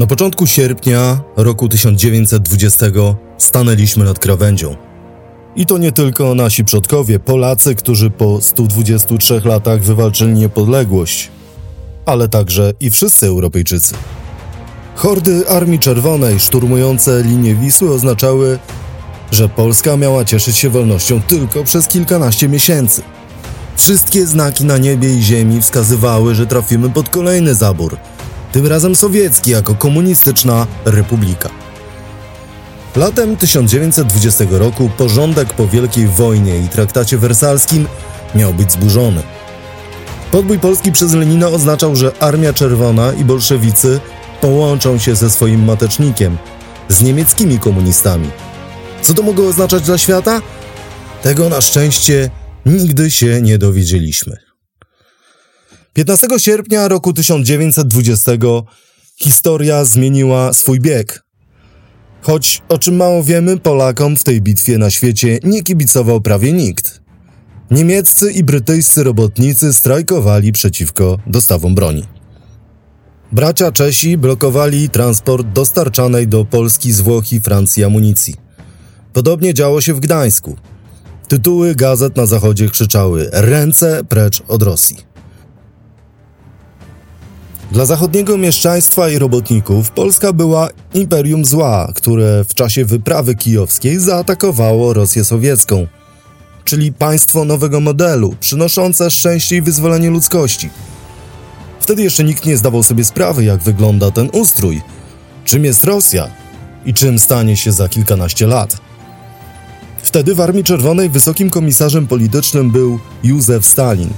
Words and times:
Na 0.00 0.06
początku 0.06 0.46
sierpnia 0.46 1.20
roku 1.36 1.68
1920 1.68 2.86
stanęliśmy 3.38 4.04
nad 4.04 4.18
krawędzią. 4.18 4.76
I 5.56 5.66
to 5.66 5.78
nie 5.78 5.92
tylko 5.92 6.34
nasi 6.34 6.64
przodkowie, 6.64 7.18
Polacy, 7.18 7.74
którzy 7.74 8.10
po 8.10 8.40
123 8.40 9.40
latach 9.44 9.82
wywalczyli 9.82 10.32
niepodległość, 10.32 11.30
ale 12.06 12.28
także 12.28 12.72
i 12.80 12.90
wszyscy 12.90 13.26
Europejczycy. 13.26 13.94
Hordy 14.94 15.48
Armii 15.48 15.78
Czerwonej 15.78 16.40
szturmujące 16.40 17.22
linię 17.22 17.54
Wisły 17.54 17.90
oznaczały, 17.94 18.58
że 19.30 19.48
Polska 19.48 19.96
miała 19.96 20.24
cieszyć 20.24 20.56
się 20.56 20.70
wolnością 20.70 21.20
tylko 21.22 21.64
przez 21.64 21.88
kilkanaście 21.88 22.48
miesięcy. 22.48 23.02
Wszystkie 23.76 24.26
znaki 24.26 24.64
na 24.64 24.78
niebie 24.78 25.14
i 25.14 25.22
ziemi 25.22 25.60
wskazywały, 25.62 26.34
że 26.34 26.46
trafimy 26.46 26.90
pod 26.90 27.08
kolejny 27.08 27.54
zabór, 27.54 27.96
tym 28.52 28.66
razem 28.66 28.96
sowiecki 28.96 29.50
jako 29.50 29.74
komunistyczna 29.74 30.66
republika. 30.84 31.50
Latem 32.96 33.36
1920 33.36 34.44
roku 34.50 34.90
porządek 34.98 35.52
po 35.52 35.68
Wielkiej 35.68 36.06
Wojnie 36.06 36.58
i 36.58 36.68
traktacie 36.68 37.18
wersalskim 37.18 37.86
miał 38.34 38.54
być 38.54 38.72
zburzony. 38.72 39.22
Podbój 40.30 40.58
Polski 40.58 40.92
przez 40.92 41.12
Lenina 41.12 41.48
oznaczał, 41.48 41.96
że 41.96 42.12
Armia 42.20 42.52
Czerwona 42.52 43.12
i 43.12 43.24
bolszewicy 43.24 44.00
połączą 44.40 44.98
się 44.98 45.14
ze 45.16 45.30
swoim 45.30 45.64
matecznikiem, 45.64 46.38
z 46.88 47.02
niemieckimi 47.02 47.58
komunistami. 47.58 48.30
Co 49.02 49.14
to 49.14 49.22
mogło 49.22 49.48
oznaczać 49.48 49.82
dla 49.82 49.98
świata? 49.98 50.42
Tego 51.22 51.48
na 51.48 51.60
szczęście 51.60 52.30
nigdy 52.66 53.10
się 53.10 53.42
nie 53.42 53.58
dowiedzieliśmy. 53.58 54.49
15 55.92 56.26
sierpnia 56.38 56.88
roku 56.88 57.12
1920 57.12 58.32
historia 59.16 59.84
zmieniła 59.84 60.52
swój 60.52 60.80
bieg. 60.80 61.24
Choć 62.22 62.62
o 62.68 62.78
czym 62.78 62.96
mało 62.96 63.24
wiemy, 63.24 63.58
Polakom 63.58 64.16
w 64.16 64.24
tej 64.24 64.42
bitwie 64.42 64.78
na 64.78 64.90
świecie 64.90 65.38
nie 65.44 65.62
kibicował 65.62 66.20
prawie 66.20 66.52
nikt. 66.52 67.00
Niemieccy 67.70 68.32
i 68.32 68.44
brytyjscy 68.44 69.04
robotnicy 69.04 69.72
strajkowali 69.72 70.52
przeciwko 70.52 71.18
dostawom 71.26 71.74
broni. 71.74 72.04
Bracia 73.32 73.72
Czesi 73.72 74.18
blokowali 74.18 74.88
transport 74.88 75.46
dostarczanej 75.46 76.28
do 76.28 76.44
Polski 76.44 76.92
z 76.92 77.00
Włoch 77.00 77.32
i 77.32 77.40
Francji 77.40 77.84
amunicji. 77.84 78.34
Podobnie 79.12 79.54
działo 79.54 79.80
się 79.80 79.94
w 79.94 80.00
Gdańsku. 80.00 80.56
Tytuły 81.28 81.74
gazet 81.74 82.16
na 82.16 82.26
zachodzie 82.26 82.68
krzyczały: 82.68 83.30
Ręce 83.32 84.04
precz 84.08 84.42
od 84.48 84.62
Rosji. 84.62 85.09
Dla 87.72 87.86
zachodniego 87.86 88.38
mieszczaństwa 88.38 89.08
i 89.08 89.18
robotników 89.18 89.90
Polska 89.90 90.32
była 90.32 90.68
imperium 90.94 91.44
zła, 91.44 91.92
które 91.94 92.44
w 92.44 92.54
czasie 92.54 92.84
wyprawy 92.84 93.34
kijowskiej 93.34 93.98
zaatakowało 93.98 94.94
Rosję 94.94 95.24
sowiecką, 95.24 95.86
czyli 96.64 96.92
państwo 96.92 97.44
nowego 97.44 97.80
modelu, 97.80 98.34
przynoszące 98.40 99.10
szczęście 99.10 99.56
i 99.56 99.62
wyzwolenie 99.62 100.10
ludzkości. 100.10 100.70
Wtedy 101.80 102.02
jeszcze 102.02 102.24
nikt 102.24 102.46
nie 102.46 102.56
zdawał 102.56 102.82
sobie 102.82 103.04
sprawy, 103.04 103.44
jak 103.44 103.62
wygląda 103.62 104.10
ten 104.10 104.30
ustrój, 104.32 104.82
czym 105.44 105.64
jest 105.64 105.84
Rosja 105.84 106.28
i 106.86 106.94
czym 106.94 107.18
stanie 107.18 107.56
się 107.56 107.72
za 107.72 107.88
kilkanaście 107.88 108.46
lat. 108.46 108.76
Wtedy 110.02 110.34
w 110.34 110.40
Armii 110.40 110.64
Czerwonej 110.64 111.10
wysokim 111.10 111.50
komisarzem 111.50 112.06
politycznym 112.06 112.70
był 112.70 112.98
Józef 113.22 113.66
Stalin. 113.66 114.10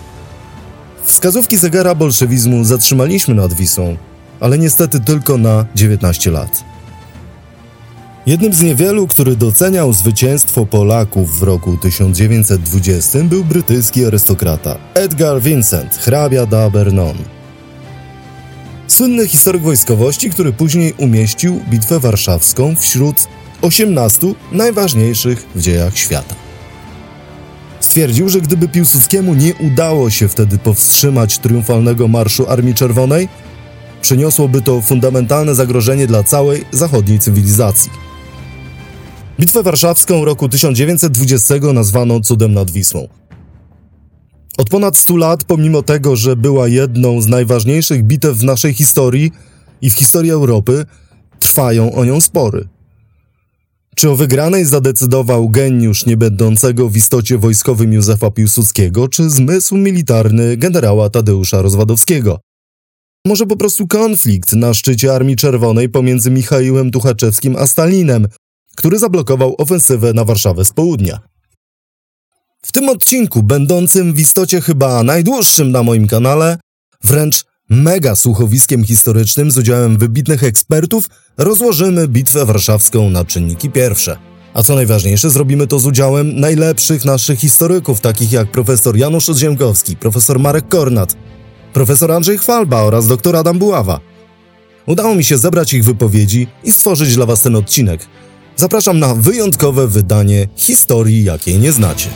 Wskazówki 1.05 1.59
zegara 1.59 1.95
bolszewizmu 1.95 2.65
zatrzymaliśmy 2.65 3.35
nad 3.35 3.53
Wisłą, 3.53 3.97
ale 4.41 4.59
niestety 4.59 5.01
tylko 5.01 5.39
na 5.39 5.67
19 5.75 6.31
lat. 6.31 6.65
Jednym 8.27 8.53
z 8.53 8.61
niewielu, 8.61 9.07
który 9.07 9.37
doceniał 9.37 9.93
zwycięstwo 9.93 10.67
Polaków 10.67 11.39
w 11.39 11.43
roku 11.43 11.77
1920 11.77 13.19
był 13.25 13.45
brytyjski 13.45 14.05
arystokrata 14.05 14.77
Edgar 14.95 15.41
Vincent, 15.41 15.95
hrabia 15.97 16.47
d'Abernon. 16.47 17.15
Słynny 18.87 19.29
historyk 19.29 19.63
wojskowości, 19.63 20.31
który 20.31 20.53
później 20.53 20.95
umieścił 20.99 21.61
Bitwę 21.71 22.01
Warszawską 22.01 22.77
wśród 22.77 23.17
18 23.63 24.35
najważniejszych 24.53 25.47
w 25.55 25.61
dziejach 25.61 25.99
świata. 25.99 26.42
Stwierdził, 27.93 28.29
że 28.29 28.41
gdyby 28.41 28.69
Piłsudskiemu 28.69 29.35
nie 29.35 29.55
udało 29.55 30.11
się 30.11 30.29
wtedy 30.29 30.59
powstrzymać 30.59 31.39
triumfalnego 31.39 32.09
marszu 32.09 32.49
Armii 32.49 32.75
Czerwonej, 32.75 33.29
przyniosłoby 34.03 34.63
to 34.63 34.81
fundamentalne 34.81 35.55
zagrożenie 35.55 36.07
dla 36.07 36.23
całej 36.23 36.65
zachodniej 36.71 37.19
cywilizacji. 37.19 37.91
Bitwę 39.41 39.63
Warszawską 39.63 40.25
roku 40.25 40.49
1920 40.49 41.55
nazwano 41.73 42.21
cudem 42.21 42.53
nad 42.53 42.71
Wisłą. 42.71 43.09
Od 44.59 44.69
ponad 44.71 44.97
100 44.97 45.17
lat, 45.17 45.45
pomimo 45.45 45.83
tego, 45.83 46.17
że 46.17 46.37
była 46.37 46.69
jedną 46.69 47.21
z 47.21 47.27
najważniejszych 47.27 48.05
bitew 48.05 48.37
w 48.37 48.45
naszej 48.45 48.75
historii 48.75 49.33
i 49.83 49.91
w 49.91 49.95
historii 49.95 50.31
Europy, 50.31 50.87
trwają 51.39 51.93
o 51.95 52.05
nią 52.05 52.21
spory. 52.21 52.69
Czy 53.97 54.11
o 54.11 54.17
wygranej 54.17 54.65
zadecydował 54.65 55.49
geniusz 55.49 56.07
niebędącego 56.07 56.89
w 56.89 56.97
istocie 56.97 57.39
wojskowym 57.39 57.93
Józefa 57.93 58.31
Piłsudskiego, 58.31 59.09
czy 59.09 59.31
zmysł 59.31 59.77
militarny 59.77 60.57
generała 60.57 61.11
Tadeusza 61.11 61.63
Rozwadowskiego? 61.63 62.41
Może 63.27 63.47
po 63.47 63.57
prostu 63.57 63.87
konflikt 63.87 64.53
na 64.53 64.75
szczycie 64.75 65.15
Armii 65.15 65.37
Czerwonej 65.37 65.89
pomiędzy 65.89 66.31
Michałem 66.31 66.91
Tuchaczewskim 66.91 67.57
a 67.57 67.67
Stalinem, 67.67 68.29
który 68.77 68.99
zablokował 68.99 69.55
ofensywę 69.59 70.13
na 70.13 70.25
Warszawę 70.25 70.65
z 70.65 70.73
południa. 70.73 71.21
W 72.63 72.73
tym 72.73 72.89
odcinku, 72.89 73.43
będącym 73.43 74.15
w 74.15 74.21
istocie 74.21 74.61
chyba 74.61 75.03
najdłuższym 75.03 75.71
na 75.71 75.83
moim 75.83 76.07
kanale, 76.07 76.59
wręcz 77.05 77.45
mega 77.71 78.17
słuchowiskiem 78.17 78.85
historycznym 78.85 79.51
z 79.51 79.59
udziałem 79.59 79.99
wybitnych 79.99 80.45
ekspertów, 80.45 81.09
rozłożymy 81.39 82.09
bitwę 82.09 82.47
warszawską 82.47 83.11
na 83.11 83.25
czynniki 83.25 83.71
pierwsze. 83.71 84.17
A 84.55 84.63
co 84.63 84.75
najważniejsze, 84.75 85.31
zrobimy 85.31 85.67
to 85.67 85.79
z 85.79 85.87
udziałem 85.87 86.41
najlepszych 86.41 87.05
naszych 87.05 87.39
historyków, 87.39 88.01
takich 88.01 88.33
jak 88.33 88.51
profesor 88.51 88.97
Janusz 88.97 89.29
Odziemkowski, 89.29 89.97
profesor 89.97 90.41
Marek 90.41 90.69
Kornat, 90.69 91.17
profesor 91.73 92.13
Andrzej 92.13 92.39
Chwalba 92.39 92.83
oraz 92.83 93.07
dr 93.07 93.37
Adam 93.37 93.59
Buława. 93.59 94.01
Udało 94.87 95.15
mi 95.15 95.25
się 95.25 95.39
zebrać 95.39 95.73
ich 95.73 95.85
wypowiedzi 95.85 96.47
i 96.65 96.73
stworzyć 96.73 97.15
dla 97.15 97.27
Was 97.27 97.43
ten 97.43 97.57
odcinek. 97.57 98.07
Zapraszam 98.57 98.99
na 98.99 99.15
wyjątkowe 99.15 99.89
wydanie 99.89 100.49
historii, 100.57 101.25
jakiej 101.25 101.59
nie 101.59 101.73
znacie. 101.73 102.09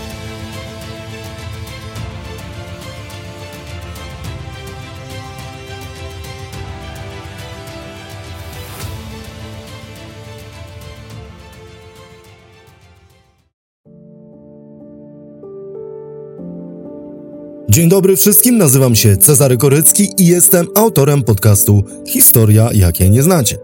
Dzień 17.76 17.88
dobry 17.88 18.16
wszystkim, 18.16 18.58
nazywam 18.58 18.94
się 18.94 19.16
Cezary 19.16 19.56
Korycki 19.56 20.08
i 20.18 20.26
jestem 20.26 20.66
autorem 20.74 21.22
podcastu 21.22 21.82
Historia, 22.06 22.68
jakiej 22.74 23.10
nie 23.10 23.22
znacie. 23.22 23.58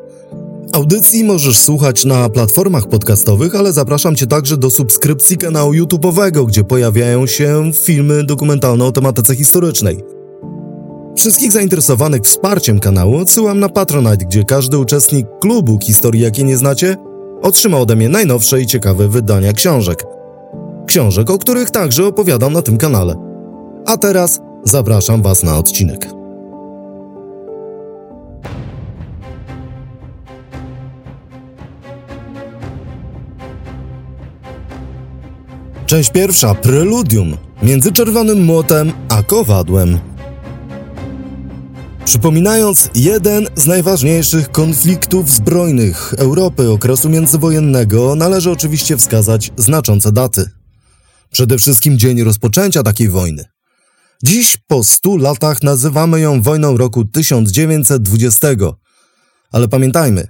Audycji 0.73 1.25
możesz 1.25 1.59
słuchać 1.59 2.05
na 2.05 2.29
platformach 2.29 2.89
podcastowych, 2.89 3.55
ale 3.55 3.73
zapraszam 3.73 4.17
Cię 4.17 4.27
także 4.27 4.57
do 4.57 4.71
subskrypcji 4.71 5.39
kanału 5.39 5.73
YouTube'owego, 5.73 6.47
gdzie 6.47 6.65
pojawiają 6.65 7.27
się 7.27 7.71
filmy 7.75 8.25
dokumentalne 8.25 8.85
o 8.85 8.93
tematyce 8.93 9.37
historycznej. 9.37 10.01
Wszystkich 11.17 11.53
zainteresowanych 11.53 12.23
wsparciem 12.23 12.81
kanału 12.81 13.17
odsyłam 13.17 13.61
na 13.61 13.69
Patronite, 13.69 14.25
gdzie 14.25 14.45
każdy 14.45 14.79
uczestnik 14.79 15.27
klubu 15.41 15.79
Historii, 15.83 16.23
jakiej 16.23 16.45
nie 16.45 16.57
znacie, 16.57 16.97
otrzyma 17.43 17.79
ode 17.79 17.97
mnie 17.97 18.09
najnowsze 18.09 18.61
i 18.61 18.67
ciekawe 18.67 19.09
wydania 19.09 19.53
książek. 19.53 20.05
Książek, 20.87 21.31
o 21.31 21.39
których 21.39 21.71
także 21.71 22.07
opowiadam 22.07 22.53
na 22.53 22.63
tym 22.63 22.79
kanale. 22.79 23.32
A 23.87 23.97
teraz 23.97 24.41
zapraszam 24.65 25.23
Was 25.23 25.43
na 25.43 25.59
odcinek. 25.59 26.09
Część 35.87 36.11
pierwsza 36.11 36.55
preludium 36.55 37.37
między 37.63 37.93
czerwonym 37.93 38.45
młotem 38.45 38.93
a 39.09 39.23
kowadłem. 39.23 39.99
Przypominając 42.05 42.91
jeden 42.95 43.47
z 43.55 43.67
najważniejszych 43.67 44.51
konfliktów 44.51 45.31
zbrojnych 45.31 46.15
Europy 46.19 46.71
okresu 46.71 47.09
międzywojennego, 47.09 48.15
należy 48.15 48.51
oczywiście 48.51 48.97
wskazać 48.97 49.53
znaczące 49.57 50.13
daty. 50.13 50.51
Przede 51.31 51.59
wszystkim 51.59 51.99
dzień 51.99 52.23
rozpoczęcia 52.23 52.83
takiej 52.83 53.09
wojny 53.09 53.45
Dziś 54.23 54.57
po 54.67 54.85
stu 54.85 55.17
latach 55.17 55.63
nazywamy 55.63 56.21
ją 56.21 56.43
wojną 56.43 56.77
roku 56.77 57.05
1920, 57.05 58.49
Ale 59.53 59.69
pamiętajmy, 59.69 60.29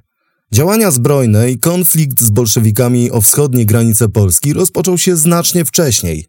działania 0.53 0.91
zbrojne 0.91 1.51
i 1.51 1.59
konflikt 1.59 2.21
z 2.21 2.31
bolszewikami 2.31 3.11
o 3.11 3.21
wschodnie 3.21 3.67
granice 3.67 4.09
Polski 4.09 4.53
rozpoczął 4.53 4.99
się 4.99 5.17
znacznie 5.17 5.65
wcześniej. 5.65 6.27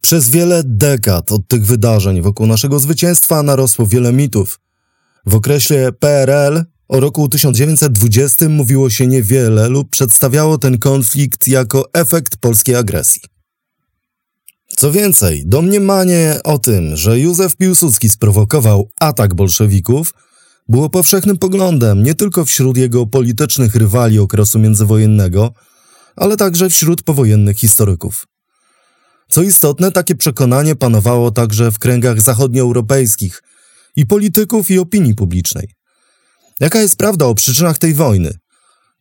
Przez 0.00 0.28
wiele 0.28 0.62
dekad 0.64 1.32
od 1.32 1.48
tych 1.48 1.66
wydarzeń 1.66 2.22
wokół 2.22 2.46
naszego 2.46 2.78
zwycięstwa 2.78 3.42
narosło 3.42 3.86
wiele 3.86 4.12
mitów. 4.12 4.60
W 5.26 5.34
okresie 5.34 5.90
PRL 5.98 6.64
o 6.88 7.00
roku 7.00 7.28
1920 7.28 8.48
mówiło 8.48 8.90
się 8.90 9.06
niewiele 9.06 9.68
lub 9.68 9.90
przedstawiało 9.90 10.58
ten 10.58 10.78
konflikt 10.78 11.48
jako 11.48 11.88
efekt 11.92 12.36
polskiej 12.36 12.74
agresji. 12.74 13.31
Co 14.76 14.92
więcej, 14.92 15.42
domniemanie 15.46 16.40
o 16.44 16.58
tym, 16.58 16.96
że 16.96 17.20
Józef 17.20 17.56
Piłsudski 17.56 18.10
sprowokował 18.10 18.88
atak 19.00 19.34
bolszewików, 19.34 20.14
było 20.68 20.90
powszechnym 20.90 21.38
poglądem 21.38 22.02
nie 22.02 22.14
tylko 22.14 22.44
wśród 22.44 22.76
jego 22.76 23.06
politycznych 23.06 23.74
rywali 23.74 24.18
okresu 24.18 24.58
międzywojennego, 24.58 25.52
ale 26.16 26.36
także 26.36 26.70
wśród 26.70 27.02
powojennych 27.02 27.58
historyków. 27.58 28.26
Co 29.28 29.42
istotne, 29.42 29.92
takie 29.92 30.14
przekonanie 30.14 30.76
panowało 30.76 31.30
także 31.30 31.72
w 31.72 31.78
kręgach 31.78 32.20
zachodnioeuropejskich 32.20 33.42
i 33.96 34.06
polityków 34.06 34.70
i 34.70 34.78
opinii 34.78 35.14
publicznej. 35.14 35.68
Jaka 36.60 36.80
jest 36.80 36.96
prawda 36.96 37.26
o 37.26 37.34
przyczynach 37.34 37.78
tej 37.78 37.94
wojny? 37.94 38.38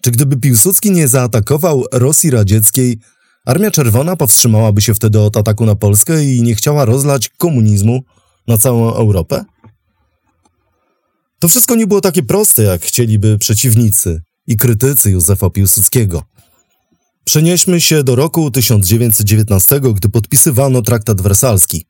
Czy 0.01 0.11
gdyby 0.11 0.37
Piłsudski 0.37 0.91
nie 0.91 1.07
zaatakował 1.07 1.85
Rosji 1.91 2.31
Radzieckiej, 2.31 2.99
Armia 3.45 3.71
Czerwona 3.71 4.15
powstrzymałaby 4.15 4.81
się 4.81 4.95
wtedy 4.95 5.19
od 5.19 5.37
ataku 5.37 5.65
na 5.65 5.75
Polskę 5.75 6.25
i 6.25 6.41
nie 6.41 6.55
chciała 6.55 6.85
rozlać 6.85 7.29
komunizmu 7.29 8.03
na 8.47 8.57
całą 8.57 8.93
Europę? 8.93 9.45
To 11.39 11.47
wszystko 11.47 11.75
nie 11.75 11.87
było 11.87 12.01
takie 12.01 12.23
proste, 12.23 12.63
jak 12.63 12.81
chcieliby 12.81 13.37
przeciwnicy 13.37 14.21
i 14.47 14.57
krytycy 14.57 15.11
Józefa 15.11 15.49
Piłsudskiego. 15.49 16.23
Przenieśmy 17.23 17.81
się 17.81 18.03
do 18.03 18.15
roku 18.15 18.51
1919, 18.51 19.81
gdy 19.93 20.09
podpisywano 20.09 20.81
traktat 20.81 21.21
wersalski. 21.21 21.85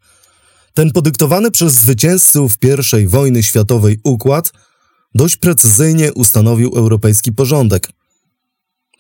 Ten 0.73 0.91
podyktowany 0.91 1.51
przez 1.51 1.73
zwycięzców 1.73 2.57
I 3.03 3.07
wojny 3.07 3.43
światowej 3.43 3.99
układ 4.03 4.51
dość 5.15 5.37
precyzyjnie 5.37 6.13
ustanowił 6.13 6.73
europejski 6.75 7.31
porządek. 7.31 7.89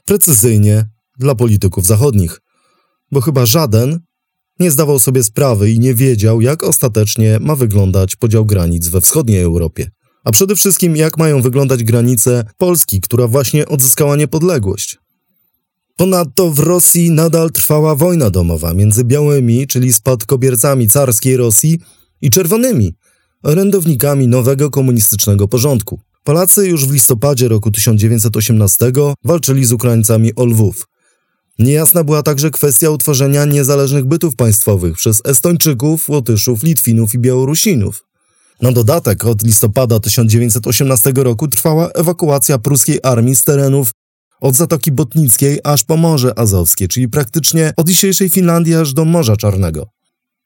Precyzyjnie 0.05 0.85
dla 1.19 1.35
polityków 1.35 1.85
zachodnich, 1.85 2.41
bo 3.11 3.21
chyba 3.21 3.45
żaden 3.45 3.99
nie 4.59 4.71
zdawał 4.71 4.99
sobie 4.99 5.23
sprawy 5.23 5.71
i 5.71 5.79
nie 5.79 5.93
wiedział, 5.93 6.41
jak 6.41 6.63
ostatecznie 6.63 7.39
ma 7.41 7.55
wyglądać 7.55 8.15
podział 8.15 8.45
granic 8.45 8.87
we 8.87 9.01
wschodniej 9.01 9.41
Europie. 9.41 9.89
A 10.23 10.31
przede 10.31 10.55
wszystkim, 10.55 10.95
jak 10.95 11.17
mają 11.17 11.41
wyglądać 11.41 11.83
granice 11.83 12.43
Polski, 12.57 13.01
która 13.01 13.27
właśnie 13.27 13.67
odzyskała 13.67 14.15
niepodległość. 14.15 14.97
Ponadto 15.97 16.51
w 16.51 16.59
Rosji 16.59 17.11
nadal 17.11 17.51
trwała 17.51 17.95
wojna 17.95 18.29
domowa 18.29 18.73
między 18.73 19.03
białymi, 19.03 19.67
czyli 19.67 19.93
spadkobiercami 19.93 20.89
carskiej 20.89 21.37
Rosji, 21.37 21.79
i 22.21 22.29
czerwonymi, 22.29 22.93
orędownikami 23.43 24.27
nowego 24.27 24.69
komunistycznego 24.69 25.47
porządku. 25.47 25.99
Polacy 26.23 26.67
już 26.67 26.85
w 26.85 26.93
listopadzie 26.93 27.47
roku 27.47 27.71
1918 27.71 28.91
walczyli 29.23 29.65
z 29.65 29.71
Ukraińcami 29.71 30.35
o 30.35 30.45
Lwów. 30.45 30.87
Niejasna 31.59 32.03
była 32.03 32.23
także 32.23 32.51
kwestia 32.51 32.89
utworzenia 32.89 33.45
niezależnych 33.45 34.05
bytów 34.05 34.35
państwowych 34.35 34.95
przez 34.95 35.21
Estończyków, 35.25 36.09
Łotyszów, 36.09 36.63
Litwinów 36.63 37.13
i 37.13 37.19
Białorusinów. 37.19 38.05
Na 38.61 38.71
dodatek 38.71 39.25
od 39.25 39.43
listopada 39.43 39.99
1918 39.99 41.13
roku 41.15 41.47
trwała 41.47 41.89
ewakuacja 41.89 42.57
pruskiej 42.57 42.99
armii 43.03 43.35
z 43.35 43.43
terenów 43.43 43.91
od 44.41 44.55
Zatoki 44.55 44.91
Botnickiej 44.91 45.59
aż 45.63 45.83
po 45.83 45.97
Morze 45.97 46.39
Azowskie, 46.39 46.87
czyli 46.87 47.09
praktycznie 47.09 47.73
od 47.77 47.87
dzisiejszej 47.87 48.29
Finlandii 48.29 48.75
aż 48.75 48.93
do 48.93 49.05
Morza 49.05 49.37
Czarnego. 49.37 49.87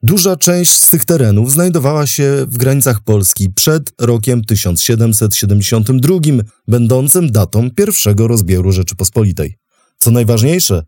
Duża 0.03 0.35
część 0.35 0.71
z 0.71 0.89
tych 0.89 1.05
terenów 1.05 1.51
znajdowała 1.51 2.07
się 2.07 2.45
w 2.47 2.57
granicach 2.57 3.03
Polski 3.03 3.49
przed 3.49 3.91
rokiem 4.01 4.43
1772, 4.43 6.19
będącym 6.67 7.31
datą 7.31 7.71
pierwszego 7.71 8.27
rozbioru 8.27 8.71
Rzeczypospolitej. 8.71 9.57
Co 9.97 10.11
najważniejsze, 10.11 10.83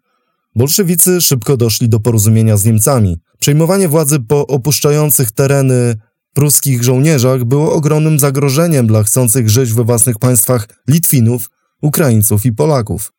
bolszewicy 0.55 1.21
szybko 1.21 1.57
doszli 1.57 1.89
do 1.89 1.99
porozumienia 1.99 2.57
z 2.57 2.65
Niemcami. 2.65 3.17
Przejmowanie 3.39 3.87
władzy 3.87 4.19
po 4.19 4.47
opuszczających 4.47 5.31
tereny 5.31 5.95
pruskich 6.33 6.83
żołnierzach 6.83 7.43
było 7.43 7.73
ogromnym 7.73 8.19
zagrożeniem 8.19 8.87
dla 8.87 9.03
chcących 9.03 9.49
żyć 9.49 9.73
we 9.73 9.83
własnych 9.83 10.19
państwach 10.19 10.67
Litwinów, 10.87 11.49
Ukraińców 11.81 12.45
i 12.45 12.51
Polaków. 12.51 13.13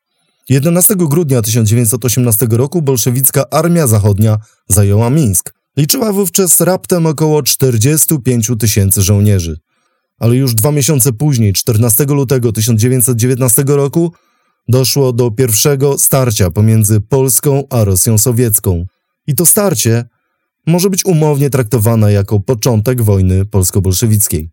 11 0.49 0.97
grudnia 0.97 1.43
1918 1.43 2.47
roku 2.51 2.83
bolszewicka 2.83 3.45
Armia 3.51 3.87
Zachodnia 3.87 4.37
zajęła 4.69 5.11
Mińsk. 5.11 5.55
Liczyła 5.77 6.13
wówczas 6.13 6.61
raptem 6.61 7.07
około 7.07 7.43
45 7.43 8.51
tysięcy 8.59 9.03
żołnierzy. 9.03 9.59
Ale 10.19 10.37
już 10.37 10.55
dwa 10.55 10.73
miesiące 10.73 11.13
później, 11.13 11.53
14 11.53 12.05
lutego 12.05 12.53
1919 12.53 13.65
roku, 13.67 14.13
doszło 14.69 15.13
do 15.13 15.31
pierwszego 15.31 15.99
starcia 15.99 16.51
pomiędzy 16.51 17.01
Polską 17.01 17.63
a 17.71 17.85
Rosją 17.85 18.19
Sowiecką. 18.19 18.87
I 19.27 19.35
to 19.35 19.47
starcie 19.47 20.05
może 20.67 20.91
być 20.91 21.05
umownie 21.05 21.51
traktowane 21.51 22.13
jako 22.13 22.41
początek 22.41 23.03
wojny 23.03 23.45
polsko-bolszewickiej. 23.45 24.51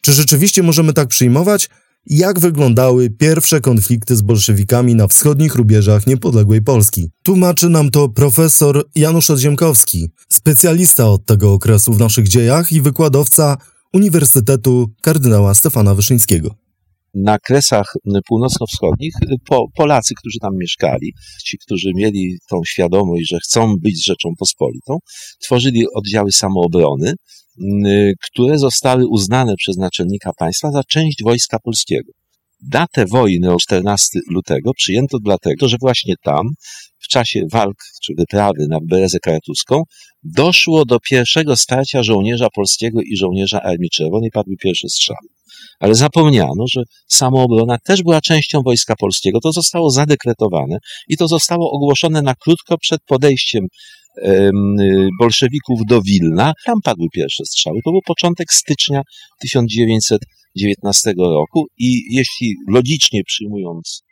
Czy 0.00 0.12
rzeczywiście 0.12 0.62
możemy 0.62 0.92
tak 0.92 1.08
przyjmować? 1.08 1.68
Jak 2.06 2.40
wyglądały 2.40 3.10
pierwsze 3.10 3.60
konflikty 3.60 4.16
z 4.16 4.22
bolszewikami 4.22 4.94
na 4.94 5.08
wschodnich 5.08 5.54
rubieżach 5.54 6.06
niepodległej 6.06 6.62
Polski? 6.62 7.10
Tłumaczy 7.22 7.68
nam 7.68 7.90
to 7.90 8.08
profesor 8.08 8.84
Janusz 8.94 9.30
Odziemkowski, 9.30 10.08
specjalista 10.28 11.08
od 11.08 11.26
tego 11.26 11.52
okresu 11.52 11.92
w 11.92 11.98
naszych 11.98 12.28
dziejach 12.28 12.72
i 12.72 12.80
wykładowca 12.80 13.56
Uniwersytetu 13.92 14.90
kardynała 15.02 15.54
Stefana 15.54 15.94
Wyszyńskiego 15.94 16.61
na 17.14 17.38
kresach 17.38 17.92
północno-wschodnich 18.28 19.14
po, 19.48 19.64
Polacy, 19.76 20.14
którzy 20.18 20.38
tam 20.40 20.50
mieszkali, 20.60 21.12
ci, 21.44 21.58
którzy 21.58 21.90
mieli 21.94 22.38
tą 22.50 22.56
świadomość, 22.66 23.28
że 23.28 23.38
chcą 23.44 23.76
być 23.76 24.06
rzeczą 24.06 24.28
pospolitą, 24.38 24.98
tworzyli 25.44 25.84
oddziały 25.94 26.32
samoobrony, 26.32 27.14
które 28.30 28.58
zostały 28.58 29.06
uznane 29.08 29.54
przez 29.56 29.76
naczelnika 29.76 30.30
państwa 30.38 30.70
za 30.70 30.84
część 30.84 31.22
wojska 31.24 31.58
polskiego. 31.58 32.12
Datę 32.70 33.06
wojny 33.06 33.52
o 33.52 33.56
14 33.56 34.20
lutego 34.30 34.74
przyjęto 34.74 35.18
dlatego, 35.24 35.68
że 35.68 35.76
właśnie 35.80 36.14
tam, 36.24 36.46
w 36.98 37.08
czasie 37.08 37.42
walk 37.52 37.76
czy 38.02 38.14
wyprawy 38.18 38.66
na 38.70 38.78
Berezę 38.82 39.18
Karatuską, 39.18 39.82
doszło 40.22 40.84
do 40.84 41.00
pierwszego 41.00 41.56
starcia 41.56 42.02
żołnierza 42.02 42.48
polskiego 42.54 43.00
i 43.02 43.16
żołnierza 43.16 43.62
Armii 43.62 43.90
Czerwonej, 43.90 44.30
padły 44.30 44.56
pierwsze 44.56 44.88
strzały 44.88 45.28
ale 45.80 45.94
zapomniano, 45.94 46.64
że 46.68 46.82
samoobrona 47.08 47.76
też 47.84 48.02
była 48.02 48.20
częścią 48.20 48.60
Wojska 48.64 48.94
Polskiego. 48.96 49.40
To 49.40 49.52
zostało 49.52 49.90
zadekretowane 49.90 50.78
i 51.08 51.16
to 51.16 51.28
zostało 51.28 51.70
ogłoszone 51.70 52.22
na 52.22 52.34
krótko 52.34 52.78
przed 52.78 53.00
podejściem 53.06 53.66
bolszewików 55.20 55.80
do 55.88 56.02
Wilna. 56.02 56.52
Tam 56.66 56.76
padły 56.84 57.06
pierwsze 57.12 57.44
strzały. 57.44 57.80
To 57.84 57.90
był 57.90 58.00
początek 58.06 58.52
stycznia 58.52 59.02
1919 60.54 61.12
roku 61.16 61.66
i 61.78 62.16
jeśli 62.16 62.54
logicznie 62.68 63.24
przyjmując 63.24 64.02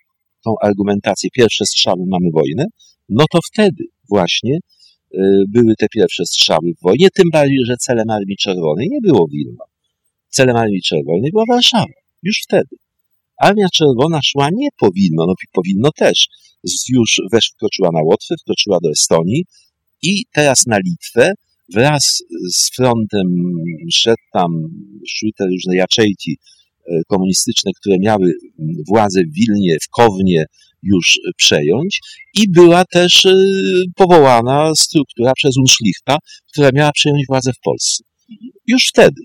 tą 0.44 0.54
argumentację, 0.62 1.30
pierwsze 1.32 1.66
strzały 1.66 2.04
mamy 2.06 2.30
wojnę, 2.34 2.64
no 3.08 3.24
to 3.32 3.38
wtedy 3.52 3.84
właśnie 4.08 4.58
e, 5.14 5.18
były 5.48 5.74
te 5.78 5.86
pierwsze 5.94 6.24
strzały 6.26 6.72
w 6.78 6.82
wojnie, 6.82 7.08
tym 7.14 7.30
bardziej, 7.32 7.58
że 7.66 7.76
celem 7.76 8.10
Armii 8.10 8.36
Czerwonej 8.36 8.88
nie 8.90 9.00
było 9.00 9.26
Wilno 9.28 9.64
celem 10.30 10.56
Armii 10.56 10.82
Czerwonej 10.82 11.30
była 11.30 11.44
Warszawa. 11.48 11.94
Już 12.22 12.40
wtedy. 12.44 12.76
Armia 13.36 13.66
Czerwona 13.72 14.20
szła 14.22 14.48
nie 14.52 14.68
powinno, 14.78 15.26
no 15.26 15.34
powinno 15.52 15.90
też. 15.96 16.26
Już 16.88 17.20
wkroczyła 17.54 17.88
na 17.92 18.02
Łotwę, 18.02 18.34
wkroczyła 18.42 18.78
do 18.82 18.90
Estonii 18.90 19.44
i 20.02 20.24
teraz 20.32 20.66
na 20.66 20.78
Litwę 20.78 21.32
wraz 21.74 22.22
z 22.52 22.70
frontem 22.76 23.26
szedł 23.92 24.22
tam, 24.32 24.50
szły 25.08 25.30
te 25.38 25.46
różne 25.46 25.76
jaczejki 25.76 26.38
e, 26.86 27.00
komunistyczne, 27.08 27.70
które 27.80 27.96
miały 27.98 28.32
władzę 28.88 29.20
w 29.20 29.34
Wilnie, 29.34 29.76
w 29.82 29.88
Kownie 29.88 30.44
już 30.82 31.20
przejąć 31.36 32.00
i 32.34 32.50
była 32.50 32.84
też 32.84 33.24
e, 33.24 33.34
powołana 33.96 34.72
struktura 34.74 35.32
przez 35.36 35.56
Unschlichta, 35.56 36.16
która 36.52 36.70
miała 36.74 36.92
przejąć 36.92 37.26
władzę 37.28 37.52
w 37.52 37.60
Polsce. 37.64 38.04
Już 38.66 38.86
wtedy. 38.88 39.22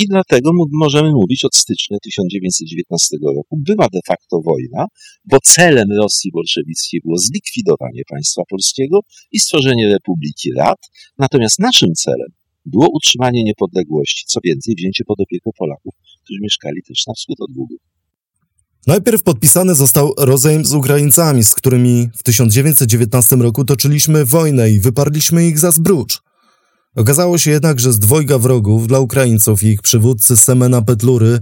I 0.00 0.06
dlatego 0.06 0.50
możemy 0.72 1.10
mówić 1.12 1.44
od 1.44 1.56
stycznia 1.56 1.96
1919 2.02 3.16
roku 3.36 3.56
była 3.68 3.86
de 3.92 4.00
facto 4.06 4.40
wojna, 4.44 4.86
bo 5.24 5.38
celem 5.40 5.88
Rosji 6.02 6.30
bolszewickiej 6.34 7.00
było 7.04 7.18
zlikwidowanie 7.18 8.02
państwa 8.10 8.42
polskiego 8.50 9.00
i 9.32 9.38
stworzenie 9.38 9.88
Republiki 9.88 10.52
Rad, 10.58 10.78
natomiast 11.18 11.58
naszym 11.58 11.94
celem 11.94 12.28
było 12.64 12.88
utrzymanie 12.92 13.44
niepodległości, 13.44 14.24
co 14.26 14.40
więcej, 14.44 14.74
wzięcie 14.74 15.04
pod 15.04 15.20
opiekę 15.20 15.50
Polaków, 15.58 15.94
którzy 16.24 16.40
mieszkali 16.42 16.82
też 16.88 17.06
na 17.06 17.14
wschód 17.14 17.40
od 17.40 17.52
Długu. 17.52 17.76
Najpierw 18.86 19.22
podpisany 19.22 19.74
został 19.74 20.14
rozejm 20.18 20.64
z 20.64 20.74
Ukraińcami, 20.74 21.44
z 21.44 21.54
którymi 21.54 22.08
w 22.16 22.22
1919 22.22 23.36
roku 23.36 23.64
toczyliśmy 23.64 24.24
wojnę 24.24 24.70
i 24.70 24.80
wyparliśmy 24.80 25.46
ich 25.46 25.58
za 25.58 25.70
zbrócz. 25.70 26.27
Okazało 26.96 27.38
się 27.38 27.50
jednak, 27.50 27.80
że 27.80 27.92
z 27.92 27.98
dwojga 27.98 28.38
wrogów 28.38 28.86
dla 28.86 29.00
Ukraińców 29.00 29.62
i 29.62 29.66
ich 29.66 29.82
przywódcy 29.82 30.36
Semena 30.36 30.82
Petlury 30.82 31.38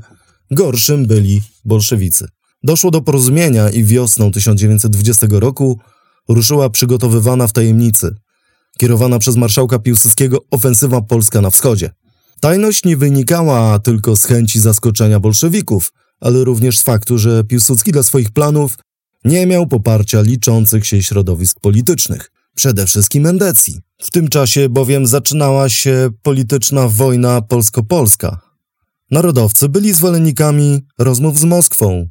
gorszym 0.50 1.06
byli 1.06 1.42
bolszewicy. 1.64 2.28
Doszło 2.62 2.90
do 2.90 3.00
porozumienia 3.00 3.70
i 3.70 3.84
wiosną 3.84 4.32
1920 4.32 5.26
roku 5.30 5.80
ruszyła 6.28 6.70
przygotowywana 6.70 7.46
w 7.46 7.52
tajemnicy, 7.52 8.14
kierowana 8.78 9.18
przez 9.18 9.36
marszałka 9.36 9.78
Piłsudskiego 9.78 10.38
ofensywa 10.50 11.00
polska 11.00 11.40
na 11.40 11.50
wschodzie. 11.50 11.90
Tajność 12.40 12.84
nie 12.84 12.96
wynikała 12.96 13.78
tylko 13.78 14.16
z 14.16 14.24
chęci 14.24 14.60
zaskoczenia 14.60 15.20
bolszewików, 15.20 15.92
ale 16.20 16.44
również 16.44 16.78
z 16.78 16.82
faktu, 16.82 17.18
że 17.18 17.44
Piłsudski 17.44 17.92
dla 17.92 18.02
swoich 18.02 18.30
planów 18.30 18.78
nie 19.24 19.46
miał 19.46 19.66
poparcia 19.66 20.20
liczących 20.20 20.86
się 20.86 21.02
środowisk 21.02 21.60
politycznych, 21.60 22.30
przede 22.56 22.86
wszystkim 22.86 23.26
Endecji. 23.26 23.80
W 24.02 24.10
tym 24.10 24.28
czasie 24.28 24.68
bowiem 24.68 25.06
zaczynała 25.06 25.68
się 25.68 26.10
polityczna 26.22 26.88
wojna 26.88 27.42
polsko-polska. 27.42 28.40
Narodowcy 29.10 29.68
byli 29.68 29.94
zwolennikami 29.94 30.86
rozmów 30.98 31.38
z 31.38 31.44
Moskwą 31.44 32.08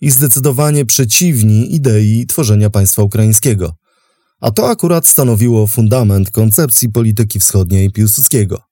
i 0.00 0.10
zdecydowanie 0.10 0.86
przeciwni 0.86 1.74
idei 1.74 2.26
tworzenia 2.26 2.70
państwa 2.70 3.02
ukraińskiego. 3.02 3.74
A 4.40 4.50
to 4.50 4.70
akurat 4.70 5.06
stanowiło 5.06 5.66
fundament 5.66 6.30
koncepcji 6.30 6.88
polityki 6.88 7.40
wschodniej 7.40 7.90
Piłsudskiego. 7.90 8.62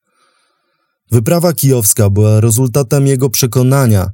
Wyprawa 1.10 1.52
kijowska 1.52 2.10
była 2.10 2.40
rezultatem 2.40 3.06
jego 3.06 3.30
przekonania, 3.30 4.10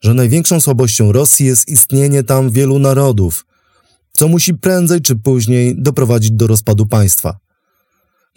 że 0.00 0.14
największą 0.14 0.60
słabością 0.60 1.12
Rosji 1.12 1.46
jest 1.46 1.68
istnienie 1.68 2.22
tam 2.22 2.50
wielu 2.50 2.78
narodów, 2.78 3.46
co 4.20 4.28
musi 4.28 4.54
prędzej 4.54 5.00
czy 5.00 5.16
później 5.16 5.74
doprowadzić 5.78 6.30
do 6.30 6.46
rozpadu 6.46 6.86
państwa. 6.86 7.38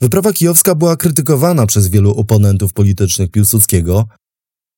Wyprawa 0.02 0.34
kijowska 0.34 0.76
była 0.76 0.96
krytykowana 0.96 1.66
przez 1.66 1.88
wielu 1.88 2.12
oponentów 2.12 2.74
politycznych 2.74 3.32
Piłsudskiego, 3.32 4.06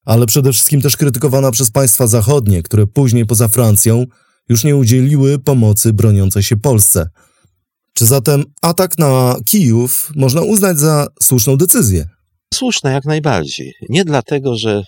ale 0.05 0.25
przede 0.25 0.53
wszystkim 0.53 0.81
też 0.81 0.97
krytykowana 0.97 1.51
przez 1.51 1.71
państwa 1.71 2.07
zachodnie, 2.07 2.63
które 2.63 2.87
później 2.87 3.25
poza 3.25 3.47
Francją 3.47 4.05
już 4.49 4.63
nie 4.63 4.75
udzieliły 4.75 5.39
pomocy 5.39 5.93
broniącej 5.93 6.43
się 6.43 6.57
Polsce. 6.57 7.09
Czy 7.93 8.05
zatem 8.05 8.43
atak 8.61 8.97
na 8.97 9.35
Kijów 9.45 10.11
można 10.15 10.41
uznać 10.41 10.79
za 10.79 11.07
słuszną 11.21 11.57
decyzję? 11.57 12.09
Słuszna 12.53 12.91
jak 12.91 13.05
najbardziej. 13.05 13.73
Nie 13.89 14.05
dlatego, 14.05 14.55
że 14.55 14.83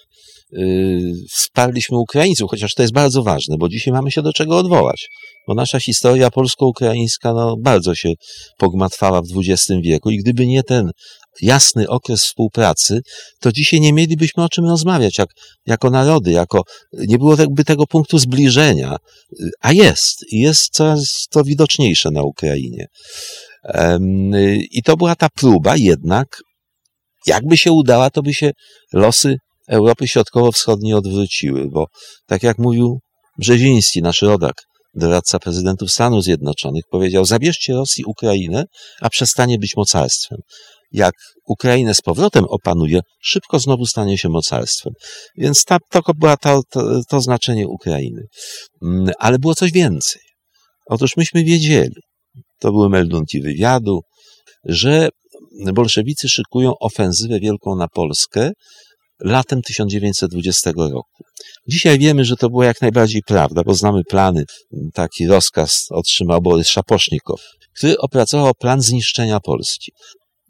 wsparliśmy 1.32 1.98
Ukraińców, 1.98 2.50
chociaż 2.52 2.74
to 2.74 2.82
jest 2.82 2.94
bardzo 2.94 3.24
ważne, 3.24 3.56
bo 3.60 3.70
dzisiaj 3.70 3.94
mamy 3.94 4.12
się 4.12 4.22
do 4.22 4.34
czego 4.34 4.58
odwołać. 4.58 5.08
Bo 5.48 5.54
nasza 5.54 5.80
historia 5.80 6.32
polsko-ukraińska 6.32 7.34
no, 7.34 7.56
bardzo 7.62 7.96
się 7.96 8.14
pogmatwała 8.58 9.22
w 9.22 9.26
XX 9.38 9.82
wieku 9.84 10.10
i 10.10 10.18
gdyby 10.18 10.48
nie 10.48 10.64
ten 10.64 10.92
jasny 11.42 11.90
okres 11.90 12.24
współpracy, 12.24 13.00
to 13.40 13.52
dzisiaj 13.52 13.82
nie 13.82 13.94
mielibyśmy 13.94 14.44
o 14.44 14.50
czym 14.50 14.66
rozmawiać, 14.66 15.18
jak, 15.18 15.30
jako 15.66 15.90
narody, 15.90 16.32
jako, 16.32 16.62
nie 16.94 17.18
było 17.18 17.36
jakby 17.40 17.64
tego 17.64 17.88
punktu 17.88 18.18
zbliżenia, 18.18 18.96
a 19.62 19.74
jest, 19.74 20.26
i 20.32 20.40
jest 20.40 20.70
coraz 20.70 21.26
to 21.30 21.44
widoczniejsze 21.44 22.12
na 22.12 22.24
Ukrainie. 22.24 22.86
I 24.72 24.84
to 24.84 24.98
była 24.98 25.16
ta 25.16 25.30
próba 25.30 25.76
jednak, 25.78 26.28
jakby 27.28 27.58
się 27.58 27.72
udała, 27.72 28.10
to 28.10 28.22
by 28.22 28.34
się 28.34 28.52
losy 28.94 29.36
Europy 29.68 30.08
Środkowo-Wschodniej 30.08 30.94
odwróciły, 30.94 31.68
bo 31.72 31.86
tak 32.26 32.44
jak 32.44 32.58
mówił 32.58 33.00
Brzeziński, 33.40 34.02
nasz 34.02 34.22
rodak, 34.22 34.54
doradca 34.94 35.40
prezydentów 35.40 35.92
Stanów 35.92 36.24
Zjednoczonych, 36.24 36.84
powiedział: 36.92 37.26
Zabierzcie 37.26 37.74
Rosji 37.74 38.04
Ukrainę, 38.06 38.64
a 39.02 39.10
przestanie 39.10 39.60
być 39.60 39.76
mocarstwem 39.78 40.40
jak 40.92 41.14
Ukrainę 41.48 41.94
z 41.94 42.02
powrotem 42.02 42.46
opanuje, 42.50 43.00
szybko 43.22 43.60
znowu 43.60 43.86
stanie 43.86 44.18
się 44.18 44.30
mocarstwem. 44.30 44.94
Więc 45.38 45.64
ta, 45.66 45.78
to 45.92 46.02
było 46.16 46.38
to, 46.38 46.62
to, 46.70 47.02
to 47.10 47.22
znaczenie 47.22 47.68
Ukrainy. 47.68 48.22
Mm, 48.84 49.12
ale 49.20 49.40
było 49.40 49.56
coś 49.56 49.72
więcej. 49.72 50.22
Otóż 50.86 51.18
myśmy 51.18 51.44
wiedzieli, 51.44 51.96
to 52.60 52.72
były 52.72 52.90
meldunki 52.90 53.42
wywiadu, 53.42 54.00
że 54.64 55.10
bolszewicy 55.74 56.30
szykują 56.30 56.74
ofensywę 56.80 57.40
wielką 57.40 57.76
na 57.76 57.88
Polskę 57.88 58.52
latem 59.20 59.62
1920 59.62 60.72
roku. 60.78 61.24
Dzisiaj 61.68 62.00
wiemy, 62.00 62.26
że 62.26 62.36
to 62.36 62.50
było 62.50 62.64
jak 62.64 62.82
najbardziej 62.82 63.22
prawda, 63.28 63.62
bo 63.66 63.74
znamy 63.74 64.02
plany. 64.10 64.44
Taki 64.94 65.28
rozkaz 65.28 65.88
otrzymał 65.90 66.42
Borys 66.42 66.70
Szapocznikow, 66.70 67.42
który 67.78 67.98
opracował 67.98 68.54
plan 68.54 68.82
zniszczenia 68.82 69.40
Polski 69.40 69.92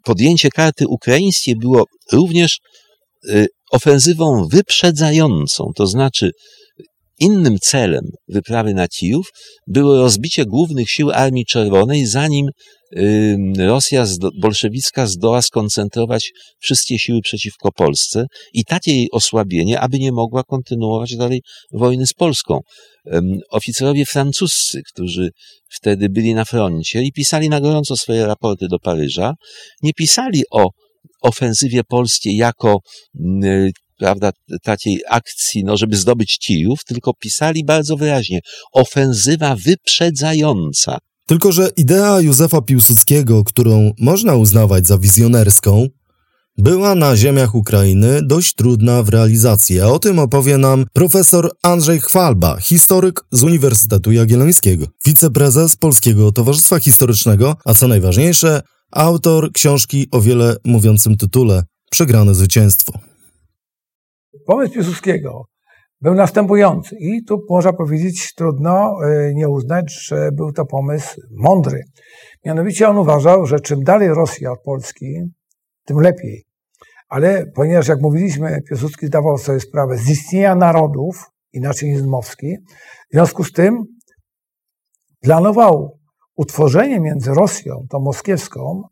podjęcie 0.08 0.50
karty 0.50 0.88
ukraińskiej 0.88 1.56
było 1.56 1.84
również 2.12 2.58
y, 3.28 3.46
ofensywą 3.72 4.48
wyprzedzającą, 4.52 5.70
to 5.76 5.86
znaczy 5.86 6.30
innym 7.20 7.58
celem 7.58 8.04
wyprawy 8.28 8.74
na 8.74 8.88
Kijów 8.88 9.26
było 9.66 9.98
rozbicie 9.98 10.44
głównych 10.44 10.90
sił 10.90 11.10
Armii 11.10 11.46
Czerwonej, 11.46 12.06
zanim 12.06 12.46
Rosja 13.58 14.06
bolszewicka 14.40 15.06
zdoła 15.06 15.42
skoncentrować 15.42 16.32
wszystkie 16.58 16.98
siły 16.98 17.20
przeciwko 17.20 17.72
Polsce 17.72 18.26
i 18.52 18.64
takie 18.64 18.92
jej 18.92 19.08
osłabienie, 19.12 19.80
aby 19.80 19.98
nie 19.98 20.12
mogła 20.12 20.42
kontynuować 20.42 21.16
dalej 21.16 21.42
wojny 21.72 22.06
z 22.06 22.12
Polską. 22.12 22.60
Oficerowie 23.50 24.06
francuscy, 24.06 24.80
którzy 24.92 25.30
wtedy 25.68 26.08
byli 26.08 26.34
na 26.34 26.44
froncie 26.44 27.02
i 27.02 27.12
pisali 27.12 27.48
na 27.48 27.60
gorąco 27.60 27.96
swoje 27.96 28.26
raporty 28.26 28.66
do 28.70 28.78
Paryża, 28.78 29.34
nie 29.82 29.92
pisali 29.92 30.42
o 30.50 30.66
ofensywie 31.22 31.84
polskiej 31.84 32.36
jako 32.36 32.78
prawda, 33.98 34.30
takiej 34.62 35.00
akcji, 35.08 35.64
no, 35.64 35.76
żeby 35.76 35.96
zdobyć 35.96 36.38
Kijów, 36.38 36.78
tylko 36.86 37.12
pisali 37.20 37.64
bardzo 37.64 37.96
wyraźnie 37.96 38.40
ofensywa 38.72 39.56
wyprzedzająca. 39.56 40.98
Tylko, 41.28 41.52
że 41.52 41.70
idea 41.76 42.20
Józefa 42.20 42.62
Piłsudskiego, 42.62 43.44
którą 43.44 43.92
można 44.00 44.34
uznawać 44.34 44.86
za 44.86 44.98
wizjonerską, 44.98 45.88
była 46.58 46.94
na 46.94 47.16
ziemiach 47.16 47.54
Ukrainy 47.54 48.22
dość 48.22 48.54
trudna 48.54 49.02
w 49.02 49.08
realizacji, 49.08 49.80
a 49.80 49.86
o 49.86 49.98
tym 49.98 50.18
opowie 50.18 50.58
nam 50.58 50.84
profesor 50.92 51.50
Andrzej 51.62 52.00
Chwalba, 52.00 52.60
historyk 52.60 53.24
z 53.30 53.42
Uniwersytetu 53.42 54.12
Jagiellońskiego, 54.12 54.86
wiceprezes 55.06 55.76
Polskiego 55.76 56.32
Towarzystwa 56.32 56.80
Historycznego, 56.80 57.56
a 57.64 57.74
co 57.74 57.88
najważniejsze, 57.88 58.62
autor 58.90 59.52
książki 59.52 60.08
o 60.10 60.20
wiele 60.20 60.56
mówiącym 60.64 61.16
tytule 61.16 61.62
Przegrane 61.90 62.34
zwycięstwo. 62.34 62.98
Pomysł 64.46 64.72
Piłsudskiego 64.72 65.44
był 66.00 66.14
następujący. 66.14 66.96
I 66.98 67.24
tu 67.24 67.38
można 67.50 67.72
powiedzieć, 67.72 68.34
trudno 68.34 68.94
e, 69.04 69.34
nie 69.34 69.48
uznać, 69.48 70.06
że 70.06 70.32
był 70.32 70.52
to 70.52 70.66
pomysł 70.66 71.20
mądry. 71.30 71.82
Mianowicie 72.44 72.88
on 72.88 72.98
uważał, 72.98 73.46
że 73.46 73.60
czym 73.60 73.84
dalej 73.84 74.08
Rosja 74.08 74.52
od 74.52 74.62
Polski, 74.62 75.22
tym 75.84 76.00
lepiej. 76.00 76.44
Ale 77.08 77.46
ponieważ, 77.54 77.88
jak 77.88 78.00
mówiliśmy, 78.00 78.60
Piłsudski 78.68 79.06
zdawał 79.06 79.38
sobie 79.38 79.60
sprawę 79.60 79.98
z 79.98 80.10
istnienia 80.10 80.54
narodów, 80.54 81.30
inaczej 81.52 81.90
niż 81.90 82.00
Zmowski, 82.00 82.56
w 83.10 83.12
związku 83.12 83.44
z 83.44 83.52
tym 83.52 83.84
planował 85.20 85.98
utworzenie 86.36 87.00
między 87.00 87.34
Rosją, 87.34 87.86
tą 87.90 88.00
moskiewską, 88.00 88.82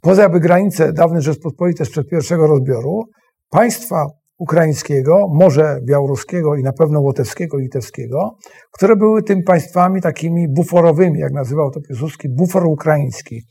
poza 0.00 0.22
jakby 0.22 0.40
granice 0.40 0.92
dawnej 0.92 1.22
Rzeczpospolitej 1.22 1.86
sprzed 1.86 2.08
pierwszego 2.08 2.46
rozbioru, 2.46 3.04
państwa 3.50 4.06
ukraińskiego, 4.38 5.28
może 5.32 5.80
białoruskiego 5.88 6.56
i 6.56 6.62
na 6.62 6.72
pewno 6.72 7.00
łotewskiego, 7.00 7.58
litewskiego, 7.58 8.36
które 8.72 8.96
były 8.96 9.22
tym 9.22 9.42
państwami 9.42 10.02
takimi 10.02 10.48
buforowymi, 10.48 11.18
jak 11.18 11.32
nazywał 11.32 11.70
to 11.70 11.80
Piłsudski, 11.80 12.28
bufor 12.28 12.66
ukraiński. 12.66 13.42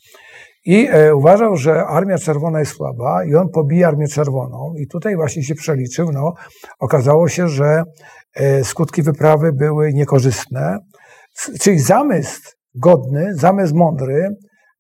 I 0.66 0.88
e, 0.92 1.16
uważał, 1.16 1.56
że 1.56 1.86
Armia 1.86 2.18
Czerwona 2.18 2.60
jest 2.60 2.72
słaba 2.72 3.26
i 3.26 3.36
on 3.36 3.50
pobije 3.50 3.88
Armię 3.88 4.08
Czerwoną. 4.08 4.74
I 4.78 4.88
tutaj 4.88 5.16
właśnie 5.16 5.44
się 5.44 5.56
przeliczył. 5.56 6.12
No, 6.12 6.34
okazało 6.80 7.28
się, 7.28 7.48
że 7.48 7.84
e, 8.36 8.64
skutki 8.64 9.04
wyprawy 9.04 9.54
były 9.54 9.94
niekorzystne. 9.94 10.78
Czyli 11.62 11.80
zamysł 11.80 12.42
godny, 12.76 13.36
zamysł 13.36 13.76
mądry, 13.76 14.30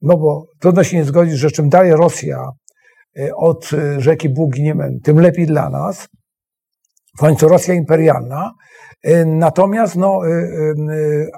no 0.02 0.18
bo 0.18 0.46
trudno 0.60 0.84
się 0.84 0.98
nie 0.98 1.06
zgodzić, 1.06 1.36
że 1.36 1.52
czym 1.52 1.70
dalej 1.70 1.92
Rosja 1.92 2.44
od 3.36 3.70
e, 3.74 4.02
rzeki 4.02 4.30
Bugi 4.30 4.64
Niemen, 4.64 5.00
tym 5.04 5.20
lepiej 5.20 5.46
dla 5.46 5.70
nas. 5.70 6.08
W 7.18 7.20
końcu 7.20 7.48
Rosja 7.48 7.74
imperialna. 7.74 8.54
E, 9.04 9.26
natomiast 9.26 9.96
no, 9.96 10.20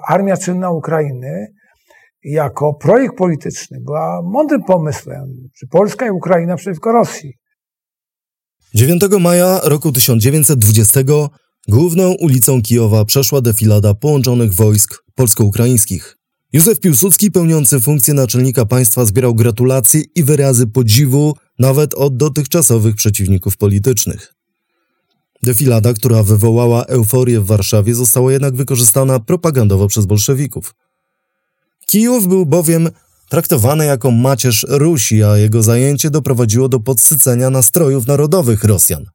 armia 0.08 0.36
czynna 0.36 0.70
Ukrainy 0.70 1.46
jako 2.24 2.74
projekt 2.74 3.16
polityczny 3.16 3.78
była 3.80 4.22
mądrym 4.22 4.64
pomysłem, 4.64 5.48
czy 5.58 5.66
Polska 5.66 6.06
i 6.06 6.10
Ukraina 6.10 6.56
przeciwko 6.56 6.92
Rosji. 6.92 7.32
9 8.74 9.02
maja 9.20 9.60
roku 9.64 9.92
1920 9.92 11.00
Główną 11.68 12.14
ulicą 12.20 12.62
Kijowa 12.62 13.04
przeszła 13.04 13.40
defilada 13.40 13.94
połączonych 13.94 14.54
wojsk 14.54 15.04
polsko-ukraińskich. 15.14 16.16
Józef 16.52 16.80
Piłsudski, 16.80 17.30
pełniący 17.30 17.80
funkcję 17.80 18.14
naczelnika 18.14 18.66
państwa, 18.66 19.04
zbierał 19.04 19.34
gratulacje 19.34 20.02
i 20.14 20.24
wyrazy 20.24 20.66
podziwu 20.66 21.34
nawet 21.60 21.94
od 21.94 22.16
dotychczasowych 22.16 22.94
przeciwników 22.94 23.56
politycznych. 23.56 24.34
Defilada, 25.42 25.92
która 25.92 26.22
wywołała 26.22 26.84
euforię 26.84 27.40
w 27.40 27.46
Warszawie, 27.46 27.94
została 27.94 28.32
jednak 28.32 28.56
wykorzystana 28.56 29.20
propagandowo 29.20 29.88
przez 29.88 30.06
bolszewików. 30.06 30.74
Kijów 31.86 32.28
był 32.28 32.46
bowiem 32.46 32.88
traktowany 33.28 33.86
jako 33.86 34.10
macierz 34.10 34.66
Rusi, 34.68 35.22
a 35.22 35.36
jego 35.36 35.62
zajęcie 35.62 36.10
doprowadziło 36.10 36.68
do 36.68 36.80
podsycenia 36.80 37.50
nastrojów 37.50 38.06
narodowych 38.06 38.64
Rosjan. 38.64 39.06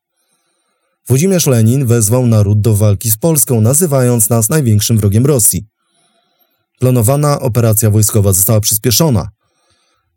Włodzimierz 1.07 1.47
Lenin 1.47 1.85
wezwał 1.85 2.27
naród 2.27 2.61
do 2.61 2.75
walki 2.75 3.11
z 3.11 3.17
Polską, 3.17 3.61
nazywając 3.61 4.29
nas 4.29 4.49
największym 4.49 4.97
wrogiem 4.97 5.25
Rosji. 5.25 5.65
Planowana 6.79 7.39
operacja 7.39 7.89
wojskowa 7.89 8.33
została 8.33 8.59
przyspieszona. 8.59 9.29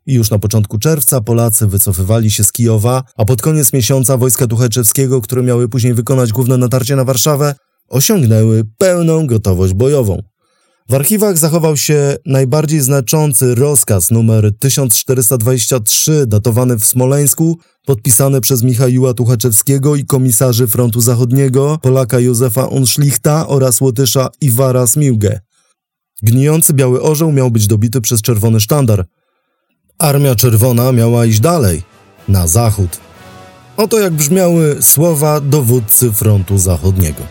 I 0.09 0.13
już 0.13 0.29
na 0.29 0.39
początku 0.39 0.77
czerwca 0.77 1.21
Polacy 1.21 1.67
wycofywali 1.67 2.31
się 2.31 2.43
z 2.43 2.51
Kijowa, 2.51 3.03
a 3.17 3.25
pod 3.25 3.41
koniec 3.41 3.73
miesiąca 3.73 4.17
wojska 4.17 4.47
Tucheczewskiego, 4.47 5.21
które 5.21 5.43
miały 5.43 5.69
później 5.69 5.93
wykonać 5.93 6.31
główne 6.31 6.57
natarcie 6.57 6.95
na 6.95 7.03
Warszawę, 7.03 7.55
osiągnęły 7.87 8.63
pełną 8.77 9.27
gotowość 9.27 9.73
bojową. 9.73 10.21
W 10.89 10.93
archiwach 10.93 11.37
zachował 11.37 11.77
się 11.77 12.15
najbardziej 12.25 12.81
znaczący 12.81 13.55
rozkaz 13.55 14.11
numer 14.11 14.51
1423, 14.59 16.25
datowany 16.27 16.79
w 16.79 16.85
Smoleńsku, 16.85 17.57
podpisany 17.85 18.41
przez 18.41 18.63
Michała 18.63 19.13
Tuchaczewskiego 19.13 19.95
i 19.95 20.05
komisarzy 20.05 20.67
Frontu 20.67 21.01
Zachodniego, 21.01 21.77
Polaka 21.81 22.19
Józefa 22.19 22.65
Unszlichta 22.65 23.47
oraz 23.47 23.81
Łotysza 23.81 24.29
Iwara 24.41 24.87
Smiłgę. 24.87 25.39
Gnijący 26.23 26.73
biały 26.73 27.01
orzeł 27.01 27.31
miał 27.31 27.51
być 27.51 27.67
dobity 27.67 28.01
przez 28.01 28.21
czerwony 28.21 28.59
sztandar. 28.59 29.05
Armia 29.99 30.35
Czerwona 30.35 30.91
miała 30.91 31.25
iść 31.25 31.39
dalej, 31.39 31.83
na 32.27 32.47
zachód. 32.47 32.97
Oto 33.77 33.99
jak 33.99 34.13
brzmiały 34.13 34.77
słowa 34.81 35.39
dowódcy 35.41 36.11
Frontu 36.11 36.57
Zachodniego. 36.57 37.23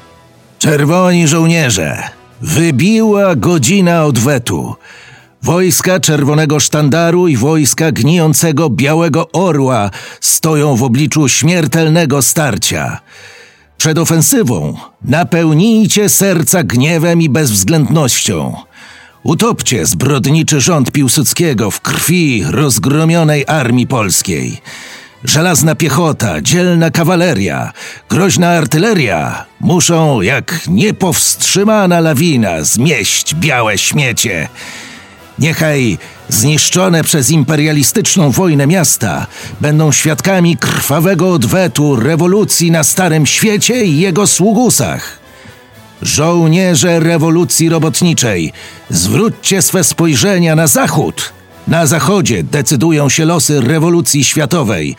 Czerwoni 0.58 1.28
żołnierze, 1.28 2.02
wybiła 2.40 3.37
godzina 3.37 4.04
odwetu. 4.04 4.75
Wojska 5.42 6.00
Czerwonego 6.00 6.60
Sztandaru 6.60 7.28
i 7.28 7.37
wojska 7.37 7.92
gnijącego 7.92 8.70
Białego 8.70 9.32
Orła 9.32 9.90
stoją 10.20 10.76
w 10.76 10.82
obliczu 10.82 11.28
śmiertelnego 11.28 12.22
starcia. 12.22 13.00
Przed 13.78 13.98
ofensywą 13.98 14.76
napełnijcie 15.04 16.08
serca 16.08 16.62
gniewem 16.62 17.22
i 17.22 17.28
bezwzględnością. 17.28 18.67
Utopcie 19.22 19.87
zbrodniczy 19.87 20.60
rząd 20.60 20.92
Piłsudskiego 20.92 21.70
w 21.70 21.80
krwi 21.80 22.44
rozgromionej 22.46 23.44
armii 23.46 23.87
polskiej. 23.87 24.60
Żelazna 25.25 25.75
piechota, 25.75 26.40
dzielna 26.40 26.90
kawaleria, 26.90 27.72
groźna 28.10 28.50
artyleria 28.50 29.44
muszą, 29.60 30.20
jak 30.20 30.60
niepowstrzymana 30.68 32.00
lawina, 32.00 32.62
zmieść 32.62 33.34
białe 33.34 33.78
śmiecie. 33.78 34.48
Niechaj 35.38 35.98
zniszczone 36.28 37.04
przez 37.04 37.30
imperialistyczną 37.30 38.30
wojnę 38.30 38.66
miasta 38.66 39.26
będą 39.60 39.92
świadkami 39.92 40.56
krwawego 40.56 41.32
odwetu 41.32 41.96
rewolucji 41.96 42.70
na 42.70 42.84
Starym 42.84 43.26
Świecie 43.26 43.84
i 43.84 44.00
jego 44.00 44.26
sługusach. 44.26 45.18
Żołnierze 46.02 47.00
rewolucji 47.00 47.68
robotniczej, 47.68 48.52
zwróćcie 48.90 49.62
swe 49.62 49.84
spojrzenia 49.84 50.56
na 50.56 50.66
zachód. 50.66 51.32
Na 51.68 51.87
zachodzie 51.87 52.42
decydują 52.42 53.08
się 53.08 53.24
losy 53.24 53.61
rewolucji 53.61 54.24
światowej. 54.24 54.96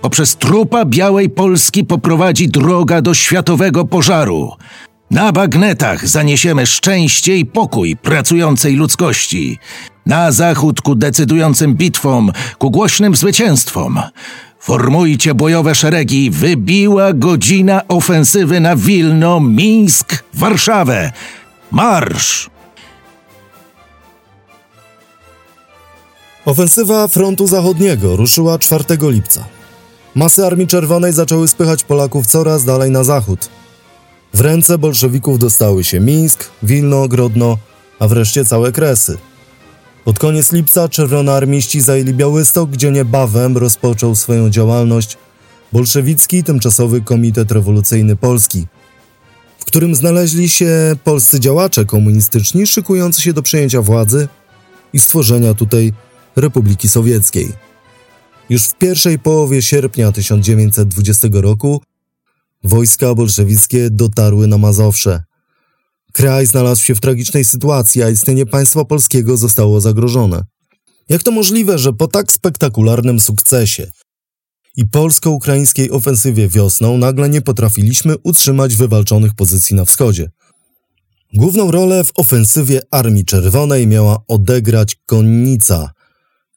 Poprzez 0.00 0.36
trupa 0.36 0.84
białej 0.84 1.30
Polski 1.30 1.84
poprowadzi 1.84 2.48
droga 2.48 3.02
do 3.02 3.14
światowego 3.14 3.84
pożaru. 3.84 4.52
Na 5.10 5.32
bagnetach 5.32 6.08
zaniesiemy 6.08 6.66
szczęście 6.66 7.36
i 7.36 7.46
pokój 7.46 7.96
pracującej 7.96 8.76
ludzkości. 8.76 9.58
Na 10.06 10.32
zachód 10.32 10.80
ku 10.80 10.94
decydującym 10.94 11.74
bitwom, 11.74 12.32
ku 12.58 12.70
głośnym 12.70 13.16
zwycięstwom. 13.16 14.00
Formujcie 14.62 15.34
bojowe 15.34 15.74
szeregi. 15.74 16.30
Wybiła 16.30 17.12
godzina 17.12 17.88
ofensywy 17.88 18.60
na 18.60 18.76
Wilno, 18.76 19.40
Mińsk, 19.40 20.24
Warszawę. 20.34 21.12
Marsz! 21.70 22.50
Ofensywa 26.44 27.08
frontu 27.08 27.46
zachodniego 27.46 28.16
ruszyła 28.16 28.58
4 28.58 28.84
lipca. 29.02 29.44
Masy 30.14 30.46
Armii 30.46 30.66
Czerwonej 30.66 31.12
zaczęły 31.12 31.48
spychać 31.48 31.84
Polaków 31.84 32.26
coraz 32.26 32.64
dalej 32.64 32.90
na 32.90 33.04
zachód. 33.04 33.48
W 34.34 34.40
ręce 34.40 34.78
bolszewików 34.78 35.38
dostały 35.38 35.84
się 35.84 36.00
Mińsk, 36.00 36.50
Wilno, 36.62 37.08
Grodno, 37.08 37.58
a 37.98 38.08
wreszcie 38.08 38.44
całe 38.44 38.72
Kresy. 38.72 39.18
Pod 40.04 40.18
koniec 40.18 40.52
lipca 40.52 40.88
czerwonoarmiści 40.88 41.80
zajęli 41.80 42.14
Białystok, 42.14 42.70
gdzie 42.70 42.90
niebawem 42.90 43.56
rozpoczął 43.56 44.14
swoją 44.14 44.50
działalność 44.50 45.18
bolszewicki 45.72 46.44
Tymczasowy 46.44 47.00
Komitet 47.00 47.52
Rewolucyjny 47.52 48.16
Polski, 48.16 48.66
w 49.58 49.64
którym 49.64 49.94
znaleźli 49.94 50.48
się 50.48 50.96
polscy 51.04 51.40
działacze 51.40 51.84
komunistyczni 51.84 52.66
szykujący 52.66 53.22
się 53.22 53.32
do 53.32 53.42
przejęcia 53.42 53.82
władzy 53.82 54.28
i 54.92 55.00
stworzenia 55.00 55.54
tutaj 55.54 55.92
Republiki 56.36 56.88
Sowieckiej. 56.88 57.52
Już 58.50 58.62
w 58.62 58.74
pierwszej 58.74 59.18
połowie 59.18 59.62
sierpnia 59.62 60.12
1920 60.12 61.28
roku 61.32 61.82
wojska 62.64 63.14
bolszewickie 63.14 63.90
dotarły 63.90 64.46
na 64.46 64.58
Mazowsze. 64.58 65.22
Kraj 66.12 66.46
znalazł 66.46 66.84
się 66.84 66.94
w 66.94 67.00
tragicznej 67.00 67.44
sytuacji, 67.44 68.02
a 68.02 68.10
istnienie 68.10 68.46
państwa 68.46 68.84
polskiego 68.84 69.36
zostało 69.36 69.80
zagrożone. 69.80 70.44
Jak 71.08 71.22
to 71.22 71.30
możliwe, 71.30 71.78
że 71.78 71.92
po 71.92 72.08
tak 72.08 72.32
spektakularnym 72.32 73.20
sukcesie 73.20 73.90
i 74.76 74.86
polsko-ukraińskiej 74.86 75.90
ofensywie 75.90 76.48
wiosną 76.48 76.98
nagle 76.98 77.28
nie 77.28 77.42
potrafiliśmy 77.42 78.14
utrzymać 78.22 78.76
wywalczonych 78.76 79.34
pozycji 79.34 79.76
na 79.76 79.84
wschodzie? 79.84 80.30
Główną 81.34 81.70
rolę 81.70 82.04
w 82.04 82.12
ofensywie 82.14 82.80
Armii 82.90 83.24
Czerwonej 83.24 83.86
miała 83.86 84.18
odegrać 84.28 84.96
konnica, 85.06 85.90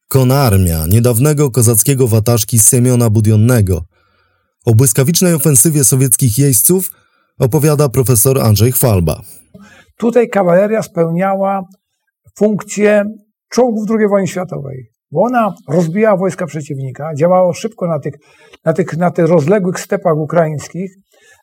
konarmia 0.08 0.86
niedawnego 0.88 1.52
kozackiego 1.52 2.08
wataszki 2.08 2.60
Semiona 2.60 3.10
Budionnego. 3.10 3.86
O 4.66 4.76
błyskawicznej 4.76 5.34
ofensywie 5.34 5.84
sowieckich 5.84 6.38
jeźdźców 6.38 6.92
opowiada 7.40 7.90
profesor 7.90 8.40
Andrzej 8.40 8.72
Chwalba. 8.72 9.22
Tutaj 9.98 10.30
kawaleria 10.30 10.82
spełniała 10.82 11.62
funkcję 12.38 13.04
czołgów 13.50 13.86
II 13.90 14.08
wojny 14.10 14.28
światowej, 14.28 14.90
bo 15.12 15.22
ona 15.22 15.54
rozbijała 15.70 16.18
wojska 16.18 16.46
przeciwnika, 16.46 17.16
działała 17.16 17.54
szybko 17.54 17.88
na 17.88 18.00
tych, 18.00 18.14
na 18.66 18.74
tych, 18.74 18.98
na 18.98 19.12
tych 19.12 19.28
rozległych 19.28 19.80
stepach 19.80 20.18
ukraińskich, 20.18 20.92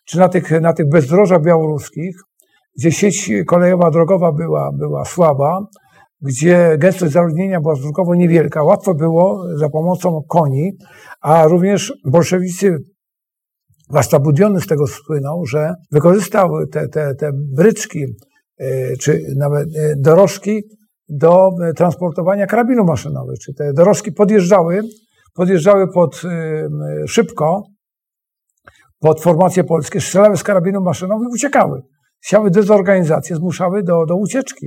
czy 0.05 0.19
na 0.19 0.29
tych, 0.29 0.61
na 0.61 0.73
tych 0.73 0.89
bezdrożach 0.89 1.43
białoruskich, 1.43 2.17
gdzie 2.79 2.93
sieć 2.93 3.31
kolejowa, 3.47 3.91
drogowa 3.91 4.33
była, 4.33 4.71
była 4.79 5.05
słaba, 5.05 5.61
gdzie 6.21 6.77
gęstość 6.79 7.13
zaludnienia 7.13 7.61
była 7.61 7.75
stosunkowo 7.75 8.15
niewielka. 8.15 8.63
Łatwo 8.63 8.95
było 8.95 9.45
za 9.57 9.69
pomocą 9.69 10.21
koni, 10.29 10.73
a 11.21 11.47
również 11.47 11.93
bolszewicy 12.05 12.79
Zwłaszcza 13.93 14.19
Budiony 14.19 14.61
z 14.61 14.67
tego 14.67 14.87
słynął, 14.87 15.47
że 15.47 15.75
wykorzystał 15.91 16.51
te, 16.73 16.89
te, 16.89 17.15
te 17.15 17.31
bryczki, 17.35 18.05
e, 18.59 18.97
czy 18.97 19.21
nawet 19.37 19.69
e, 19.77 19.95
dorożki 19.97 20.63
do 21.09 21.51
e, 21.69 21.73
transportowania 21.73 22.47
karabinów 22.47 22.87
maszynowych. 22.87 23.39
Czy 23.39 23.55
te 23.55 23.73
dorożki 23.73 24.13
podjeżdżały, 24.13 24.81
podjeżdżały 25.35 25.93
pod 25.95 26.23
szybko, 27.09 27.63
pod 28.99 29.21
formacje 29.21 29.65
polskie, 29.65 30.01
strzelały 30.01 30.37
z 30.37 30.43
karabinów 30.43 30.85
maszynowych 30.85 31.29
i 31.31 31.35
uciekały. 31.35 31.81
Siały 32.25 32.51
dezorganizację, 32.51 33.37
zmuszały 33.37 33.83
do, 33.83 34.07
do 34.07 34.17
ucieczki. 34.17 34.67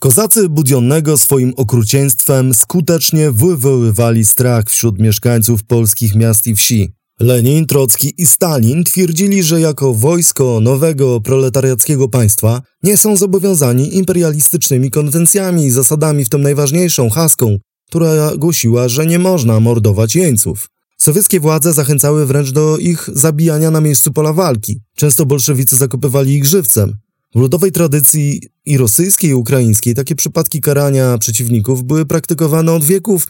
Kozacy 0.00 0.48
Budionnego 0.48 1.16
swoim 1.16 1.52
okrucieństwem 1.56 2.54
skutecznie 2.54 3.30
wywoływali 3.30 4.24
strach 4.24 4.64
wśród 4.64 4.98
mieszkańców 4.98 5.64
polskich 5.64 6.14
miast 6.14 6.46
i 6.46 6.54
wsi. 6.54 7.01
Lenin, 7.22 7.66
Trocki 7.66 8.14
i 8.18 8.26
Stalin 8.26 8.84
twierdzili, 8.84 9.42
że 9.42 9.60
jako 9.60 9.94
wojsko 9.94 10.60
nowego 10.60 11.20
proletariackiego 11.20 12.08
państwa 12.08 12.62
nie 12.82 12.96
są 12.96 13.16
zobowiązani 13.16 13.96
imperialistycznymi 13.96 14.90
konwencjami 14.90 15.64
i 15.64 15.70
zasadami, 15.70 16.24
w 16.24 16.28
tym 16.28 16.42
najważniejszą 16.42 17.10
haską, 17.10 17.58
która 17.88 18.36
głosiła, 18.36 18.88
że 18.88 19.06
nie 19.06 19.18
można 19.18 19.60
mordować 19.60 20.14
jeńców. 20.14 20.68
Sowieckie 20.98 21.40
władze 21.40 21.72
zachęcały 21.72 22.26
wręcz 22.26 22.50
do 22.50 22.78
ich 22.78 23.10
zabijania 23.12 23.70
na 23.70 23.80
miejscu 23.80 24.12
pola 24.12 24.32
walki. 24.32 24.80
Często 24.96 25.26
bolszewicy 25.26 25.76
zakopywali 25.76 26.34
ich 26.34 26.46
żywcem. 26.46 26.96
W 27.34 27.38
ludowej 27.38 27.72
tradycji 27.72 28.42
i 28.64 28.78
rosyjskiej, 28.78 29.30
i 29.30 29.34
ukraińskiej 29.34 29.94
takie 29.94 30.14
przypadki 30.14 30.60
karania 30.60 31.18
przeciwników 31.18 31.84
były 31.84 32.06
praktykowane 32.06 32.72
od 32.72 32.84
wieków 32.84 33.26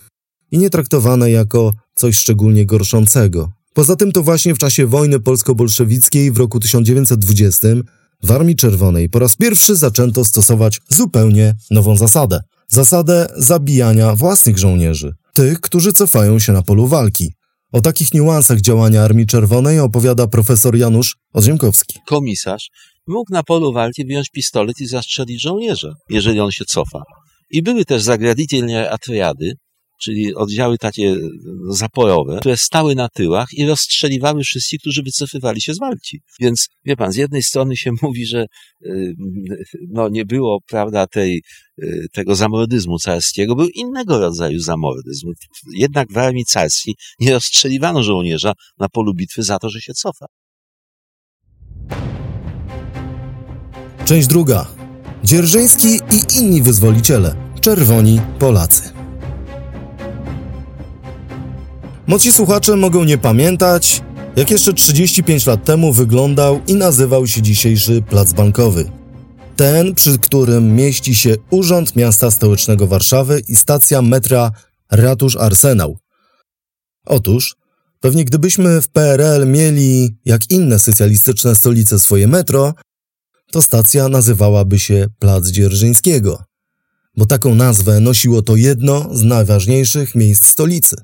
i 0.51 0.59
nie 0.59 0.71
traktowane 0.71 1.31
jako 1.31 1.73
coś 1.95 2.17
szczególnie 2.17 2.67
gorszącego. 2.67 3.62
Poza 3.75 3.97
tym 3.97 4.13
to 4.13 4.23
właśnie 4.23 4.55
w 4.55 4.59
czasie 4.59 4.87
wojny 4.87 5.21
polsko-bolszewickiej 5.21 6.33
w 6.33 6.37
roku 6.37 6.61
1920 6.61 7.69
w 8.23 8.31
Armii 8.31 8.57
Czerwonej 8.57 9.09
po 9.09 9.19
raz 9.19 9.37
pierwszy 9.37 9.77
zaczęto 9.77 10.25
stosować 10.25 10.81
zupełnie 10.89 11.55
nową 11.71 11.97
zasadę. 11.97 12.41
Zasadę 12.69 13.27
zabijania 13.37 14.15
własnych 14.15 14.59
żołnierzy, 14.59 15.15
tych, 15.35 15.61
którzy 15.61 15.93
cofają 15.93 16.39
się 16.39 16.53
na 16.53 16.63
polu 16.63 16.87
walki. 16.87 17.33
O 17.73 17.81
takich 17.81 18.15
niuansach 18.15 18.61
działania 18.61 19.03
Armii 19.03 19.27
Czerwonej 19.27 19.81
opowiada 19.81 20.27
profesor 20.27 20.77
Janusz 20.77 21.17
Odziemkowski. 21.33 21.99
Komisarz 22.07 22.69
mógł 23.07 23.33
na 23.33 23.43
polu 23.43 23.73
walki 23.73 24.05
wyjąć 24.07 24.31
pistolet 24.31 24.81
i 24.81 24.87
zastrzelić 24.87 25.43
żołnierza, 25.43 25.93
jeżeli 26.09 26.41
on 26.41 26.51
się 26.51 26.65
cofa. 26.65 27.03
I 27.51 27.63
były 27.63 27.85
też 27.85 28.03
zagraditelne 28.03 28.91
atriady, 28.91 29.53
czyli 30.03 30.35
oddziały 30.35 30.79
takie 30.79 31.17
zaporowe, 31.69 32.39
które 32.41 32.57
stały 32.57 32.95
na 32.95 33.09
tyłach 33.09 33.49
i 33.53 33.67
rozstrzeliwały 33.67 34.43
wszystkich, 34.43 34.81
którzy 34.81 35.03
wycofywali 35.03 35.61
się 35.61 35.75
z 35.75 35.79
walki. 35.79 36.21
Więc 36.41 36.69
wie 36.85 36.97
pan, 36.97 37.13
z 37.13 37.17
jednej 37.17 37.43
strony 37.43 37.77
się 37.77 37.91
mówi, 38.03 38.27
że 38.27 38.47
y, 38.87 39.15
no, 39.89 40.09
nie 40.09 40.25
było, 40.25 40.59
prawda, 40.69 41.07
tej, 41.07 41.43
y, 41.83 42.07
tego 42.13 42.35
zamordyzmu 42.35 42.99
carskiego, 42.99 43.57
był 43.57 43.69
innego 43.69 44.19
rodzaju 44.19 44.59
zamordyzm. 44.59 45.27
Jednak 45.75 46.13
w 46.13 46.19
armii 46.19 46.45
carskiej 46.45 46.95
nie 47.21 47.33
rozstrzeliwano 47.33 48.03
żołnierza 48.03 48.53
na 48.79 48.89
polu 48.89 49.15
bitwy 49.15 49.43
za 49.43 49.59
to, 49.59 49.71
że 49.71 49.81
się 49.81 49.93
cofa. 49.93 50.27
Część 54.05 54.27
druga. 54.27 54.67
Dzierżyński 55.25 55.89
i 55.89 56.39
inni 56.39 56.63
wyzwoliciele. 56.63 57.37
Czerwoni 57.61 58.21
Polacy. 58.39 59.02
Młodsi 62.13 62.33
słuchacze 62.33 62.77
mogą 62.77 63.05
nie 63.05 63.19
pamiętać, 63.19 64.03
jak 64.37 64.51
jeszcze 64.51 64.73
35 64.73 65.47
lat 65.47 65.65
temu 65.65 65.93
wyglądał 65.93 66.61
i 66.67 66.75
nazywał 66.75 67.27
się 67.27 67.43
dzisiejszy 67.43 68.03
plac 68.03 68.33
bankowy. 68.33 68.91
Ten, 69.57 69.95
przy 69.95 70.19
którym 70.19 70.77
mieści 70.77 71.15
się 71.15 71.35
Urząd 71.51 71.97
Miasta 71.97 72.31
Stołecznego 72.31 72.87
Warszawy 72.87 73.43
i 73.49 73.57
stacja 73.57 74.03
metra 74.03 74.51
Ratusz 74.91 75.37
Arsenał. 75.37 75.99
Otóż, 77.07 77.57
pewnie 78.01 78.25
gdybyśmy 78.25 78.83
w 78.83 78.89
PRL 78.89 79.47
mieli, 79.47 80.17
jak 80.25 80.51
inne 80.51 80.79
socjalistyczne 80.79 81.57
stolice, 81.57 81.99
swoje 81.99 82.29
metro, 82.29 82.75
to 83.51 83.63
stacja 83.63 84.09
nazywałaby 84.09 84.79
się 84.79 85.07
Plac 85.19 85.49
Dzierżyńskiego, 85.49 86.45
bo 87.17 87.27
taką 87.27 87.55
nazwę 87.55 88.01
nosiło 88.01 88.43
to 88.43 88.57
jedno 88.57 89.09
z 89.13 89.23
najważniejszych 89.23 90.15
miejsc 90.15 90.47
stolicy. 90.47 90.97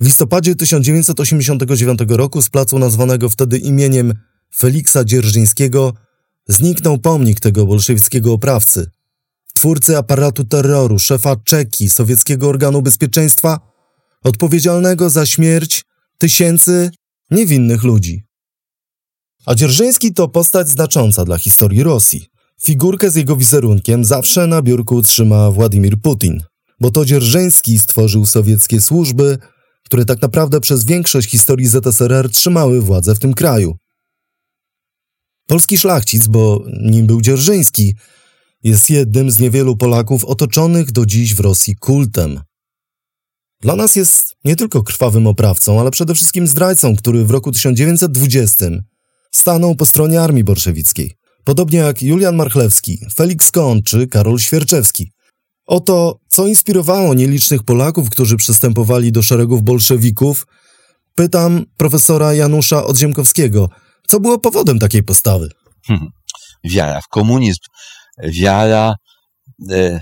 W 0.00 0.04
listopadzie 0.04 0.54
1989 0.54 2.00
roku 2.08 2.42
z 2.42 2.48
placu 2.48 2.78
nazwanego 2.78 3.30
wtedy 3.30 3.58
imieniem 3.58 4.14
Feliksa 4.56 5.04
Dzierżyńskiego 5.04 5.94
zniknął 6.48 6.98
pomnik 6.98 7.40
tego 7.40 7.66
bolszewickiego 7.66 8.32
oprawcy, 8.32 8.90
twórcy 9.54 9.98
aparatu 9.98 10.44
terroru, 10.44 10.98
szefa 10.98 11.36
Czeki, 11.36 11.90
sowieckiego 11.90 12.48
organu 12.48 12.82
bezpieczeństwa, 12.82 13.60
odpowiedzialnego 14.24 15.10
za 15.10 15.26
śmierć 15.26 15.84
tysięcy 16.18 16.90
niewinnych 17.30 17.82
ludzi. 17.82 18.22
A 19.46 19.54
Dzierżyński 19.54 20.14
to 20.14 20.28
postać 20.28 20.68
znacząca 20.68 21.24
dla 21.24 21.38
historii 21.38 21.82
Rosji. 21.82 22.26
Figurkę 22.62 23.10
z 23.10 23.16
jego 23.16 23.36
wizerunkiem 23.36 24.04
zawsze 24.04 24.46
na 24.46 24.62
biurku 24.62 25.02
trzyma 25.02 25.50
Władimir 25.50 26.00
Putin, 26.00 26.42
bo 26.80 26.90
to 26.90 27.04
Dzierżyński 27.04 27.78
stworzył 27.78 28.26
sowieckie 28.26 28.80
służby, 28.80 29.38
które 29.90 30.04
tak 30.04 30.22
naprawdę 30.22 30.60
przez 30.60 30.84
większość 30.84 31.30
historii 31.30 31.66
ZSRR 31.66 32.30
trzymały 32.30 32.82
władzę 32.82 33.14
w 33.14 33.18
tym 33.18 33.34
kraju. 33.34 33.76
Polski 35.46 35.78
szlachcic, 35.78 36.26
bo 36.26 36.64
nim 36.82 37.06
był 37.06 37.20
Dzierżyński, 37.20 37.94
jest 38.62 38.90
jednym 38.90 39.30
z 39.30 39.38
niewielu 39.38 39.76
Polaków 39.76 40.24
otoczonych 40.24 40.92
do 40.92 41.06
dziś 41.06 41.34
w 41.34 41.40
Rosji 41.40 41.76
kultem. 41.76 42.40
Dla 43.60 43.76
nas 43.76 43.96
jest 43.96 44.36
nie 44.44 44.56
tylko 44.56 44.82
krwawym 44.82 45.26
oprawcą, 45.26 45.80
ale 45.80 45.90
przede 45.90 46.14
wszystkim 46.14 46.46
zdrajcą, 46.46 46.96
który 46.96 47.24
w 47.24 47.30
roku 47.30 47.52
1920 47.52 48.66
stanął 49.32 49.74
po 49.74 49.86
stronie 49.86 50.20
armii 50.20 50.44
bolszewickiej. 50.44 51.16
Podobnie 51.44 51.78
jak 51.78 52.02
Julian 52.02 52.36
Marchlewski, 52.36 52.98
Felix 53.14 53.50
Kohn 53.50 53.82
czy 53.84 54.06
Karol 54.06 54.38
Świerczewski. 54.38 55.12
Oto, 55.66 56.20
co 56.40 56.46
inspirowało 56.46 57.14
nielicznych 57.14 57.62
Polaków, 57.62 58.10
którzy 58.10 58.36
przystępowali 58.36 59.12
do 59.12 59.22
szeregów 59.22 59.62
bolszewików, 59.62 60.46
pytam 61.14 61.64
profesora 61.76 62.34
Janusza 62.34 62.84
Odziemkowskiego, 62.84 63.68
co 64.08 64.20
było 64.20 64.38
powodem 64.38 64.78
takiej 64.78 65.02
postawy? 65.02 65.48
Hmm. 65.86 66.08
Wiara 66.64 67.00
w 67.00 67.08
komunizm, 67.08 67.60
wiara 68.22 68.94
e, 69.70 70.00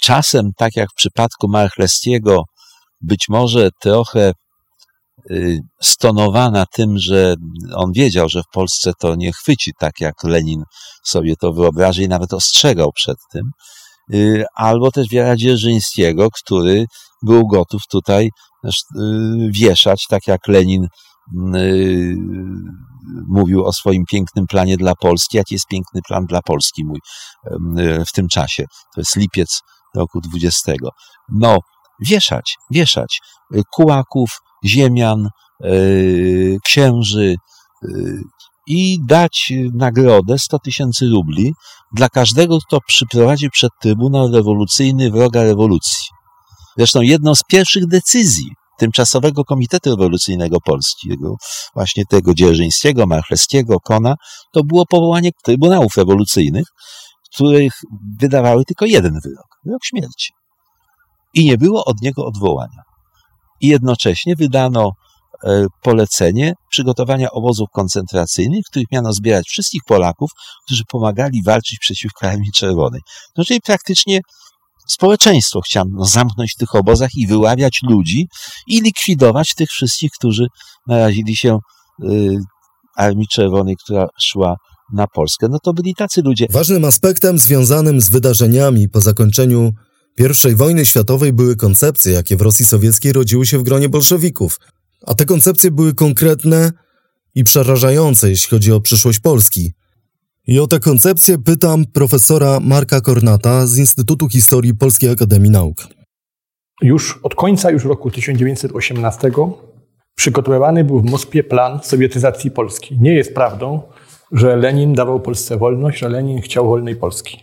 czasem, 0.00 0.50
tak 0.56 0.76
jak 0.76 0.88
w 0.90 0.94
przypadku 0.94 1.48
Marchlewskiego, 1.48 2.42
być 3.00 3.24
może 3.28 3.70
trochę 3.80 4.32
y, 5.30 5.58
stonowana 5.82 6.64
tym, 6.74 6.98
że 6.98 7.34
on 7.74 7.92
wiedział, 7.92 8.28
że 8.28 8.42
w 8.42 8.52
Polsce 8.52 8.92
to 9.00 9.14
nie 9.14 9.32
chwyci 9.32 9.72
tak, 9.78 10.00
jak 10.00 10.14
Lenin 10.24 10.62
sobie 11.04 11.34
to 11.40 11.52
wyobraża 11.52 12.02
i 12.02 12.08
nawet 12.08 12.32
ostrzegał 12.32 12.92
przed 12.92 13.16
tym, 13.32 13.42
albo 14.54 14.90
też 14.90 15.08
wiara 15.08 15.36
Dzierżyńskiego, 15.36 16.28
który 16.30 16.86
był 17.22 17.46
gotów 17.46 17.82
tutaj 17.90 18.30
y, 18.64 18.70
wieszać, 19.54 20.04
tak 20.10 20.26
jak 20.26 20.48
Lenin 20.48 20.86
mówił 23.28 23.64
o 23.64 23.72
swoim 23.72 24.04
pięknym 24.10 24.46
planie 24.46 24.76
dla 24.76 24.94
Polski. 24.94 25.36
Jaki 25.36 25.54
jest 25.54 25.66
piękny 25.66 26.00
plan 26.08 26.26
dla 26.26 26.42
Polski 26.42 26.84
mój 26.84 26.98
w 28.06 28.12
tym 28.12 28.28
czasie? 28.28 28.64
To 28.94 29.00
jest 29.00 29.16
lipiec 29.16 29.60
roku 29.96 30.20
20. 30.20 30.72
No, 31.28 31.58
wieszać, 32.00 32.56
wieszać 32.70 33.20
kułaków, 33.72 34.30
ziemian, 34.64 35.28
księży 36.64 37.34
i 38.68 38.98
dać 39.06 39.52
nagrodę 39.74 40.38
100 40.38 40.58
tysięcy 40.58 41.08
rubli 41.08 41.52
dla 41.92 42.08
każdego, 42.08 42.58
kto 42.66 42.78
przyprowadzi 42.86 43.50
przed 43.50 43.70
Trybunał 43.80 44.32
Rewolucyjny 44.32 45.10
wroga 45.10 45.42
rewolucji. 45.42 46.08
Zresztą 46.76 47.00
jedną 47.00 47.34
z 47.34 47.42
pierwszych 47.50 47.86
decyzji 47.86 48.50
Tymczasowego 48.78 49.44
Komitetu 49.44 49.90
Rewolucyjnego 49.90 50.60
Polskiego, 50.60 51.36
właśnie 51.74 52.04
tego 52.06 52.34
Dzierżyńskiego, 52.34 53.06
Marchlewskiego, 53.06 53.80
Kona, 53.80 54.14
to 54.52 54.64
było 54.64 54.86
powołanie 54.86 55.30
trybunałów 55.44 55.96
rewolucyjnych, 55.96 56.66
których 57.34 57.72
wydawały 58.20 58.64
tylko 58.64 58.84
jeden 58.84 59.20
wyrok, 59.24 59.46
wyrok 59.64 59.84
śmierci. 59.84 60.32
I 61.34 61.44
nie 61.44 61.58
było 61.58 61.84
od 61.84 62.02
niego 62.02 62.26
odwołania. 62.26 62.82
I 63.60 63.68
jednocześnie 63.68 64.36
wydano 64.36 64.90
polecenie 65.82 66.52
przygotowania 66.70 67.30
obozów 67.30 67.68
koncentracyjnych, 67.72 68.60
w 68.66 68.70
których 68.70 68.86
miano 68.92 69.12
zbierać 69.12 69.46
wszystkich 69.48 69.82
Polaków, 69.86 70.30
którzy 70.66 70.82
pomagali 70.88 71.42
walczyć 71.42 71.78
przeciwko 71.80 72.26
Armii 72.26 72.52
Czerwonej. 72.54 73.00
No, 73.36 73.44
czyli 73.44 73.60
praktycznie 73.60 74.20
społeczeństwo 74.88 75.60
chciano 75.60 76.04
zamknąć 76.04 76.52
w 76.52 76.58
tych 76.58 76.74
obozach 76.74 77.10
i 77.16 77.26
wyławiać 77.26 77.80
ludzi 77.82 78.28
i 78.66 78.80
likwidować 78.80 79.54
tych 79.54 79.68
wszystkich, 79.68 80.10
którzy 80.18 80.46
narazili 80.86 81.36
się 81.36 81.58
y, 82.04 82.36
Armii 82.96 83.26
Czerwonej, 83.32 83.76
która 83.84 84.06
szła 84.22 84.56
na 84.92 85.06
Polskę. 85.06 85.46
No 85.50 85.58
to 85.62 85.72
byli 85.72 85.94
tacy 85.94 86.22
ludzie. 86.22 86.46
Ważnym 86.50 86.84
aspektem 86.84 87.38
związanym 87.38 88.00
z 88.00 88.08
wydarzeniami 88.08 88.88
po 88.88 89.00
zakończeniu 89.00 89.72
I 90.18 90.54
wojny 90.54 90.86
światowej 90.86 91.32
były 91.32 91.56
koncepcje, 91.56 92.12
jakie 92.12 92.36
w 92.36 92.40
Rosji 92.40 92.64
Sowieckiej 92.64 93.12
rodziły 93.12 93.46
się 93.46 93.58
w 93.58 93.62
gronie 93.62 93.88
bolszewików. 93.88 94.58
A 95.06 95.14
te 95.14 95.24
koncepcje 95.24 95.70
były 95.70 95.94
konkretne 95.94 96.72
i 97.34 97.44
przerażające, 97.44 98.30
jeśli 98.30 98.50
chodzi 98.50 98.72
o 98.72 98.80
przyszłość 98.80 99.18
Polski. 99.18 99.72
I 100.46 100.60
o 100.60 100.66
tę 100.66 100.80
koncepcję 100.80 101.38
pytam 101.38 101.84
profesora 101.86 102.60
Marka 102.60 103.00
Kornata 103.00 103.66
z 103.66 103.78
Instytutu 103.78 104.28
Historii 104.28 104.74
Polskiej 104.74 105.10
Akademii 105.10 105.50
Nauk. 105.50 105.76
Już 106.82 107.20
od 107.22 107.34
końca 107.34 107.70
już 107.70 107.84
roku 107.84 108.10
1918 108.10 109.30
przygotowywany 110.14 110.84
był 110.84 111.00
w 111.00 111.04
Moskwie 111.04 111.44
plan 111.44 111.80
sowietyzacji 111.82 112.50
Polski. 112.50 112.98
Nie 113.00 113.14
jest 113.14 113.34
prawdą, 113.34 113.82
że 114.32 114.56
Lenin 114.56 114.94
dawał 114.94 115.20
Polsce 115.20 115.56
wolność, 115.56 115.98
że 115.98 116.08
Lenin 116.08 116.40
chciał 116.40 116.66
wolnej 116.66 116.96
Polski. 116.96 117.42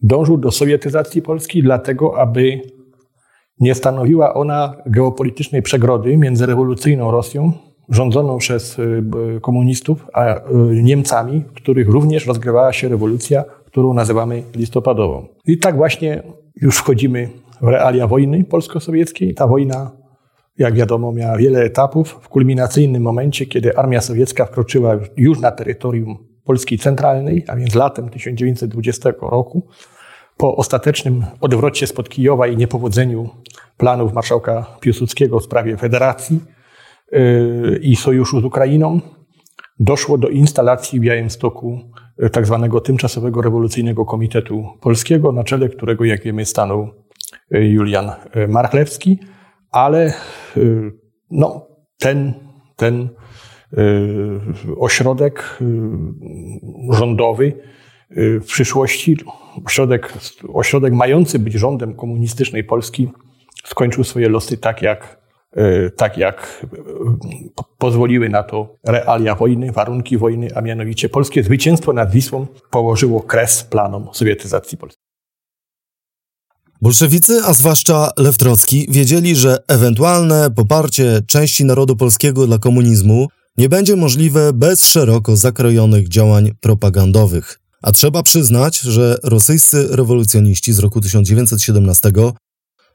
Dążył 0.00 0.38
do 0.38 0.50
sowietyzacji 0.50 1.22
Polski 1.22 1.62
dlatego, 1.62 2.20
aby 2.20 2.60
Nie 3.60 3.74
stanowiła 3.74 4.34
ona 4.34 4.74
geopolitycznej 4.86 5.62
przegrody 5.62 6.16
między 6.16 6.46
rewolucyjną 6.46 7.10
Rosją, 7.10 7.52
rządzoną 7.88 8.38
przez 8.38 8.78
y, 8.78 9.02
komunistów, 9.42 10.06
a 10.12 10.36
y, 10.36 10.40
Niemcami, 10.82 11.44
w 11.48 11.52
których 11.52 11.88
również 11.88 12.26
rozgrywała 12.26 12.72
się 12.72 12.88
rewolucja, 12.88 13.44
którą 13.66 13.94
nazywamy 13.94 14.42
listopadową. 14.56 15.26
I 15.46 15.58
tak 15.58 15.76
właśnie 15.76 16.22
już 16.56 16.76
wchodzimy 16.76 17.28
w 17.60 17.68
realia 17.68 18.06
wojny 18.06 18.44
polsko-sowieckiej. 18.44 19.34
Ta 19.34 19.46
wojna, 19.46 19.90
jak 20.58 20.74
wiadomo, 20.74 21.12
miała 21.12 21.36
wiele 21.36 21.62
etapów. 21.62 22.18
W 22.22 22.28
kulminacyjnym 22.28 23.02
momencie, 23.02 23.46
kiedy 23.46 23.76
armia 23.76 24.00
sowiecka 24.00 24.44
wkroczyła 24.44 24.96
już 25.16 25.40
na 25.40 25.50
terytorium 25.50 26.16
Polski 26.44 26.78
Centralnej, 26.78 27.44
a 27.48 27.56
więc 27.56 27.74
latem 27.74 28.08
1920 28.08 29.10
roku, 29.22 29.62
po 30.40 30.56
ostatecznym 30.56 31.24
odwrocie 31.40 31.86
spod 31.86 32.08
Kijowa 32.08 32.46
i 32.46 32.56
niepowodzeniu 32.56 33.28
planów 33.76 34.12
marszałka 34.12 34.66
Piłsudskiego 34.80 35.40
w 35.40 35.44
sprawie 35.44 35.76
federacji 35.76 36.40
yy, 37.12 37.80
i 37.82 37.96
sojuszu 37.96 38.40
z 38.40 38.44
Ukrainą, 38.44 39.00
doszło 39.78 40.18
do 40.18 40.28
instalacji 40.28 41.00
w 41.00 41.02
Białymstoku 41.02 41.80
yy, 42.18 42.30
tak 42.30 42.46
zwanego 42.46 42.80
Tymczasowego 42.80 43.42
Rewolucyjnego 43.42 44.04
Komitetu 44.04 44.64
Polskiego, 44.80 45.32
na 45.32 45.44
czele 45.44 45.68
którego, 45.68 46.04
jak 46.04 46.22
wiemy, 46.22 46.44
stanął 46.44 46.88
yy, 47.50 47.68
Julian 47.68 48.10
Marchlewski, 48.48 49.18
ale 49.70 50.12
no, 51.30 51.66
ten, 51.98 52.34
ten 52.76 53.08
ośrodek 54.78 55.58
rządowy 56.90 57.52
w 58.16 58.44
przyszłości 58.46 59.16
ośrodek, 59.64 60.12
ośrodek 60.54 60.92
mający 60.92 61.38
być 61.38 61.54
rządem 61.54 61.94
komunistycznej 61.94 62.64
Polski 62.64 63.08
skończył 63.64 64.04
swoje 64.04 64.28
losy 64.28 64.56
tak, 64.56 64.82
jak, 64.82 65.20
e, 65.52 65.90
tak 65.90 66.18
jak 66.18 66.66
e, 66.72 66.76
pozwoliły 67.78 68.28
na 68.28 68.42
to 68.42 68.76
realia 68.86 69.34
wojny, 69.34 69.72
warunki 69.72 70.18
wojny, 70.18 70.48
a 70.54 70.60
mianowicie 70.60 71.08
polskie 71.08 71.42
zwycięstwo 71.42 71.92
nad 71.92 72.10
Wisłą 72.10 72.46
położyło 72.70 73.22
kres 73.22 73.64
planom 73.64 74.08
sowietyzacji 74.12 74.78
Polski. 74.78 75.02
Bolszewicy, 76.82 77.40
a 77.46 77.52
zwłaszcza 77.52 78.10
Lew 78.16 78.38
Trocki, 78.38 78.86
wiedzieli, 78.90 79.36
że 79.36 79.58
ewentualne 79.68 80.50
poparcie 80.50 81.20
części 81.26 81.64
narodu 81.64 81.96
polskiego 81.96 82.46
dla 82.46 82.58
komunizmu 82.58 83.26
nie 83.56 83.68
będzie 83.68 83.96
możliwe 83.96 84.52
bez 84.52 84.86
szeroko 84.86 85.36
zakrojonych 85.36 86.08
działań 86.08 86.50
propagandowych. 86.60 87.60
A 87.82 87.92
trzeba 87.92 88.22
przyznać, 88.22 88.78
że 88.78 89.16
rosyjscy 89.22 89.88
rewolucjoniści 89.90 90.72
z 90.72 90.78
roku 90.78 91.00
1917 91.00 92.12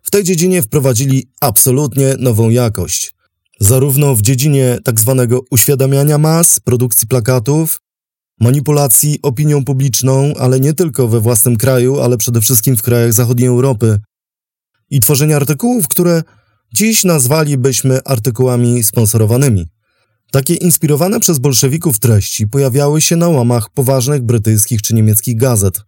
w 0.01 0.11
tej 0.11 0.23
dziedzinie 0.23 0.61
wprowadzili 0.61 1.27
absolutnie 1.41 2.15
nową 2.19 2.49
jakość. 2.49 3.15
Zarówno 3.59 4.15
w 4.15 4.21
dziedzinie 4.21 4.77
tzw. 4.85 5.15
Tak 5.29 5.39
uświadamiania 5.51 6.17
mas, 6.17 6.59
produkcji 6.59 7.07
plakatów, 7.07 7.81
manipulacji 8.39 9.19
opinią 9.21 9.65
publiczną, 9.65 10.33
ale 10.39 10.59
nie 10.59 10.73
tylko 10.73 11.07
we 11.07 11.19
własnym 11.19 11.57
kraju, 11.57 11.99
ale 11.99 12.17
przede 12.17 12.41
wszystkim 12.41 12.77
w 12.77 12.81
krajach 12.81 13.13
zachodniej 13.13 13.47
Europy 13.47 13.99
i 14.89 14.99
tworzenia 14.99 15.35
artykułów, 15.35 15.87
które 15.87 16.23
dziś 16.73 17.03
nazwalibyśmy 17.03 17.99
artykułami 18.03 18.83
sponsorowanymi. 18.83 19.67
Takie 20.35 20.53
inspirowane 20.53 21.19
przez 21.19 21.39
bolszewików 21.39 21.99
treści 21.99 22.47
pojawiały 22.47 23.01
się 23.01 23.15
na 23.15 23.29
łamach 23.29 23.69
poważnych 23.69 24.23
brytyjskich 24.23 24.81
czy 24.81 24.93
niemieckich 24.93 25.37
gazet. 25.37 25.81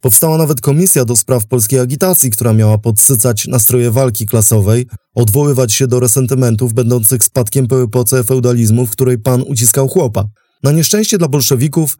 Powstała 0.00 0.38
nawet 0.38 0.60
komisja 0.60 1.04
do 1.04 1.16
spraw 1.16 1.46
polskiej 1.46 1.80
agitacji, 1.80 2.30
która 2.30 2.52
miała 2.52 2.78
podsycać 2.78 3.46
nastroje 3.46 3.90
walki 3.90 4.26
klasowej, 4.26 4.86
odwoływać 5.14 5.72
się 5.72 5.86
do 5.86 6.00
resentymentów 6.00 6.74
będących 6.74 7.22
spadkiem 7.22 7.66
po 7.66 7.82
epoce 7.82 8.24
feudalizmu, 8.24 8.86
w 8.86 8.90
której 8.90 9.18
pan 9.18 9.42
uciskał 9.42 9.88
chłopa. 9.88 10.24
Na 10.62 10.72
nieszczęście 10.72 11.18
dla 11.18 11.28
bolszewików 11.28 11.98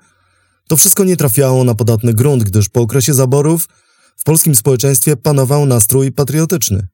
to 0.68 0.76
wszystko 0.76 1.04
nie 1.04 1.16
trafiało 1.16 1.64
na 1.64 1.74
podatny 1.74 2.14
grunt, 2.14 2.44
gdyż 2.44 2.68
po 2.68 2.80
okresie 2.80 3.14
zaborów 3.14 3.68
w 4.16 4.24
polskim 4.24 4.54
społeczeństwie 4.54 5.16
panował 5.16 5.66
nastrój 5.66 6.12
patriotyczny. 6.12 6.86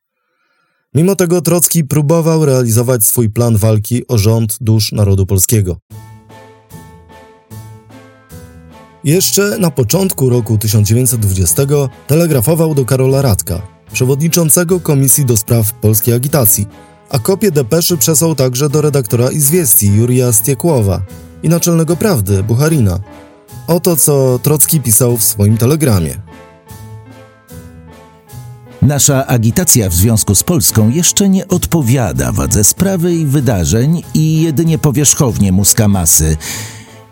Mimo 0.94 1.16
tego 1.16 1.40
Trocki 1.40 1.84
próbował 1.84 2.46
realizować 2.46 3.04
swój 3.04 3.30
plan 3.30 3.56
walki 3.56 4.06
o 4.08 4.18
rząd 4.18 4.58
dusz 4.60 4.92
narodu 4.92 5.26
polskiego. 5.26 5.76
Jeszcze 9.04 9.58
na 9.58 9.70
początku 9.70 10.30
roku 10.30 10.58
1920 10.58 11.62
telegrafował 12.06 12.74
do 12.74 12.84
Karola 12.84 13.22
Radka, 13.22 13.62
przewodniczącego 13.92 14.80
Komisji 14.80 15.24
do 15.24 15.36
Spraw 15.36 15.72
Polskiej 15.72 16.14
Agitacji, 16.14 16.66
a 17.10 17.18
kopię 17.18 17.50
depeszy 17.50 17.96
przesłał 17.96 18.34
także 18.34 18.68
do 18.68 18.80
redaktora 18.80 19.30
Izwiestii 19.30 19.86
Jurija 19.86 20.32
Stiekłowa 20.32 21.02
i 21.42 21.48
naczelnego 21.48 21.96
Prawdy 21.96 22.42
Bucharina. 22.42 23.00
Oto 23.66 23.96
co 23.96 24.38
Trocki 24.42 24.80
pisał 24.80 25.16
w 25.16 25.24
swoim 25.24 25.58
telegramie. 25.58 26.14
Nasza 28.82 29.26
agitacja 29.26 29.88
w 29.88 29.94
związku 29.94 30.34
z 30.34 30.42
Polską 30.42 30.90
jeszcze 30.90 31.28
nie 31.28 31.48
odpowiada 31.48 32.32
wadze 32.32 32.64
sprawy 32.64 33.14
i 33.14 33.26
wydarzeń 33.26 34.02
i 34.14 34.42
jedynie 34.42 34.78
powierzchownie 34.78 35.52
muska 35.52 35.88
masy. 35.88 36.36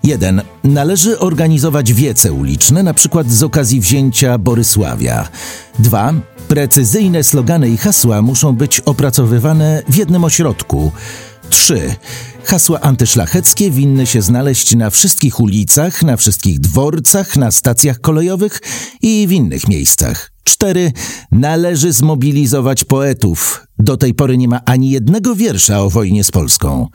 1. 0.03 0.43
Należy 0.65 1.19
organizować 1.19 1.93
wiece 1.93 2.33
uliczne, 2.33 2.83
na 2.83 2.95
przykład 2.95 3.31
z 3.31 3.43
okazji 3.43 3.81
wzięcia 3.81 4.39
Borysławia. 4.39 5.29
2. 5.79 6.13
Precyzyjne 6.49 7.25
slogany 7.25 7.69
i 7.69 7.77
hasła 7.77 8.23
muszą 8.23 8.57
być 8.57 8.81
opracowywane 8.81 9.83
w 9.89 9.97
jednym 9.97 10.25
ośrodku. 10.25 10.93
3. 11.51 11.97
Hasła 12.45 12.81
antyszlacheckie 12.81 13.71
winny 13.71 14.07
się 14.07 14.23
znaleźć 14.23 14.75
na 14.75 14.91
wszystkich 14.91 15.41
ulicach, 15.41 16.03
na 16.03 16.17
wszystkich 16.17 16.61
dworcach, 16.61 17.37
na 17.37 17.51
stacjach 17.51 18.01
kolejowych 18.01 18.61
i 19.03 19.27
w 19.29 19.33
innych 19.33 19.69
miejscach. 19.69 20.40
4. 20.45 20.93
Należy 21.33 21.93
zmobilizować 21.93 22.85
poetów. 22.85 23.67
Do 23.79 23.97
tej 23.97 24.15
pory 24.15 24.37
nie 24.37 24.49
ma 24.49 24.61
ani 24.65 24.91
jednego 24.91 25.35
wiersza 25.35 25.83
o 25.83 25.91
wojnie 25.91 26.25
z 26.25 26.31
Polską. 26.31 26.89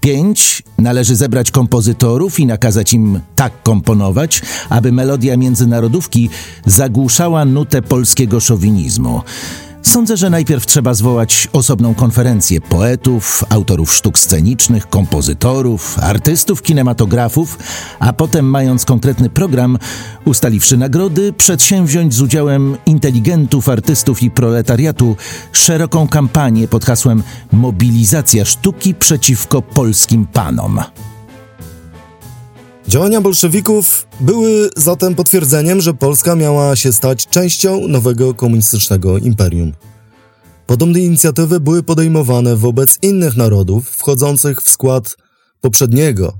5. 0.00 0.62
Należy 0.78 1.16
zebrać 1.16 1.50
kompozytorów 1.50 2.40
i 2.40 2.46
nakazać 2.46 2.92
im 2.92 3.20
tak 3.34 3.62
komponować, 3.62 4.42
aby 4.68 4.92
melodia 4.92 5.36
międzynarodówki 5.36 6.30
zagłuszała 6.66 7.44
nutę 7.44 7.82
polskiego 7.82 8.40
szowinizmu. 8.40 9.20
Sądzę, 9.82 10.16
że 10.16 10.30
najpierw 10.30 10.66
trzeba 10.66 10.94
zwołać 10.94 11.48
osobną 11.52 11.94
konferencję 11.94 12.60
poetów, 12.60 13.44
autorów 13.48 13.94
sztuk 13.94 14.18
scenicznych, 14.18 14.88
kompozytorów, 14.88 15.98
artystów, 15.98 16.62
kinematografów, 16.62 17.58
a 17.98 18.12
potem, 18.12 18.44
mając 18.50 18.84
konkretny 18.84 19.30
program, 19.30 19.78
ustaliwszy 20.24 20.76
nagrody, 20.76 21.32
przedsięwziąć 21.32 22.14
z 22.14 22.20
udziałem 22.20 22.76
inteligentów, 22.86 23.68
artystów 23.68 24.22
i 24.22 24.30
proletariatu 24.30 25.16
szeroką 25.52 26.08
kampanię 26.08 26.68
pod 26.68 26.84
hasłem 26.84 27.22
Mobilizacja 27.52 28.44
sztuki 28.44 28.94
przeciwko 28.94 29.62
polskim 29.62 30.26
panom. 30.26 30.80
Działania 32.88 33.20
bolszewików 33.20 34.06
były 34.20 34.70
zatem 34.76 35.14
potwierdzeniem, 35.14 35.80
że 35.80 35.94
Polska 35.94 36.36
miała 36.36 36.76
się 36.76 36.92
stać 36.92 37.26
częścią 37.26 37.88
nowego 37.88 38.34
komunistycznego 38.34 39.18
imperium. 39.18 39.72
Podobne 40.66 41.00
inicjatywy 41.00 41.60
były 41.60 41.82
podejmowane 41.82 42.56
wobec 42.56 42.98
innych 43.02 43.36
narodów 43.36 43.88
wchodzących 43.90 44.62
w 44.62 44.70
skład 44.70 45.16
poprzedniego 45.60 46.38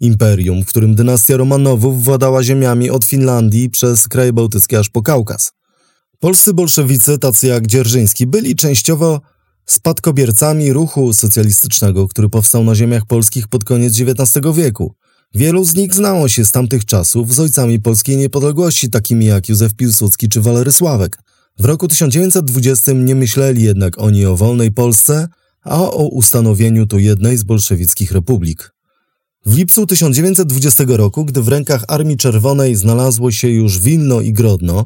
imperium, 0.00 0.64
w 0.64 0.66
którym 0.66 0.94
dynastia 0.94 1.36
Romanowów 1.36 2.04
władała 2.04 2.42
ziemiami 2.42 2.90
od 2.90 3.04
Finlandii 3.04 3.70
przez 3.70 4.08
kraje 4.08 4.32
bałtyckie 4.32 4.78
aż 4.78 4.88
po 4.88 5.02
Kaukaz. 5.02 5.52
Polscy 6.18 6.54
bolszewicy, 6.54 7.18
tacy 7.18 7.46
jak 7.46 7.66
Dzierżyński, 7.66 8.26
byli 8.26 8.56
częściowo 8.56 9.20
spadkobiercami 9.66 10.72
ruchu 10.72 11.12
socjalistycznego, 11.12 12.08
który 12.08 12.28
powstał 12.28 12.64
na 12.64 12.74
ziemiach 12.74 13.06
polskich 13.06 13.48
pod 13.48 13.64
koniec 13.64 14.00
XIX 14.00 14.46
wieku. 14.54 14.94
Wielu 15.34 15.64
z 15.64 15.74
nich 15.74 15.94
znało 15.94 16.28
się 16.28 16.44
z 16.44 16.52
tamtych 16.52 16.84
czasów 16.84 17.34
z 17.34 17.40
ojcami 17.40 17.80
polskiej 17.80 18.16
niepodległości, 18.16 18.90
takimi 18.90 19.26
jak 19.26 19.48
Józef 19.48 19.74
Piłsudski 19.74 20.28
czy 20.28 20.40
Walery 20.40 20.72
Sławek. 20.72 21.18
W 21.58 21.64
roku 21.64 21.88
1920 21.88 22.92
nie 22.92 23.14
myśleli 23.14 23.62
jednak 23.62 23.98
oni 23.98 24.26
o 24.26 24.36
wolnej 24.36 24.72
Polsce, 24.72 25.28
a 25.62 25.82
o 25.82 26.08
ustanowieniu 26.08 26.86
tu 26.86 26.98
jednej 26.98 27.36
z 27.36 27.42
bolszewickich 27.42 28.12
republik. 28.12 28.74
W 29.46 29.56
lipcu 29.56 29.86
1920 29.86 30.84
roku, 30.88 31.24
gdy 31.24 31.42
w 31.42 31.48
rękach 31.48 31.84
Armii 31.88 32.16
Czerwonej 32.16 32.76
znalazło 32.76 33.30
się 33.30 33.48
już 33.48 33.78
Wilno 33.78 34.20
i 34.20 34.32
Grodno, 34.32 34.84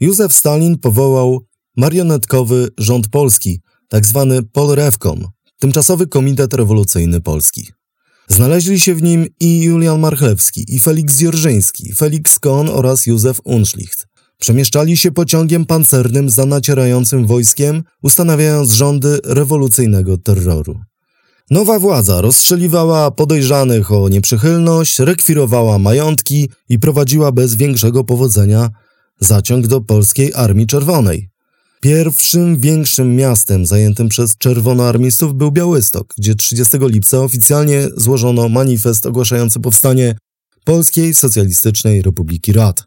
Józef 0.00 0.32
Stalin 0.32 0.78
powołał 0.78 1.46
marionetkowy 1.76 2.68
rząd 2.78 3.08
polski, 3.08 3.60
tzw. 3.88 4.34
Tak 4.36 4.52
Polrewkom, 4.52 5.28
Tymczasowy 5.58 6.06
Komitet 6.06 6.54
Rewolucyjny 6.54 7.20
Polski. 7.20 7.75
Znaleźli 8.28 8.80
się 8.80 8.94
w 8.94 9.02
nim 9.02 9.26
i 9.40 9.62
Julian 9.62 10.00
Marchlewski, 10.00 10.64
i 10.68 10.80
Felix 10.80 11.16
Dzierżyński, 11.16 11.94
Felix 11.94 12.38
Kohn 12.38 12.68
oraz 12.68 13.06
Józef 13.06 13.40
Unschlicht. 13.44 14.06
przemieszczali 14.38 14.96
się 14.96 15.12
pociągiem 15.12 15.66
pancernym 15.66 16.30
za 16.30 16.46
nacierającym 16.46 17.26
wojskiem, 17.26 17.82
ustanawiając 18.02 18.72
rządy 18.72 19.20
rewolucyjnego 19.24 20.18
terroru. 20.18 20.80
Nowa 21.50 21.78
władza 21.78 22.20
rozstrzeliwała 22.20 23.10
podejrzanych 23.10 23.92
o 23.92 24.08
nieprzychylność, 24.08 24.98
rekwirowała 24.98 25.78
majątki 25.78 26.48
i 26.68 26.78
prowadziła 26.78 27.32
bez 27.32 27.54
większego 27.54 28.04
powodzenia 28.04 28.70
zaciąg 29.20 29.66
do 29.66 29.80
polskiej 29.80 30.32
Armii 30.34 30.66
Czerwonej. 30.66 31.35
Pierwszym 31.86 32.60
większym 32.60 33.16
miastem 33.16 33.66
zajętym 33.66 34.08
przez 34.08 34.36
czerwonoarmistów 34.38 35.34
był 35.34 35.52
Białystok, 35.52 36.14
gdzie 36.18 36.34
30 36.34 36.76
lipca 36.80 37.18
oficjalnie 37.18 37.88
złożono 37.96 38.48
manifest 38.48 39.06
ogłaszający 39.06 39.60
powstanie 39.60 40.16
Polskiej 40.64 41.14
Socjalistycznej 41.14 42.02
Republiki 42.02 42.52
Rad. 42.52 42.84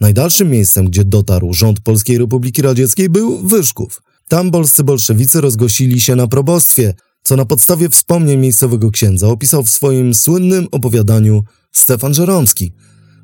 Najdalszym 0.00 0.50
miejscem, 0.50 0.86
gdzie 0.86 1.04
dotarł 1.04 1.52
rząd 1.52 1.80
Polskiej 1.80 2.18
Republiki 2.18 2.62
Radzieckiej 2.62 3.08
był 3.08 3.38
Wyszków. 3.38 4.02
Tam 4.28 4.50
polscy 4.50 4.84
bolszewicy 4.84 5.40
rozgłosili 5.40 6.00
się 6.00 6.16
na 6.16 6.26
probostwie, 6.26 6.94
co 7.22 7.36
na 7.36 7.44
podstawie 7.44 7.88
wspomnień 7.88 8.40
miejscowego 8.40 8.90
księdza 8.90 9.28
opisał 9.28 9.64
w 9.64 9.70
swoim 9.70 10.14
słynnym 10.14 10.66
opowiadaniu 10.70 11.42
Stefan 11.72 12.14
Żeromski, 12.14 12.72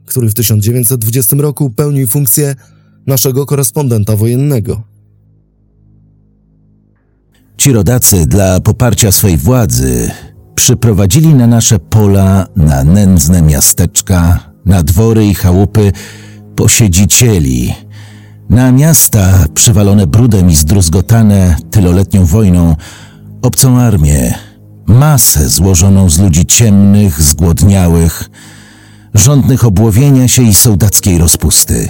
który 0.07 0.29
w 0.29 0.35
1920 0.35 1.37
roku 1.37 1.71
pełnił 1.71 2.07
funkcję 2.07 2.55
naszego 3.07 3.47
korespondenta 3.47 4.17
wojennego. 4.17 4.90
Ci 7.61 7.73
rodacy 7.73 8.27
dla 8.27 8.61
poparcia 8.61 9.13
swej 9.13 9.37
władzy 9.37 10.11
przyprowadzili 10.55 11.35
na 11.35 11.47
nasze 11.47 11.79
pola, 11.79 12.47
na 12.57 12.85
nędzne 12.85 13.43
miasteczka, 13.43 14.39
na 14.67 14.83
dwory 14.83 15.27
i 15.27 15.35
chałupy 15.35 15.93
posiedzicieli, 16.57 17.75
na 18.51 18.73
miasta 18.73 19.45
przywalone 19.55 20.07
brudem 20.07 20.51
i 20.51 20.57
zdruzgotane 20.57 21.57
tyloletnią 21.71 22.25
wojną, 22.25 22.77
obcą 23.43 23.79
armię, 23.79 24.35
masę 24.87 25.49
złożoną 25.49 26.11
z 26.11 26.19
ludzi 26.19 26.47
ciemnych, 26.47 27.23
zgłodniałych, 27.23 28.31
żądnych 29.15 29.65
obłowienia 29.65 30.29
się 30.29 30.43
i 30.43 30.55
sołdackiej 30.55 31.19
rozpusty. 31.19 31.89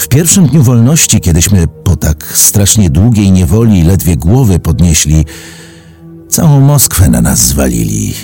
W 0.00 0.08
pierwszym 0.08 0.46
dniu 0.46 0.62
wolności, 0.62 1.20
kiedyśmy 1.20 1.66
po 1.84 1.96
tak 1.96 2.32
strasznie 2.34 2.90
długiej 2.90 3.32
niewoli 3.32 3.82
ledwie 3.82 4.16
głowy 4.16 4.58
podnieśli, 4.58 5.24
całą 6.28 6.60
Moskwę 6.60 7.08
na 7.08 7.20
nas 7.20 7.46
zwalili. 7.46 8.14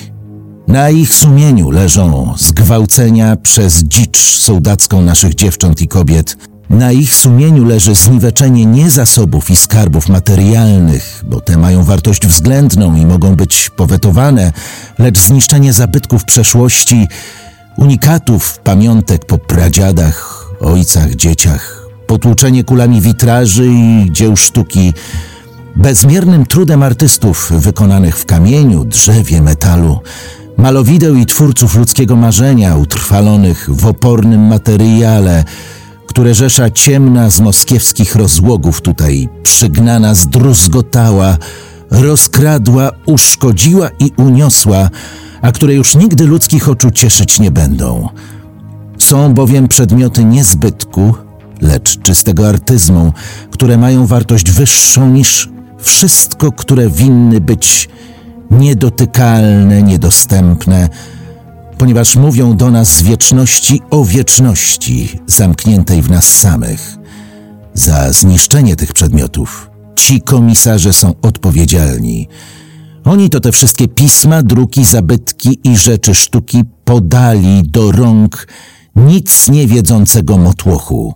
Na 0.68 0.90
ich 0.90 1.14
sumieniu 1.14 1.70
leżą 1.70 2.34
zgwałcenia 2.38 3.36
przez 3.36 3.84
dzicz 3.84 4.18
sołdacką 4.18 5.02
naszych 5.02 5.34
dziewcząt 5.34 5.82
i 5.82 5.88
kobiet. 5.88 6.36
Na 6.70 6.92
ich 6.92 7.14
sumieniu 7.14 7.64
leży 7.64 7.94
zniweczenie 7.94 8.66
nie 8.66 8.90
zasobów 8.90 9.50
i 9.50 9.56
skarbów 9.56 10.08
materialnych, 10.08 11.24
bo 11.26 11.40
te 11.40 11.56
mają 11.56 11.84
wartość 11.84 12.26
względną 12.26 12.96
i 12.96 13.06
mogą 13.06 13.36
być 13.36 13.70
powetowane, 13.70 14.52
lecz 14.98 15.20
zniszczenie 15.20 15.72
zabytków 15.72 16.24
przeszłości, 16.24 17.08
unikatów, 17.76 18.58
pamiątek 18.58 19.24
po 19.24 19.38
pradziadach, 19.38 20.45
ojcach, 20.60 21.14
dzieciach, 21.14 21.88
potłuczenie 22.06 22.64
kulami 22.64 23.00
witraży 23.00 23.66
i 23.66 24.12
dzieł 24.12 24.36
sztuki, 24.36 24.94
bezmiernym 25.76 26.46
trudem 26.46 26.82
artystów 26.82 27.52
wykonanych 27.52 28.18
w 28.18 28.26
kamieniu, 28.26 28.84
drzewie, 28.84 29.42
metalu, 29.42 30.00
malowideł 30.56 31.14
i 31.14 31.26
twórców 31.26 31.76
ludzkiego 31.76 32.16
marzenia 32.16 32.76
utrwalonych 32.76 33.68
w 33.70 33.86
opornym 33.86 34.40
materiale, 34.40 35.44
które 36.06 36.34
rzesza 36.34 36.70
ciemna 36.70 37.30
z 37.30 37.40
moskiewskich 37.40 38.14
rozłogów 38.14 38.80
tutaj 38.80 39.28
przygnana 39.42 40.14
zdruzgotała, 40.14 41.38
rozkradła, 41.90 42.90
uszkodziła 43.06 43.88
i 43.98 44.12
uniosła, 44.16 44.90
a 45.42 45.52
które 45.52 45.74
już 45.74 45.94
nigdy 45.94 46.26
ludzkich 46.26 46.68
oczu 46.68 46.90
cieszyć 46.90 47.40
nie 47.40 47.50
będą. 47.50 48.08
Są 48.98 49.34
bowiem 49.34 49.68
przedmioty 49.68 50.24
niezbytku, 50.24 51.14
lecz 51.60 52.00
czystego 52.00 52.48
artyzmu, 52.48 53.12
które 53.50 53.76
mają 53.78 54.06
wartość 54.06 54.50
wyższą 54.50 55.10
niż 55.10 55.48
wszystko, 55.78 56.52
które 56.52 56.90
winny 56.90 57.40
być 57.40 57.88
niedotykalne, 58.50 59.82
niedostępne, 59.82 60.88
ponieważ 61.78 62.16
mówią 62.16 62.56
do 62.56 62.70
nas 62.70 62.88
z 62.88 63.02
wieczności 63.02 63.80
o 63.90 64.04
wieczności 64.04 65.20
zamkniętej 65.26 66.02
w 66.02 66.10
nas 66.10 66.24
samych. 66.24 66.96
Za 67.74 68.12
zniszczenie 68.12 68.76
tych 68.76 68.92
przedmiotów 68.92 69.70
ci 69.94 70.20
komisarze 70.20 70.92
są 70.92 71.14
odpowiedzialni. 71.22 72.28
Oni 73.04 73.30
to 73.30 73.40
te 73.40 73.52
wszystkie 73.52 73.88
pisma, 73.88 74.42
druki, 74.42 74.84
zabytki 74.84 75.58
i 75.64 75.76
rzeczy 75.76 76.14
sztuki 76.14 76.62
podali 76.84 77.62
do 77.62 77.92
rąk 77.92 78.46
nic 78.96 79.48
nie 79.48 79.66
wiedzącego 79.66 80.38
motłochu. 80.38 81.14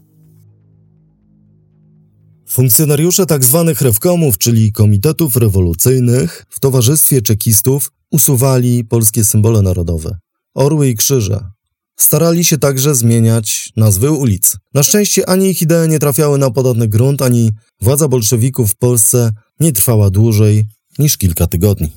Funkcjonariusze 2.48 3.26
tzw. 3.26 3.64
Tak 3.66 3.80
rewkomów, 3.80 4.38
czyli 4.38 4.72
komitetów 4.72 5.36
rewolucyjnych, 5.36 6.46
w 6.50 6.60
towarzystwie 6.60 7.22
czekistów 7.22 7.90
usuwali 8.10 8.84
polskie 8.84 9.24
symbole 9.24 9.62
narodowe 9.62 10.18
orły 10.54 10.88
i 10.88 10.96
krzyże. 10.96 11.50
Starali 11.96 12.44
się 12.44 12.58
także 12.58 12.94
zmieniać 12.94 13.72
nazwy 13.76 14.10
ulic. 14.10 14.56
Na 14.74 14.82
szczęście 14.82 15.28
ani 15.28 15.50
ich 15.50 15.62
idee 15.62 15.88
nie 15.88 15.98
trafiały 15.98 16.38
na 16.38 16.50
podatny 16.50 16.88
grunt, 16.88 17.22
ani 17.22 17.52
władza 17.80 18.08
bolszewików 18.08 18.70
w 18.72 18.76
Polsce 18.76 19.32
nie 19.60 19.72
trwała 19.72 20.10
dłużej 20.10 20.66
niż 20.98 21.16
kilka 21.16 21.46
tygodni. 21.46 21.92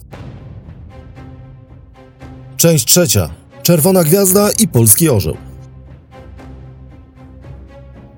Część 2.58 2.86
trzecia. 2.86 3.30
Czerwona 3.64 4.04
Gwiazda 4.04 4.52
i 4.52 4.68
Polski 4.68 5.10
Orzeł. 5.10 5.53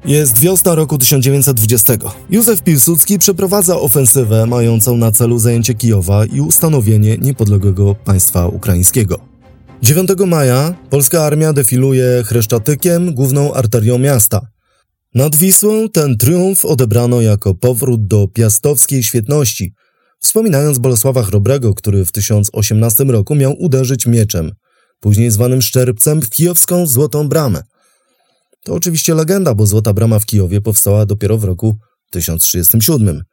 Jest 0.08 0.40
wiosna 0.40 0.76
roku 0.76 0.98
1920. 0.98 1.94
Józef 2.30 2.62
Piłsudski 2.62 3.20
przeprowadza 3.20 3.80
ofensywę 3.80 4.46
mającą 4.46 4.98
na 4.98 5.12
celu 5.12 5.40
zajęcie 5.40 5.74
Kijowa 5.74 6.26
i 6.26 6.42
ustanowienie 6.42 7.18
niepodległego 7.18 7.96
państwa 7.96 8.48
ukraińskiego. 8.48 9.20
9 9.82 10.10
maja 10.28 10.74
polska 10.90 11.24
armia 11.24 11.54
defiluje 11.54 12.24
Chreszczatykiem, 12.26 13.14
główną 13.14 13.54
arterią 13.54 13.98
miasta. 13.98 14.48
Nad 15.16 15.36
Wisłą 15.36 15.90
ten 15.90 16.18
triumf 16.18 16.66
odebrano 16.66 17.22
jako 17.22 17.56
powrót 17.56 18.08
do 18.08 18.28
piastowskiej 18.28 19.04
świetności, 19.04 19.74
wspominając 20.20 20.80
Bolesława 20.80 21.24
Chrobrego, 21.24 21.74
który 21.74 22.06
w 22.06 22.12
1018 22.12 23.04
roku 23.04 23.36
miał 23.36 23.56
uderzyć 23.60 24.06
mieczem, 24.06 24.52
później 25.00 25.32
zwanym 25.32 25.62
Szczerbcem, 25.62 26.22
w 26.22 26.30
kijowską 26.30 26.88
Złotą 26.88 27.30
Bramę. 27.30 27.64
To 28.66 28.74
oczywiście 28.74 29.14
legenda, 29.14 29.56
bo 29.56 29.66
Złota 29.66 29.94
Brama 29.94 30.20
w 30.20 30.26
Kijowie 30.26 30.62
powstała 30.62 31.06
dopiero 31.06 31.38
w 31.38 31.44
roku 31.44 31.78
1037. 32.10 33.24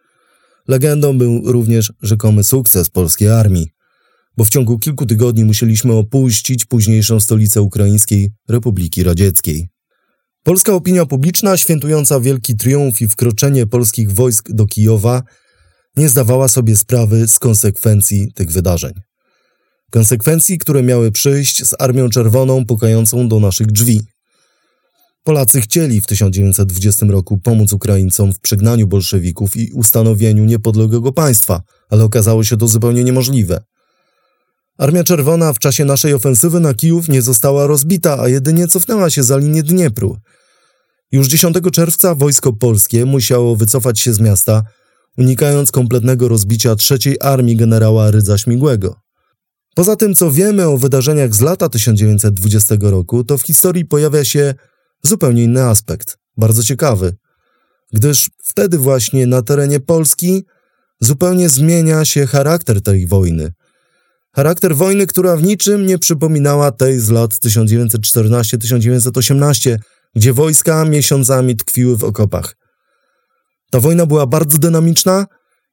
Legendą 0.69 1.19
był 1.19 1.53
również 1.53 1.93
rzekomy 2.03 2.45
sukces 2.45 2.91
polskiej 2.91 3.29
armii 3.29 3.73
bo 4.37 4.45
w 4.45 4.51
ciągu 4.51 4.79
kilku 4.79 5.07
tygodni 5.07 5.45
musieliśmy 5.45 5.93
opuścić 5.93 6.65
późniejszą 6.65 7.21
stolicę 7.21 7.63
ukraińskiej 7.63 8.33
Republiki 8.49 9.03
Radzieckiej. 9.03 9.69
Polska 10.43 10.73
opinia 10.73 11.07
publiczna, 11.07 11.57
świętująca 11.57 12.21
wielki 12.21 12.57
triumf 12.57 13.01
i 13.01 13.09
wkroczenie 13.09 13.67
polskich 13.67 14.13
wojsk 14.13 14.51
do 14.51 14.67
Kijowa, 14.67 15.23
nie 15.97 16.09
zdawała 16.09 16.49
sobie 16.49 16.77
sprawy 16.77 17.29
z 17.29 17.39
konsekwencji 17.39 18.33
tych 18.35 18.51
wydarzeń. 18.51 18.93
Konsekwencji, 19.91 20.59
które 20.59 20.83
miały 20.83 21.13
przyjść 21.13 21.65
z 21.65 21.75
Armią 21.79 22.09
Czerwoną 22.09 22.67
pukającą 22.67 23.29
do 23.29 23.41
naszych 23.41 23.67
drzwi. 23.67 24.01
Polacy 25.25 25.61
chcieli 25.61 26.01
w 26.01 26.07
1920 26.07 27.07
roku 27.07 27.39
pomóc 27.39 27.73
Ukraińcom 27.73 28.33
w 28.33 28.41
przegnaniu 28.41 28.87
bolszewików 28.87 29.57
i 29.57 29.73
ustanowieniu 29.73 30.45
niepodległego 30.45 31.13
państwa, 31.13 31.63
ale 31.91 32.05
okazało 32.05 32.45
się 32.45 32.57
to 32.57 32.69
zupełnie 32.69 33.05
niemożliwe. 33.05 33.63
Armia 34.79 35.05
Czerwona 35.05 35.53
w 35.53 35.59
czasie 35.59 35.85
naszej 35.85 36.15
ofensywy 36.15 36.61
na 36.61 36.75
Kijów 36.75 37.09
nie 37.09 37.23
została 37.23 37.67
rozbita, 37.67 38.21
a 38.21 38.29
jedynie 38.29 38.69
cofnęła 38.69 39.11
się 39.11 39.23
za 39.23 39.39
linię 39.39 39.63
Dniepru. 39.63 40.17
Już 41.13 41.29
10 41.29 41.57
czerwca 41.73 42.15
wojsko 42.15 42.53
polskie 42.53 43.05
musiało 43.05 43.57
wycofać 43.57 44.01
się 44.01 44.15
z 44.15 44.21
miasta, 44.21 44.63
unikając 45.19 45.73
kompletnego 45.73 46.29
rozbicia 46.29 46.77
trzeciej 46.77 47.17
armii 47.21 47.57
generała 47.57 48.11
Rydza 48.11 48.39
Śmigłego. 48.39 48.97
Poza 49.75 49.97
tym, 49.97 50.15
co 50.15 50.31
wiemy 50.31 50.69
o 50.69 50.79
wydarzeniach 50.79 51.35
z 51.35 51.41
lata 51.41 51.69
1920 51.69 52.77
roku, 52.81 53.25
to 53.25 53.39
w 53.39 53.43
historii 53.43 53.85
pojawia 53.85 54.25
się 54.25 54.55
zupełnie 55.03 55.45
inny 55.45 55.63
aspekt, 55.63 56.19
bardzo 56.37 56.63
ciekawy, 56.63 57.17
gdyż 57.93 58.31
wtedy 58.45 58.79
właśnie 58.79 59.27
na 59.27 59.43
terenie 59.43 59.81
Polski 59.81 60.45
zupełnie 61.01 61.49
zmienia 61.49 62.05
się 62.05 62.27
charakter 62.27 62.83
tej 62.83 63.07
wojny– 63.07 63.53
Charakter 64.37 64.77
wojny, 64.77 65.07
która 65.07 65.37
w 65.37 65.43
niczym 65.43 65.87
nie 65.87 65.99
przypominała 65.99 66.71
tej 66.71 66.99
z 66.99 67.11
lat 67.11 67.31
1914-1918, 67.31 69.79
gdzie 70.15 70.33
wojska 70.33 70.85
miesiącami 70.85 71.57
tkwiły 71.57 71.97
w 71.97 72.05
okopach. 72.05 72.57
Ta 73.71 73.81
wojna 73.81 74.07
była 74.07 74.27
bardzo 74.27 74.59
dynamiczna 74.59 75.27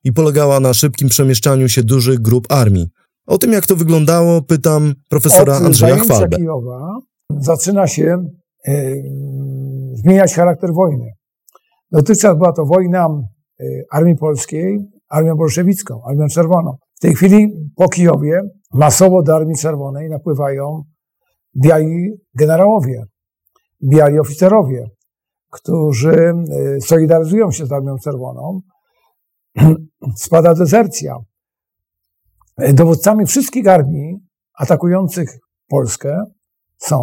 i 0.04 0.14
polegała 0.14 0.60
na 0.60 0.74
szybkim 0.74 1.10
przemieszczaniu 1.10 1.70
się 1.70 1.84
dużych 1.84 2.20
grup 2.20 2.52
armii. 2.52 2.88
O 3.28 3.38
tym, 3.38 3.52
jak 3.52 3.66
to 3.66 3.76
wyglądało, 3.76 4.42
pytam 4.42 4.94
profesora 5.10 5.58
Od 5.58 5.64
Andrzeja 5.64 6.00
Chwalbę. 6.00 6.38
Kijowa 6.38 7.00
zaczyna 7.40 7.88
się 7.88 8.30
zmieniać 9.94 10.36
charakter 10.36 10.74
wojny. 10.74 11.12
Dotychczas 11.92 12.38
była 12.38 12.54
to 12.54 12.66
wojna 12.66 13.08
e, 13.60 13.66
Armii 13.92 14.16
Polskiej, 14.16 14.80
Armią 15.10 15.36
Bolszewicką, 15.36 16.02
Armią 16.04 16.28
Czerwoną. 16.28 16.78
W 16.96 17.00
tej 17.00 17.14
chwili 17.16 17.48
po 17.76 17.90
Kijowie 17.90 18.42
masowo 18.74 19.24
do 19.24 19.36
Armii 19.36 19.56
Czerwonej 19.56 20.10
napływają 20.10 20.84
biali 21.64 22.08
generałowie, 22.40 23.04
biali 23.84 24.20
oficerowie, 24.20 24.88
którzy 25.52 26.14
e, 26.16 26.82
solidaryzują 26.82 27.52
się 27.52 27.66
z 27.66 27.72
Armią 27.72 27.96
Czerwoną. 28.04 28.60
Spada 30.16 30.54
dezercja. 30.54 31.16
Dowódcami 32.74 33.26
wszystkich 33.26 33.68
armii 33.68 34.18
atakujących 34.54 35.30
Polskę 35.68 36.24
są 36.80 36.98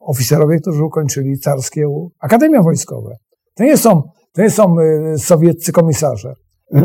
oficerowie, 0.00 0.58
którzy 0.60 0.84
ukończyli 0.84 1.38
carskie 1.38 1.86
akademie 2.20 2.62
wojskowe. 2.62 3.16
To 3.54 3.64
nie 3.64 3.76
są, 3.76 4.02
to 4.32 4.42
nie 4.42 4.50
są 4.50 4.76
e, 4.80 5.18
sowieccy 5.18 5.72
komisarze. 5.72 6.34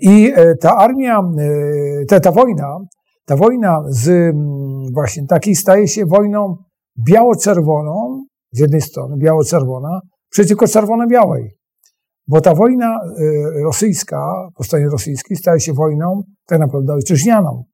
I 0.00 0.32
e, 0.34 0.54
ta 0.56 0.76
armia, 0.76 1.20
e, 1.20 2.04
ta, 2.04 2.20
ta 2.20 2.32
wojna, 2.32 2.78
ta 3.24 3.36
wojna 3.36 3.82
z 3.88 4.34
właśnie 4.94 5.26
takiej 5.26 5.54
staje 5.54 5.88
się 5.88 6.06
wojną 6.06 6.56
biało-czerwoną, 7.08 8.24
z 8.52 8.58
jednej 8.58 8.80
strony 8.80 9.16
biało-czerwona, 9.16 10.00
przeciwko 10.30 10.66
czerwono-białej. 10.66 11.50
Bo 12.28 12.40
ta 12.40 12.54
wojna 12.54 13.00
rosyjska, 13.64 14.48
po 14.56 14.64
stronie 14.64 14.88
rosyjskiej, 14.88 15.36
staje 15.36 15.60
się 15.60 15.72
wojną 15.72 16.22
tak 16.46 16.60
naprawdę 16.60 16.92
ojczyźnianą. 16.92 17.64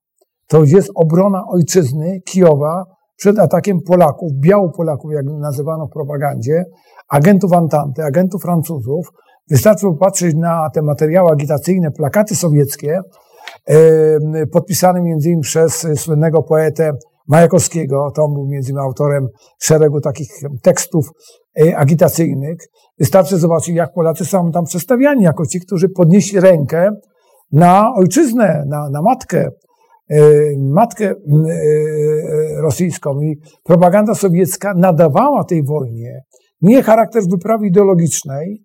To 0.47 0.64
jest 0.64 0.91
obrona 0.95 1.43
ojczyzny 1.49 2.21
Kijowa 2.27 2.95
przed 3.17 3.39
atakiem 3.39 3.81
Polaków, 3.87 4.33
białopolaków, 4.33 5.12
jak 5.12 5.25
nazywano 5.41 5.87
w 5.87 5.91
propagandzie, 5.91 6.64
agentów 7.09 7.53
Antanty, 7.53 8.05
agentów 8.05 8.43
Francuzów. 8.43 9.12
Wystarczy 9.51 9.87
popatrzeć 9.87 10.35
na 10.35 10.71
te 10.75 10.83
materiały 10.83 11.31
agitacyjne, 11.31 11.91
plakaty 11.91 12.37
sowieckie, 12.37 13.01
podpisane 14.53 15.03
między 15.03 15.29
innymi 15.29 15.43
przez 15.43 15.87
słynnego 15.97 16.43
poetę 16.43 16.93
Majakowskiego, 17.29 18.11
to 18.14 18.23
on 18.23 18.35
był 18.35 18.47
między 18.47 18.71
innymi 18.71 18.85
autorem 18.87 19.29
szeregu 19.59 20.01
takich 20.01 20.29
tekstów 20.62 21.11
e, 21.61 21.77
agitacyjnych. 21.77 22.57
Wystarczy 22.99 23.39
zobaczyć, 23.39 23.77
jak 23.77 23.93
Polacy 23.93 24.25
są 24.25 24.51
tam 24.51 24.64
przedstawiani 24.64 25.23
jako 25.23 25.47
ci, 25.47 25.61
którzy 25.61 25.89
podnieśli 25.89 26.41
rękę 26.41 26.91
na 27.53 27.93
ojczyznę, 27.97 28.64
na, 28.67 28.91
na 28.91 29.03
matkę, 29.03 29.51
matkę 30.59 31.11
e, 31.11 31.14
rosyjską. 32.62 33.20
I 33.20 33.36
propaganda 33.64 34.14
sowiecka 34.14 34.74
nadawała 34.74 35.44
tej 35.44 35.64
wojnie 35.64 36.20
nie 36.61 36.82
charakter 36.82 37.22
wyprawy 37.30 37.66
ideologicznej, 37.66 38.64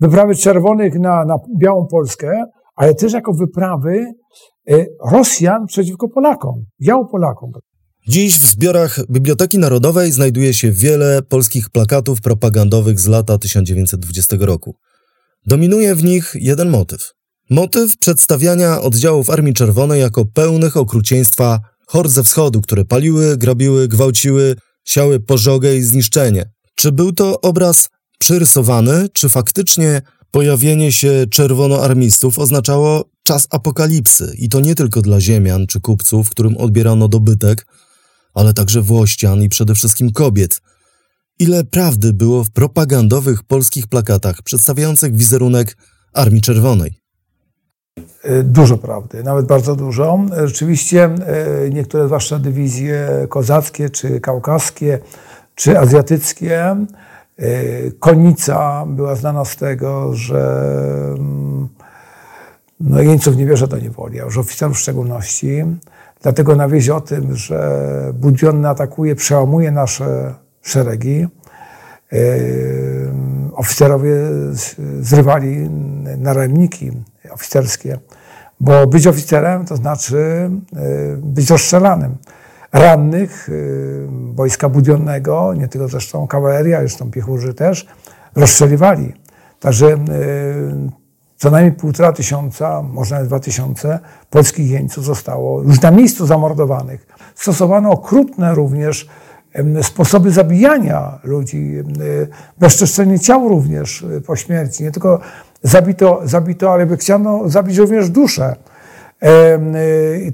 wyprawy 0.00 0.34
czerwonych 0.34 0.94
na, 0.94 1.24
na 1.24 1.36
białą 1.60 1.86
Polskę, 1.90 2.44
ale 2.76 2.94
też 2.94 3.12
jako 3.12 3.32
wyprawy 3.32 4.04
Rosjan 5.12 5.66
przeciwko 5.66 6.08
Polakom, 6.08 6.64
Białopolakom. 6.82 7.50
Dziś 8.08 8.38
w 8.38 8.46
zbiorach 8.46 8.98
Biblioteki 9.10 9.58
Narodowej 9.58 10.12
znajduje 10.12 10.54
się 10.54 10.70
wiele 10.70 11.22
polskich 11.22 11.70
plakatów 11.70 12.20
propagandowych 12.20 13.00
z 13.00 13.06
lata 13.06 13.38
1920 13.38 14.36
roku. 14.40 14.76
Dominuje 15.46 15.94
w 15.94 16.04
nich 16.04 16.32
jeden 16.34 16.70
motyw. 16.70 17.12
Motyw 17.50 17.96
przedstawiania 17.96 18.80
oddziałów 18.80 19.30
Armii 19.30 19.54
Czerwonej 19.54 20.00
jako 20.00 20.24
pełnych 20.24 20.76
okrucieństwa 20.76 21.60
hord 21.86 22.10
ze 22.10 22.22
wschodu, 22.22 22.60
które 22.60 22.84
paliły, 22.84 23.36
grabiły, 23.36 23.88
gwałciły, 23.88 24.56
siały 24.84 25.20
pożogę 25.20 25.76
i 25.76 25.82
zniszczenie. 25.82 26.50
Czy 26.74 26.92
był 26.92 27.12
to 27.12 27.40
obraz 27.40 27.88
przerysowany, 28.18 29.08
czy 29.12 29.28
faktycznie 29.28 30.02
pojawienie 30.30 30.92
się 30.92 31.26
czerwonoarmistów 31.30 32.38
oznaczało 32.38 33.10
czas 33.22 33.46
apokalipsy 33.50 34.34
i 34.38 34.48
to 34.48 34.60
nie 34.60 34.74
tylko 34.74 35.02
dla 35.02 35.20
ziemian 35.20 35.66
czy 35.66 35.80
kupców, 35.80 36.30
którym 36.30 36.56
odbierano 36.56 37.08
dobytek, 37.08 37.66
ale 38.34 38.54
także 38.54 38.82
włościan 38.82 39.42
i 39.42 39.48
przede 39.48 39.74
wszystkim 39.74 40.12
kobiet. 40.12 40.60
Ile 41.38 41.64
prawdy 41.64 42.12
było 42.12 42.44
w 42.44 42.50
propagandowych 42.50 43.42
polskich 43.42 43.86
plakatach 43.86 44.42
przedstawiających 44.42 45.16
wizerunek 45.16 45.76
Armii 46.12 46.40
Czerwonej? 46.40 47.01
Dużo 48.44 48.78
prawdy, 48.78 49.22
nawet 49.22 49.46
bardzo 49.46 49.76
dużo. 49.76 50.20
Rzeczywiście 50.44 51.04
e, 51.04 51.70
niektóre, 51.70 52.06
zwłaszcza 52.06 52.38
dywizje 52.38 53.08
kozackie, 53.28 53.90
czy 53.90 54.20
kaukaskie, 54.20 54.98
czy 55.54 55.78
azjatyckie, 55.78 56.62
e, 56.66 56.86
Konnica 57.98 58.84
była 58.86 59.14
znana 59.14 59.44
z 59.44 59.56
tego, 59.56 60.14
że 60.14 60.64
mm, 61.18 61.68
no, 62.80 63.00
jeńców 63.00 63.36
nie 63.36 63.46
bierze 63.46 63.68
do 63.68 63.78
niewoli, 63.78 64.20
a 64.20 64.24
już 64.24 64.38
oficerów 64.38 64.76
w 64.76 64.80
szczególności. 64.80 65.64
Dlatego 66.22 66.56
na 66.56 66.68
wieść 66.68 66.88
o 66.88 67.00
tym, 67.00 67.36
że 67.36 68.12
Budion 68.14 68.66
atakuje, 68.66 69.14
przełamuje 69.14 69.70
nasze 69.70 70.34
szeregi, 70.62 71.26
e, 72.12 72.18
oficerowie 73.52 74.14
zrywali 75.00 75.70
naremniki 76.18 76.92
oficerskie, 77.32 77.98
bo 78.60 78.86
być 78.86 79.06
oficerem 79.06 79.66
to 79.66 79.76
znaczy 79.76 80.50
e, 80.76 81.16
być 81.16 81.50
rozstrzelanym. 81.50 82.16
Rannych 82.72 83.48
e, 83.48 83.52
wojska 84.34 84.68
budionnego, 84.68 85.54
nie 85.54 85.68
tylko 85.68 85.88
zresztą 85.88 86.26
kawaleria, 86.26 86.80
zresztą 86.80 87.10
piechurzy 87.10 87.54
też, 87.54 87.86
rozstrzeliwali. 88.36 89.12
Także 89.60 89.98
co 91.36 91.50
najmniej 91.50 91.72
półtora 91.72 92.12
tysiąca, 92.12 92.82
może 92.82 93.14
nawet 93.14 93.28
dwa 93.28 93.40
tysiące 93.40 93.98
polskich 94.30 94.70
jeńców 94.70 95.04
zostało 95.04 95.62
już 95.62 95.80
na 95.80 95.90
miejscu 95.90 96.26
zamordowanych. 96.26 97.06
Stosowano 97.34 97.90
okrutne 97.90 98.54
również 98.54 99.08
sposoby 99.82 100.30
zabijania 100.30 101.18
ludzi, 101.24 101.72
bezczeszczenie 102.58 103.20
ciał 103.20 103.48
również 103.48 104.06
po 104.26 104.36
śmierci. 104.36 104.82
Nie 104.82 104.90
tylko 104.90 105.20
zabito, 105.62 106.20
zabito 106.24 106.72
ale 106.72 106.96
chciano 106.96 107.48
zabić 107.48 107.78
również 107.78 108.10
duszę. 108.10 108.56
E, 109.22 109.58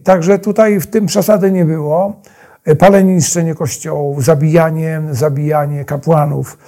także 0.04 0.38
tutaj 0.38 0.80
w 0.80 0.86
tym 0.86 1.06
przesady 1.06 1.52
nie 1.52 1.64
było. 1.64 2.22
E, 2.64 2.76
palenie, 2.76 3.14
niszczenie 3.14 3.54
kościołów, 3.54 4.24
zabijanie, 4.24 5.02
zabijanie 5.10 5.84
kapłanów. 5.84 6.58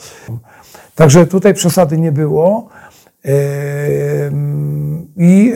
Także 0.95 1.27
tutaj 1.27 1.55
przesady 1.55 1.99
nie 1.99 2.13
było. 2.13 2.69
I 5.17 5.55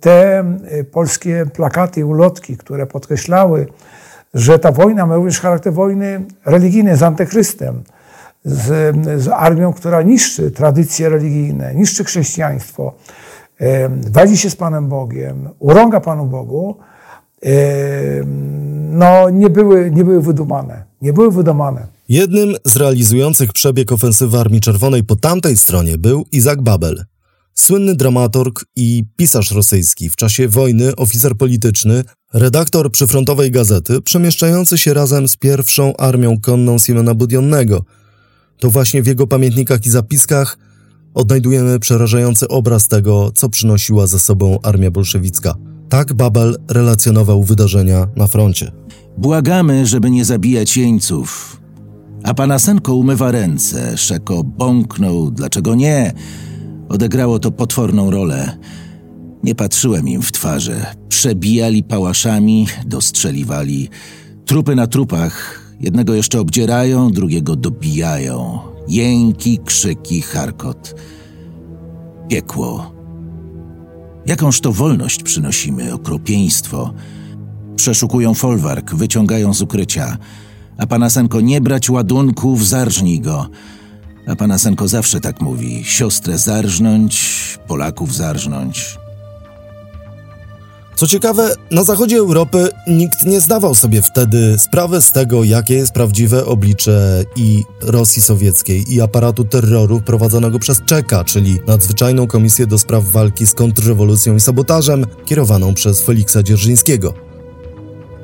te 0.00 0.44
polskie 0.92 1.46
plakaty 1.54 2.06
ulotki, 2.06 2.56
które 2.56 2.86
podkreślały, 2.86 3.66
że 4.34 4.58
ta 4.58 4.72
wojna 4.72 5.06
ma 5.06 5.16
również 5.16 5.40
charakter 5.40 5.72
wojny 5.72 6.24
religijnej 6.44 6.96
z 6.96 7.02
antychrystem, 7.02 7.82
z, 8.46 8.96
z 9.22 9.28
armią, 9.28 9.72
która 9.72 10.02
niszczy 10.02 10.50
tradycje 10.50 11.08
religijne, 11.08 11.74
niszczy 11.74 12.04
chrześcijaństwo, 12.04 12.94
wadzi 14.10 14.36
się 14.36 14.50
z 14.50 14.56
Panem 14.56 14.88
Bogiem, 14.88 15.48
urąga 15.58 16.00
Panu 16.00 16.26
Bogu, 16.26 16.76
no 18.90 19.30
nie 19.30 19.50
były, 19.50 19.90
nie 19.90 20.04
były 20.04 20.22
wydumane. 20.22 20.84
Nie 21.02 21.12
były 21.12 21.30
wydumane. 21.30 21.86
Jednym 22.08 22.54
z 22.64 22.76
realizujących 22.76 23.52
przebieg 23.52 23.92
ofensywy 23.92 24.38
Armii 24.38 24.60
Czerwonej 24.60 25.04
po 25.04 25.16
tamtej 25.16 25.56
stronie 25.56 25.98
był 25.98 26.24
Izak 26.32 26.62
Babel. 26.62 27.04
Słynny 27.54 27.94
dramaturg 27.94 28.64
i 28.76 29.04
pisarz 29.16 29.50
rosyjski, 29.50 30.10
w 30.10 30.16
czasie 30.16 30.48
wojny 30.48 30.96
oficer 30.96 31.36
polityczny, 31.36 32.04
redaktor 32.34 32.90
przyfrontowej 32.90 33.50
gazety, 33.50 34.02
przemieszczający 34.02 34.78
się 34.78 34.94
razem 34.94 35.28
z 35.28 35.36
pierwszą 35.36 35.96
armią 35.96 36.40
konną 36.40 36.78
Siemena 36.78 37.14
Budionnego. 37.14 37.84
To 38.58 38.70
właśnie 38.70 39.02
w 39.02 39.06
jego 39.06 39.26
pamiętnikach 39.26 39.86
i 39.86 39.90
zapiskach 39.90 40.58
odnajdujemy 41.14 41.78
przerażający 41.80 42.48
obraz 42.48 42.88
tego, 42.88 43.32
co 43.34 43.48
przynosiła 43.48 44.06
ze 44.06 44.18
sobą 44.18 44.58
armia 44.62 44.90
bolszewicka. 44.90 45.54
Tak 45.88 46.14
Babel 46.14 46.56
relacjonował 46.70 47.42
wydarzenia 47.42 48.08
na 48.16 48.26
froncie. 48.26 48.72
Błagamy, 49.18 49.86
żeby 49.86 50.10
nie 50.10 50.24
zabijać 50.24 50.76
jeńców. 50.76 51.60
A 52.22 52.34
Panasenko 52.34 52.94
umywa 52.94 53.30
ręce, 53.30 53.96
Szeko 53.96 54.44
bąknął, 54.44 55.30
dlaczego 55.30 55.74
nie? 55.74 56.12
Odegrało 56.88 57.38
to 57.38 57.50
potworną 57.50 58.10
rolę. 58.10 58.58
Nie 59.42 59.54
patrzyłem 59.54 60.08
im 60.08 60.22
w 60.22 60.32
twarze. 60.32 60.86
Przebijali 61.08 61.82
pałaszami, 61.82 62.66
dostrzeliwali. 62.86 63.88
Trupy 64.44 64.74
na 64.76 64.86
trupach 64.86 65.65
Jednego 65.80 66.14
jeszcze 66.14 66.40
obdzierają, 66.40 67.10
drugiego 67.10 67.56
dobijają. 67.56 68.58
Jęki, 68.88 69.58
krzyki, 69.58 70.22
charkot. 70.22 70.94
Piekło. 72.28 72.92
Jakąż 74.26 74.60
to 74.60 74.72
wolność 74.72 75.22
przynosimy, 75.22 75.94
okropieństwo. 75.94 76.92
Przeszukują 77.76 78.34
folwark, 78.34 78.94
wyciągają 78.94 79.54
z 79.54 79.62
ukrycia. 79.62 80.16
A 80.78 80.86
Panasenko 80.86 81.40
nie 81.40 81.60
brać 81.60 81.90
ładunków, 81.90 82.66
zarżnij 82.66 83.20
go. 83.20 83.48
A 84.26 84.36
Panasenko 84.36 84.88
zawsze 84.88 85.20
tak 85.20 85.40
mówi. 85.40 85.84
Siostrę 85.84 86.38
zarżnąć, 86.38 87.36
Polaków 87.66 88.14
zarżnąć. 88.14 88.98
Co 90.96 91.06
ciekawe, 91.06 91.54
na 91.70 91.84
zachodzie 91.84 92.16
Europy 92.16 92.68
nikt 92.86 93.26
nie 93.26 93.40
zdawał 93.40 93.74
sobie 93.74 94.02
wtedy 94.02 94.58
sprawy 94.58 95.02
z 95.02 95.12
tego, 95.12 95.44
jakie 95.44 95.74
jest 95.74 95.92
prawdziwe 95.92 96.46
oblicze 96.46 97.24
i 97.36 97.64
Rosji 97.82 98.22
Sowieckiej 98.22 98.94
i 98.94 99.00
aparatu 99.00 99.44
terroru 99.44 100.00
prowadzonego 100.00 100.58
przez 100.58 100.82
Czeka, 100.86 101.24
czyli 101.24 101.58
Nadzwyczajną 101.66 102.26
Komisję 102.26 102.66
do 102.66 102.78
Spraw 102.78 103.04
Walki 103.04 103.46
z 103.46 103.54
Kontrrewolucją 103.54 104.36
i 104.36 104.40
Sabotażem, 104.40 105.06
kierowaną 105.24 105.74
przez 105.74 106.02
Feliksa 106.02 106.42
Dzierżyńskiego. 106.42 107.14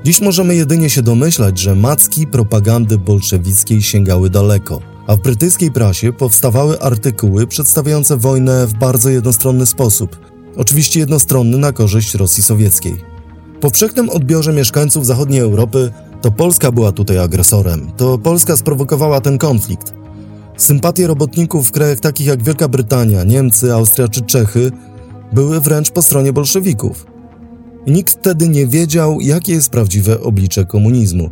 Dziś 0.05 0.21
możemy 0.21 0.55
jedynie 0.55 0.91
się 0.91 1.03
domyślać, 1.03 1.59
że 1.59 1.75
macki 1.75 2.27
propagandy 2.27 2.99
bolszewickiej 2.99 3.83
sięgały 3.83 4.31
daleko, 4.31 4.81
a 5.07 5.17
w 5.17 5.21
brytyjskiej 5.21 5.73
prasie 5.73 6.13
powstawały 6.13 6.81
artykuły 6.81 7.47
przedstawiające 7.47 8.17
wojnę 8.17 8.67
w 8.67 8.75
bardzo 8.75 9.11
jednostronny 9.11 9.67
sposób– 9.67 10.17
oczywiście 10.57 11.01
jednostronny 11.01 11.59
na 11.59 11.73
korzyść 11.73 12.15
Rosji 12.15 12.43
Sowieckiej. 12.43 12.97
W 13.57 13.59
powszechnym 13.61 14.11
odbiorze 14.11 14.53
mieszkańców 14.53 15.07
zachodniej 15.07 15.41
Europy 15.41 15.93
to 16.21 16.31
Polska 16.31 16.73
była 16.73 16.93
tutaj 16.93 17.19
agresorem, 17.19 17.93
to 17.97 18.19
Polska 18.19 18.57
sprowokowała 18.57 19.21
ten 19.21 19.39
konflikt. 19.39 19.95
Sympatie 20.57 21.07
robotników 21.07 21.69
w 21.69 21.73
krajach 21.73 22.01
takich 22.01 22.27
jak 22.27 22.43
Wielka 22.43 22.69
Brytania, 22.69 23.25
Niemcy, 23.25 23.75
Austria 23.75 24.09
czy 24.09 24.21
Czechy 24.21 24.71
były 25.33 25.61
wręcz 25.61 25.91
po 25.91 26.03
stronie 26.03 26.33
bolszewików. 26.33 27.07
Nikt 27.87 28.13
wtedy 28.13 28.49
nie 28.49 28.67
wiedział, 28.67 29.21
jakie 29.21 29.53
jest 29.53 29.71
prawdziwe 29.71 30.21
oblicze 30.21 30.65
komunizmu. 30.65 31.31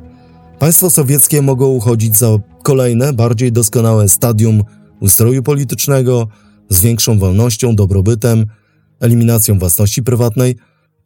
Państwo 0.59 0.91
sowieckie 0.91 1.43
mogło 1.43 1.69
uchodzić 1.69 2.17
za 2.17 2.29
kolejne, 2.63 3.13
bardziej 3.13 3.53
doskonałe 3.53 4.09
stadium 4.09 4.63
ustroju 5.01 5.43
politycznego, 5.43 6.29
z 6.69 6.81
większą 6.81 7.19
wolnością, 7.19 7.77
dobrobytem– 7.77 8.47
eliminacją 9.01 9.59
własności 9.59 10.03
prywatnej. 10.03 10.57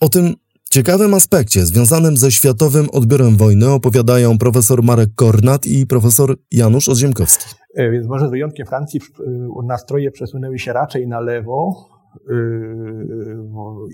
O 0.00 0.08
tym 0.08 0.34
ciekawym 0.70 1.14
aspekcie 1.14 1.66
związanym 1.66 2.16
ze 2.16 2.30
światowym 2.30 2.86
odbiorem 2.92 3.36
wojny 3.36 3.70
opowiadają 3.70 4.38
profesor 4.38 4.82
Marek 4.82 5.10
Kornat 5.14 5.66
i 5.66 5.86
profesor 5.86 6.36
Janusz 6.50 6.88
Oziemkowski. 6.88 7.54
E, 7.74 7.90
więc 7.90 8.06
może 8.06 8.28
z 8.28 8.30
wyjątkiem 8.30 8.66
Francji 8.66 9.00
e, 9.00 9.66
nastroje 9.66 10.10
przesunęły 10.10 10.58
się 10.58 10.72
raczej 10.72 11.08
na 11.08 11.20
lewo 11.20 11.72
e, 12.14 12.34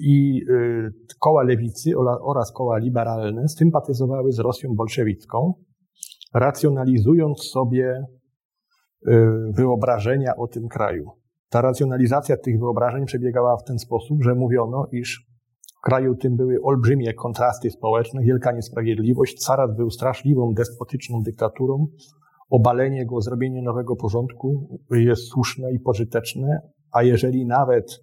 i 0.01 0.43
koła 1.19 1.43
lewicy 1.43 1.91
oraz 2.23 2.53
koła 2.53 2.79
liberalne 2.79 3.49
sympatyzowały 3.49 4.33
z 4.33 4.39
Rosją 4.39 4.75
bolszewicką, 4.75 5.55
racjonalizując 6.35 7.43
sobie 7.43 8.05
wyobrażenia 9.57 10.37
o 10.37 10.47
tym 10.47 10.69
kraju. 10.69 11.20
Ta 11.51 11.61
racjonalizacja 11.61 12.37
tych 12.37 12.59
wyobrażeń 12.61 13.05
przebiegała 13.05 13.57
w 13.57 13.65
ten 13.65 13.79
sposób, 13.79 14.23
że 14.23 14.35
mówiono, 14.35 14.87
iż 14.93 15.27
w 15.79 15.81
kraju 15.81 16.15
tym 16.15 16.37
były 16.37 16.63
olbrzymie 16.63 17.15
kontrasty 17.15 17.71
społeczne, 17.71 18.23
wielka 18.23 18.53
niesprawiedliwość, 18.53 19.39
carat 19.39 19.77
był 19.77 19.91
straszliwą, 19.91 20.53
despotyczną 20.55 21.23
dyktaturą, 21.23 21.87
obalenie 22.51 23.07
go, 23.07 23.21
zrobienie 23.21 23.63
nowego 23.63 23.97
porządku 23.97 24.79
jest 24.91 25.23
słuszne 25.23 25.73
i 25.73 25.81
pożyteczne, 25.81 26.61
a 26.93 27.03
jeżeli 27.03 27.47
nawet 27.47 28.01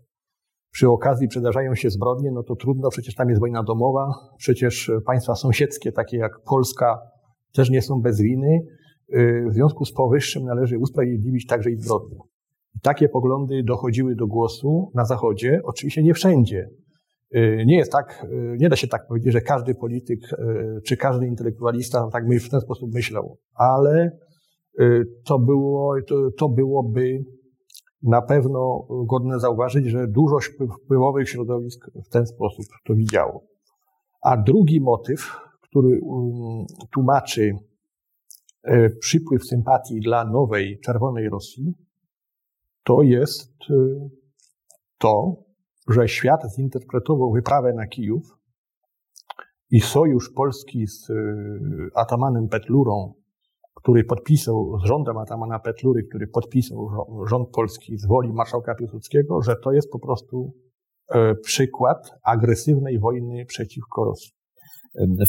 przy 0.72 0.89
okazji 0.89 1.28
przydarzają 1.28 1.76
się 1.76 1.89
zbrodnie, 1.89 2.32
no 2.32 2.43
to 2.43 2.56
trudno, 2.56 2.89
przecież 2.89 3.16
tam 3.16 3.30
jest 3.30 3.41
wojna 3.41 3.64
domowa, 3.64 4.14
przecież 4.38 4.91
państwa 5.06 5.36
sąsiedzkie, 5.36 5.91
takie 5.91 6.18
jak 6.18 6.32
Polska, 6.45 7.00
też 7.54 7.70
nie 7.70 7.82
są 7.82 8.02
bez 8.02 8.22
winy. 8.22 8.60
W 9.50 9.54
związku 9.54 9.86
z 9.86 9.93
powyższym 9.93 10.43
należy 10.43 10.78
usprawiedliwić 10.78 11.45
także 11.45 11.72
i 11.72 11.78
zbrodnie. 11.78 12.18
Takie 12.82 13.09
poglądy 13.09 13.63
dochodziły 13.63 14.15
do 14.15 14.28
głosu 14.28 14.91
na 14.95 15.05
Zachodzie, 15.05 15.61
oczywiście 15.63 16.03
nie 16.03 16.13
wszędzie. 16.13 16.69
Y, 17.36 17.63
nie 17.65 17.78
jest 17.78 17.91
tak, 17.91 18.25
y, 18.32 18.57
nie 18.59 18.69
da 18.69 18.75
się 18.75 18.88
tak 18.88 19.07
powiedzieć, 19.07 19.34
że 19.34 19.41
każdy 19.41 19.75
polityk 19.75 20.19
y, 20.34 20.82
czy 20.86 20.97
każdy 20.97 21.28
intelektualista 21.28 22.09
tak 22.11 22.23
w 22.28 22.49
ten 22.49 22.61
sposób 22.61 22.93
myślał, 22.93 23.38
ale 23.55 24.11
to, 25.25 25.39
było, 25.39 25.95
to, 26.07 26.15
to 26.38 26.49
byłoby 26.49 27.19
na 28.03 28.21
pewno 28.21 28.88
godne 29.05 29.39
zauważyć, 29.39 29.86
że 29.86 30.07
dużo 30.07 30.38
wpływowych 30.84 31.30
środowisk 31.30 31.91
w 32.05 32.09
ten 32.09 32.25
sposób 32.25 32.65
to 32.86 32.95
widziało. 32.95 33.43
A 34.21 34.38
drugi 34.38 34.82
motyw, 34.82 35.36
który 35.61 35.99
um, 36.01 36.65
tłumaczy 36.93 37.51
przypływ 38.99 39.45
sympatii 39.45 39.99
dla 39.99 40.25
nowej 40.25 40.80
czerwonej 40.80 41.30
Rosji, 41.30 41.73
to 42.88 43.01
jest 43.01 43.51
y, 43.69 44.09
to, 44.97 45.35
że 45.89 46.07
świat 46.07 46.41
zinterpretował 46.55 47.31
wyprawę 47.31 47.73
na 47.73 47.88
Kijów 47.88 48.23
i 49.71 49.81
sojusz 49.81 50.29
Polski 50.35 50.88
z 50.88 51.09
y, 51.09 51.13
atamanem 51.95 52.47
Petlurą, 52.47 53.13
który 53.75 54.03
podpisał, 54.03 54.79
z 54.83 54.88
rządem 54.88 55.17
atamana 55.17 55.59
Petlury, 55.59 56.03
który 56.03 56.27
podpisał 56.27 56.89
rząd 57.29 57.49
polski 57.49 57.97
z 57.97 58.07
woli 58.07 58.33
marszałka 58.33 58.75
Piłsudskiego, 58.75 59.41
że 59.41 59.55
to 59.63 59.71
jest 59.71 59.89
po 59.91 59.99
prostu 59.99 60.53
e, 61.15 61.35
przykład 61.35 62.11
agresywnej 62.23 62.99
wojny 62.99 63.45
przeciwko 63.45 64.05
Rosji. 64.05 64.31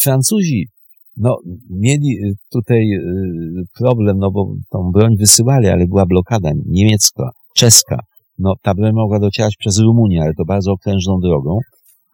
Francuzi 0.00 0.66
no, 1.16 1.36
mieli 1.70 2.16
tutaj 2.50 2.92
y, 2.92 3.64
problem, 3.78 4.18
no 4.18 4.30
bo 4.30 4.54
tą 4.70 4.90
broń 4.92 5.16
wysyłali, 5.16 5.68
ale 5.68 5.86
była 5.86 6.06
blokada 6.06 6.50
niemiecka 6.66 7.30
czeska. 7.58 7.98
No, 8.38 8.52
ta 8.62 8.74
broń 8.74 8.92
mogła 8.94 9.18
docierać 9.18 9.54
przez 9.58 9.78
Rumunię, 9.78 10.22
ale 10.22 10.32
to 10.38 10.44
bardzo 10.44 10.72
okrężną 10.72 11.18
drogą. 11.20 11.58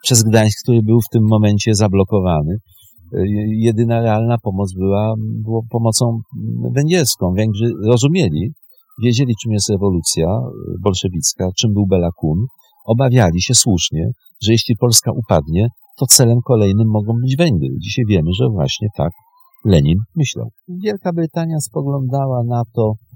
Przez 0.03 0.22
Gdańsk, 0.22 0.62
który 0.62 0.82
był 0.82 1.01
w 1.01 1.12
tym 1.12 1.22
momencie 1.26 1.74
zablokowany. 1.74 2.53
Y, 3.14 3.26
jedyna 3.68 4.01
realna 4.01 4.36
pomoc 4.42 4.74
była, 4.74 5.14
była 5.45 5.61
pomocą 5.70 6.18
węgierską. 6.74 7.32
Węgrzy 7.36 7.72
rozumieli, 7.86 8.53
wiedzieli, 9.05 9.34
czym 9.42 9.53
jest 9.53 9.70
rewolucja 9.70 10.26
bolszewicka, 10.82 11.49
czym 11.59 11.72
był 11.72 11.86
Bela 11.86 12.09
Kun. 12.16 12.38
Obawiali 12.86 13.42
się 13.42 13.55
słusznie, 13.55 14.07
że 14.42 14.53
jeśli 14.53 14.76
Polska 14.76 15.11
upadnie, 15.12 15.68
to 15.99 16.07
celem 16.07 16.38
kolejnym 16.45 16.88
mogą 16.88 17.12
być 17.22 17.36
Węgry. 17.36 17.68
Dzisiaj 17.82 18.05
wiemy, 18.09 18.30
że 18.38 18.49
właśnie 18.49 18.88
tak 18.97 19.11
Lenin 19.64 19.99
myślał. 20.16 20.49
Wielka 20.68 21.12
Brytania 21.12 21.61
spoglądała 21.61 22.42
na 22.45 22.62
to 22.74 22.92
Y, 22.92 23.14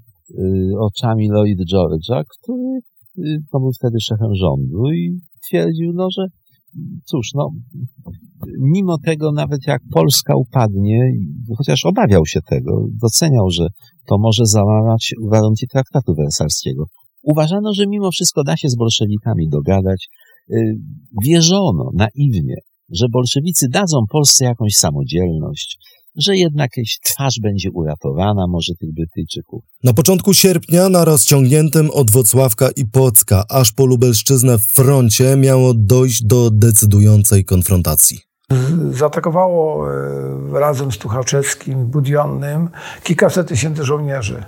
oczami 0.79 1.29
Lloyd 1.29 1.59
George'a, 1.73 2.23
który 2.29 2.79
y, 3.17 3.37
to 3.51 3.59
był 3.59 3.71
wtedy 3.79 3.97
szefem 4.01 4.35
rządu 4.35 4.91
i 4.91 5.19
twierdził, 5.47 5.91
no, 5.93 6.07
że 6.17 6.25
cóż, 7.05 7.29
no, 7.35 7.49
mimo 8.59 8.97
tego 9.05 9.31
nawet 9.31 9.59
jak 9.67 9.81
Polska 9.91 10.33
upadnie, 10.35 11.11
chociaż 11.57 11.85
obawiał 11.85 12.25
się 12.25 12.39
tego, 12.49 12.85
doceniał, 13.01 13.49
że 13.49 13.67
to 14.07 14.17
może 14.19 14.45
załamać 14.45 15.13
warunki 15.29 15.67
traktatu 15.67 16.15
wersalskiego. 16.15 16.85
Uważano, 17.23 17.73
że 17.73 17.87
mimo 17.87 18.11
wszystko 18.11 18.43
da 18.43 18.57
się 18.57 18.69
z 18.69 18.75
bolszewikami 18.75 19.49
dogadać. 19.49 20.07
Y, 20.51 20.75
wierzono 21.23 21.89
naiwnie, 21.93 22.55
że 22.91 23.05
bolszewicy 23.11 23.67
dadzą 23.69 23.97
Polsce 24.11 24.45
jakąś 24.45 24.73
samodzielność, 24.73 25.77
że 26.15 26.35
jednak 26.35 26.69
jakaś 26.77 26.99
twarz 27.03 27.39
będzie 27.41 27.71
uratowana, 27.71 28.47
może 28.47 28.73
tych 28.79 28.93
Brytyjczyków. 28.93 29.63
Na 29.83 29.93
początku 29.93 30.33
sierpnia 30.33 30.89
na 30.89 31.05
rozciągniętym 31.05 31.91
od 31.91 32.11
Wocławka 32.11 32.69
i 32.75 32.85
Płocka 32.85 33.43
aż 33.49 33.71
po 33.71 33.85
Lubelszczyznę 33.85 34.57
w 34.57 34.63
froncie 34.63 35.37
miało 35.37 35.73
dojść 35.73 36.23
do 36.23 36.49
decydującej 36.51 37.45
konfrontacji. 37.45 38.19
Zaatakowało 38.91 39.87
e, 39.93 40.59
razem 40.59 40.91
z 40.91 40.97
Tuchaczewskim, 40.97 41.85
Budionnym 41.85 42.69
kilkaset 43.03 43.47
tysięcy 43.47 43.83
żołnierzy. 43.83 44.43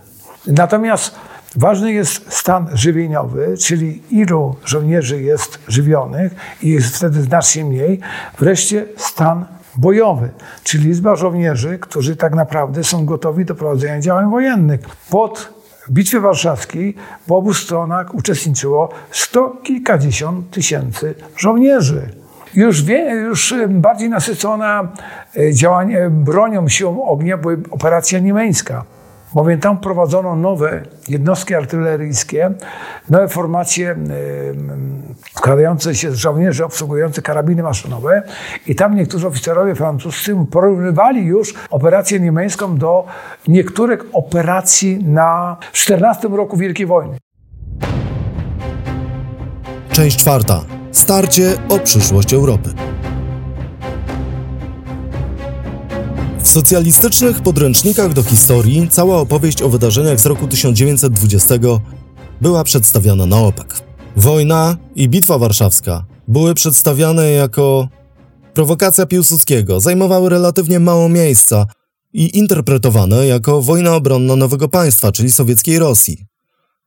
Natomiast 0.47 1.15
ważny 1.55 1.93
jest 1.93 2.33
stan 2.33 2.69
żywieniowy, 2.73 3.55
czyli 3.57 4.01
ilu 4.09 4.55
żołnierzy 4.65 5.21
jest 5.21 5.59
żywionych 5.67 6.35
i 6.61 6.69
jest 6.69 6.95
wtedy 6.95 7.21
znacznie 7.21 7.65
mniej. 7.65 7.99
Wreszcie 8.39 8.85
stan 8.97 9.45
bojowy, 9.77 10.29
czyli 10.63 10.87
liczba 10.87 11.15
żołnierzy, 11.15 11.79
którzy 11.79 12.15
tak 12.15 12.35
naprawdę 12.35 12.83
są 12.83 13.05
gotowi 13.05 13.45
do 13.45 13.55
prowadzenia 13.55 13.99
działań 13.99 14.31
wojennych. 14.31 14.79
Pod 15.09 15.53
Bitwie 15.89 16.19
Warszawskiej 16.19 16.95
po 17.27 17.37
obu 17.37 17.53
stronach 17.53 18.15
uczestniczyło 18.15 18.89
sto 19.11 19.57
kilkadziesiąt 19.63 20.49
tysięcy 20.49 21.15
żołnierzy. 21.37 22.09
Już, 22.53 22.83
wie, 22.83 23.11
już 23.11 23.53
bardziej 23.69 24.09
nasycona 24.09 24.91
e, 25.37 25.53
działanie 25.53 26.09
bronią 26.09 26.67
siłą 26.67 27.05
ognia 27.05 27.37
była 27.37 27.53
operacja 27.71 28.19
niemeńska 28.19 28.83
bowiem 29.33 29.59
tam 29.59 29.77
prowadzono 29.77 30.35
nowe 30.35 30.83
jednostki 31.07 31.55
artyleryjskie, 31.55 32.51
nowe 33.09 33.27
formacje 33.27 33.95
składające 35.35 35.95
się 35.95 36.11
z 36.11 36.15
żołnierzy 36.15 36.65
obsługujących 36.65 37.23
karabiny 37.23 37.63
maszynowe 37.63 38.23
i 38.67 38.75
tam 38.75 38.95
niektórzy 38.95 39.27
oficerowie 39.27 39.75
francuscy 39.75 40.35
porównywali 40.51 41.25
już 41.25 41.53
operację 41.69 42.19
niemiecką 42.19 42.77
do 42.77 43.05
niektórych 43.47 44.05
operacji 44.13 45.03
na 45.03 45.57
14 45.71 46.27
roku 46.27 46.57
Wielkiej 46.57 46.85
Wojny. 46.85 47.17
Część 49.91 50.17
czwarta. 50.17 50.61
Starcie 50.91 51.53
o 51.69 51.79
przyszłość 51.79 52.33
Europy. 52.33 52.69
W 56.43 56.47
socjalistycznych 56.47 57.41
podręcznikach 57.41 58.13
do 58.13 58.23
historii 58.23 58.87
cała 58.89 59.17
opowieść 59.17 59.61
o 59.61 59.69
wydarzeniach 59.69 60.19
z 60.19 60.25
roku 60.25 60.47
1920 60.47 61.55
była 62.41 62.63
przedstawiana 62.63 63.25
na 63.25 63.37
opak. 63.37 63.81
Wojna 64.15 64.77
i 64.95 65.09
Bitwa 65.09 65.37
Warszawska 65.37 66.05
były 66.27 66.53
przedstawiane 66.53 67.31
jako 67.31 67.87
prowokacja 68.53 69.05
Piłsudskiego, 69.05 69.79
zajmowały 69.79 70.29
relatywnie 70.29 70.79
mało 70.79 71.09
miejsca 71.09 71.65
i 72.13 72.37
interpretowane 72.37 73.27
jako 73.27 73.61
wojna 73.61 73.95
obronna 73.95 74.35
nowego 74.35 74.69
państwa, 74.69 75.11
czyli 75.11 75.31
sowieckiej 75.31 75.79
Rosji. 75.79 76.25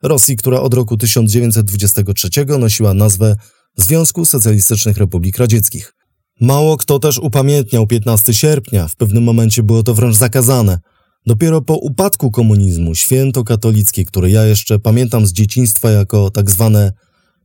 Rosji, 0.03 0.37
która 0.37 0.61
od 0.61 0.75
roku 0.75 0.97
1923 0.97 2.31
nosiła 2.59 2.95
nazwę 2.95 3.37
Związku 3.77 4.25
Socjalistycznych 4.25 4.97
Republik 4.97 5.39
Radzieckich. 5.39 5.95
Mało 6.41 6.77
kto 6.77 6.99
też 6.99 7.19
upamiętniał 7.19 7.87
15 7.87 8.35
sierpnia, 8.35 8.89
w 8.89 8.97
pewnym 8.97 9.25
momencie 9.25 9.63
było 9.63 9.83
to 9.83 9.95
wręcz 9.95 10.17
zakazane. 10.17 10.79
Dopiero 11.27 11.63
po 11.63 11.77
upadku 11.77 12.31
komunizmu 12.31 12.95
święto 12.95 13.45
katolickie, 13.45 14.05
które 14.05 14.31
ja 14.31 14.45
jeszcze 14.45 14.79
pamiętam 14.79 15.27
z 15.27 15.33
dzieciństwa 15.33 15.91
jako 15.91 16.31
tak 16.31 16.51
zwane 16.51 16.93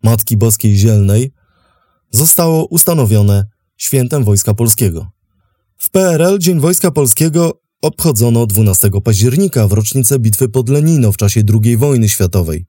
Matki 0.04 0.38
Boskiej 0.38 0.76
Zielnej, 0.76 1.32
zostało 2.12 2.66
ustanowione 2.66 3.46
świętem 3.78 4.24
Wojska 4.24 4.54
Polskiego. 4.54 5.08
W 5.78 5.90
PRL 5.90 6.40
Dzień 6.40 6.60
Wojska 6.60 6.92
Polskiego 6.92 7.62
obchodzono 7.82 8.46
12 8.46 8.90
października 9.04 9.68
w 9.68 9.72
rocznicę 9.72 10.20
bitwy 10.20 10.50
pod 10.50 10.70
Lenino 10.70 11.12
w 11.12 11.18
czasie 11.18 11.42
II 11.64 11.78
wojny 11.78 12.10
światowej. 12.10 12.66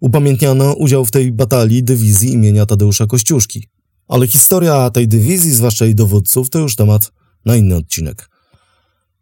Upamiętniano 0.00 0.72
udział 0.72 1.04
w 1.04 1.10
tej 1.10 1.32
batalii 1.32 1.82
dywizji 1.82 2.32
imienia 2.32 2.66
Tadeusza 2.66 3.06
Kościuszki. 3.06 3.68
Ale 4.12 4.26
historia 4.26 4.90
tej 4.90 5.08
dywizji, 5.08 5.52
zwłaszcza 5.52 5.84
jej 5.84 5.94
dowódców, 5.94 6.50
to 6.50 6.58
już 6.58 6.76
temat 6.76 7.12
na 7.44 7.56
inny 7.56 7.76
odcinek. 7.76 8.30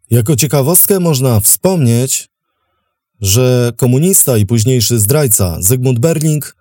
Jako 0.09 0.35
ciekawostkę 0.35 0.99
można 0.99 1.39
wspomnieć, 1.39 2.29
że 3.21 3.71
komunista 3.77 4.37
i 4.37 4.45
późniejszy 4.45 4.99
zdrajca 4.99 5.57
Zygmunt 5.61 5.99
Berling 5.99 6.55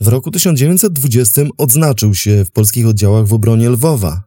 w 0.00 0.08
roku 0.08 0.30
1920 0.30 1.42
odznaczył 1.58 2.14
się 2.14 2.44
w 2.44 2.50
polskich 2.50 2.86
oddziałach 2.86 3.26
w 3.26 3.32
obronie 3.32 3.70
Lwowa. 3.70 4.22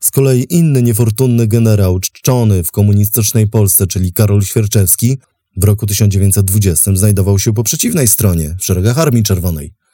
Z 0.00 0.10
kolei 0.10 0.46
inny 0.50 0.82
niefortunny 0.82 1.46
generał 1.46 2.00
czczony 2.00 2.64
w 2.64 2.70
komunistycznej 2.70 3.48
Polsce, 3.48 3.86
czyli 3.86 4.12
Karol 4.12 4.42
Świerczewski, 4.42 5.18
w 5.56 5.64
roku 5.64 5.86
1920 5.86 6.96
znajdował 6.96 7.38
się 7.38 7.52
po 7.52 7.62
przeciwnej 7.62 8.08
stronie, 8.08 8.56
w 8.58 8.64
szeregach 8.64 8.98
Armii 8.98 9.22
Czerwonej. 9.22 9.85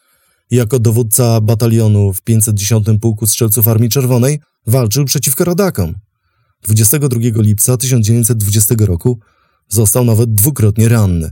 Jako 0.52 0.78
dowódca 0.78 1.40
batalionu 1.40 2.12
w 2.12 2.22
510 2.22 2.86
Pułku 3.00 3.26
Strzelców 3.26 3.68
Armii 3.68 3.90
Czerwonej 3.90 4.40
walczył 4.66 5.04
przeciwko 5.04 5.44
rodakom. 5.44 5.94
22 6.62 7.18
lipca 7.34 7.76
1920 7.76 8.74
roku 8.78 9.18
został 9.68 10.04
nawet 10.04 10.34
dwukrotnie 10.34 10.88
ranny. 10.88 11.30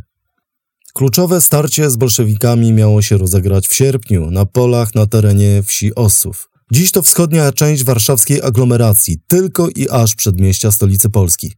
Kluczowe 0.95 1.41
starcie 1.41 1.91
z 1.91 1.97
bolszewikami 1.97 2.73
miało 2.73 3.03
się 3.03 3.19
rozegrać 3.19 3.69
w 3.69 3.75
sierpniu 3.75 4.31
na 4.31 4.47
polach 4.47 4.95
na 4.95 5.07
terenie 5.07 5.63
wsi 5.63 5.95
Ossów. 5.95 6.51
Dziś 6.73 6.93
to 6.93 7.03
wschodnia 7.03 7.53
część 7.53 7.85
warszawskiej 7.85 8.43
aglomeracji, 8.43 9.19
tylko 9.27 9.69
i 9.69 9.89
aż 9.89 10.15
przedmieścia 10.15 10.71
stolicy 10.73 11.11
Polski. 11.11 11.53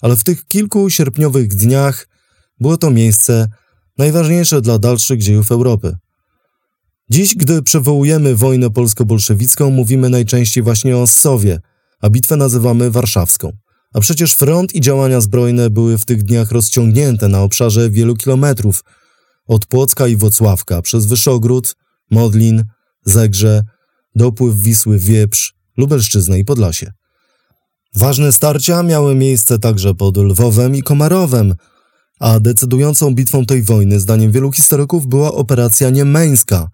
Ale 0.00 0.16
w 0.16 0.24
tych 0.24 0.46
kilku 0.46 0.90
sierpniowych 0.90 1.48
dniach 1.48 2.08
było 2.60 2.76
to 2.76 2.90
miejsce 2.90 3.48
najważniejsze 3.98 4.60
dla 4.60 4.78
dalszych 4.78 5.22
dziejów 5.22 5.52
Europy. 5.52 5.96
Dziś, 7.12 7.34
gdy 7.34 7.62
przywołujemy 7.62 8.36
wojnę 8.36 8.70
polsko-bolszewicką, 8.70 9.70
mówimy 9.70 10.10
najczęściej 10.10 10.62
właśnie 10.62 10.96
o 10.96 11.02
Ossowie, 11.02 11.60
a 12.00 12.10
bitwę 12.10 12.36
nazywamy 12.36 12.90
warszawską. 12.90 13.52
A 13.94 14.00
przecież 14.00 14.32
front 14.32 14.74
i 14.74 14.80
działania 14.80 15.20
zbrojne 15.20 15.70
były 15.70 15.98
w 15.98 16.04
tych 16.04 16.22
dniach 16.22 16.50
rozciągnięte 16.50 17.28
na 17.28 17.42
obszarze 17.42 17.90
wielu 17.90 18.16
kilometrów, 18.16 18.84
od 19.46 19.66
Płocka 19.66 20.06
i 20.08 20.16
Wocławka, 20.16 20.82
przez 20.82 21.06
Wyszogród, 21.06 21.76
Modlin, 22.10 22.64
Zegrze, 23.04 23.62
dopływ 24.14 24.56
Wisły 24.56 24.98
Wieprz, 24.98 25.54
Lubelszczyznę 25.76 26.38
i 26.38 26.44
Podlasie. 26.44 26.92
Ważne 27.94 28.32
starcia 28.32 28.82
miały 28.82 29.14
miejsce 29.14 29.58
także 29.58 29.94
pod 29.94 30.16
Lwowem 30.16 30.76
i 30.76 30.82
Komarowem, 30.82 31.54
a 32.20 32.40
decydującą 32.40 33.14
bitwą 33.14 33.46
tej 33.46 33.62
wojny, 33.62 34.00
zdaniem 34.00 34.32
wielu 34.32 34.52
historyków, 34.52 35.06
była 35.06 35.32
operacja 35.32 35.90
niemeńska– 35.90 36.68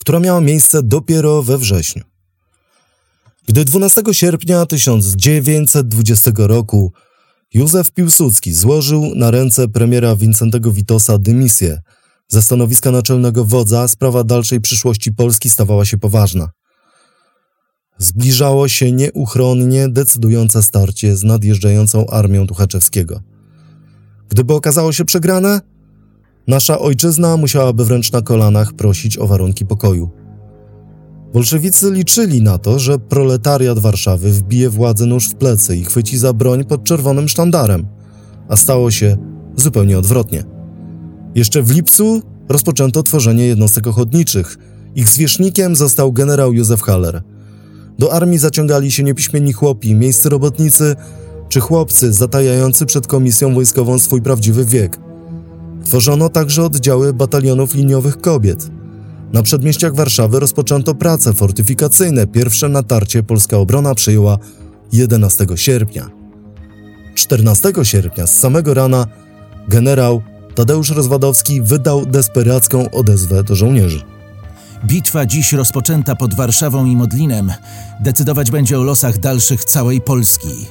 która 0.00 0.20
miała 0.20 0.40
miejsce 0.40 0.82
dopiero 0.82 1.42
we 1.42 1.58
wrześniu. 1.58 2.04
Gdy 3.48 3.64
12 3.64 4.02
sierpnia 4.12 4.66
1920 4.66 6.30
roku 6.36 6.92
Józef 7.54 7.90
Piłsudski 7.90 8.54
złożył 8.54 9.14
na 9.14 9.30
ręce 9.30 9.68
premiera 9.68 10.16
Wincentego 10.16 10.72
Witosa 10.72 11.18
dymisję 11.18 11.82
ze 12.28 12.42
stanowiska 12.42 12.90
naczelnego 12.90 13.44
wodza, 13.44 13.88
sprawa 13.88 14.24
dalszej 14.24 14.60
przyszłości 14.60 15.12
Polski 15.12 15.50
stawała 15.50 15.84
się 15.84 15.98
poważna. 15.98 16.50
Zbliżało 17.98 18.68
się 18.68 18.92
nieuchronnie 18.92 19.88
decydujące 19.88 20.62
starcie 20.62 21.16
z 21.16 21.22
nadjeżdżającą 21.24 22.06
armią 22.06 22.46
Tuchaczewskiego. 22.46 23.20
Gdyby 24.28 24.54
okazało 24.54 24.92
się 24.92 25.04
przegrane, 25.04 25.60
Nasza 26.46 26.78
ojczyzna 26.78 27.36
musiałaby 27.36 27.84
wręcz 27.84 28.12
na 28.12 28.22
kolanach 28.22 28.72
prosić 28.72 29.18
o 29.18 29.26
warunki 29.26 29.66
pokoju. 29.66 30.10
Bolszewicy 31.32 31.90
liczyli 31.90 32.42
na 32.42 32.58
to, 32.58 32.78
że 32.78 32.98
proletariat 32.98 33.78
Warszawy 33.78 34.32
wbije 34.32 34.70
władzę 34.70 35.06
nóż 35.06 35.28
w 35.28 35.34
plecy 35.34 35.76
i 35.76 35.84
chwyci 35.84 36.18
za 36.18 36.32
broń 36.32 36.64
pod 36.64 36.84
czerwonym 36.84 37.28
sztandarem, 37.28 37.86
a 38.48 38.56
stało 38.56 38.90
się 38.90 39.16
zupełnie 39.56 39.98
odwrotnie. 39.98 40.44
Jeszcze 41.34 41.62
w 41.62 41.70
lipcu 41.70 42.22
rozpoczęto 42.48 43.02
tworzenie 43.02 43.46
jednostek 43.46 43.86
ochotniczych. 43.86 44.56
Ich 44.94 45.08
zwierzchnikiem 45.08 45.76
został 45.76 46.12
generał 46.12 46.52
Józef 46.52 46.82
Haller. 46.82 47.22
Do 47.98 48.12
armii 48.12 48.38
zaciągali 48.38 48.92
się 48.92 49.02
niepiśmienni 49.02 49.52
chłopi, 49.52 49.94
miejscy 49.94 50.28
robotnicy 50.28 50.96
czy 51.48 51.60
chłopcy 51.60 52.12
zatajający 52.12 52.86
przed 52.86 53.06
komisją 53.06 53.54
wojskową 53.54 53.98
swój 53.98 54.22
prawdziwy 54.22 54.64
wiek– 54.64 54.98
Tworzono 55.84 56.28
także 56.28 56.64
oddziały 56.64 57.12
batalionów 57.12 57.74
liniowych 57.74 58.20
kobiet. 58.20 58.70
Na 59.32 59.42
przedmieściach 59.42 59.94
Warszawy 59.94 60.40
rozpoczęto 60.40 60.94
prace 60.94 61.32
fortyfikacyjne. 61.32 62.26
Pierwsze 62.26 62.68
natarcie 62.68 63.22
polska 63.22 63.56
obrona 63.56 63.94
przyjęła 63.94 64.38
11 64.92 65.46
sierpnia. 65.54 66.10
14 67.14 67.72
sierpnia 67.82 68.26
z 68.26 68.38
samego 68.38 68.74
rana 68.74 69.06
generał 69.68 70.22
Tadeusz 70.54 70.90
Rozwadowski 70.90 71.62
wydał 71.62 72.06
desperacką 72.06 72.90
odezwę 72.90 73.44
do 73.44 73.54
żołnierzy. 73.54 74.02
Bitwa 74.84 75.26
dziś 75.26 75.52
rozpoczęta 75.52 76.16
pod 76.16 76.34
Warszawą 76.34 76.84
i 76.84 76.96
Modlinem 76.96 77.52
decydować 78.00 78.50
będzie 78.50 78.78
o 78.78 78.82
losach 78.82 79.18
dalszych 79.18 79.64
całej 79.64 80.00
Polski. 80.00 80.66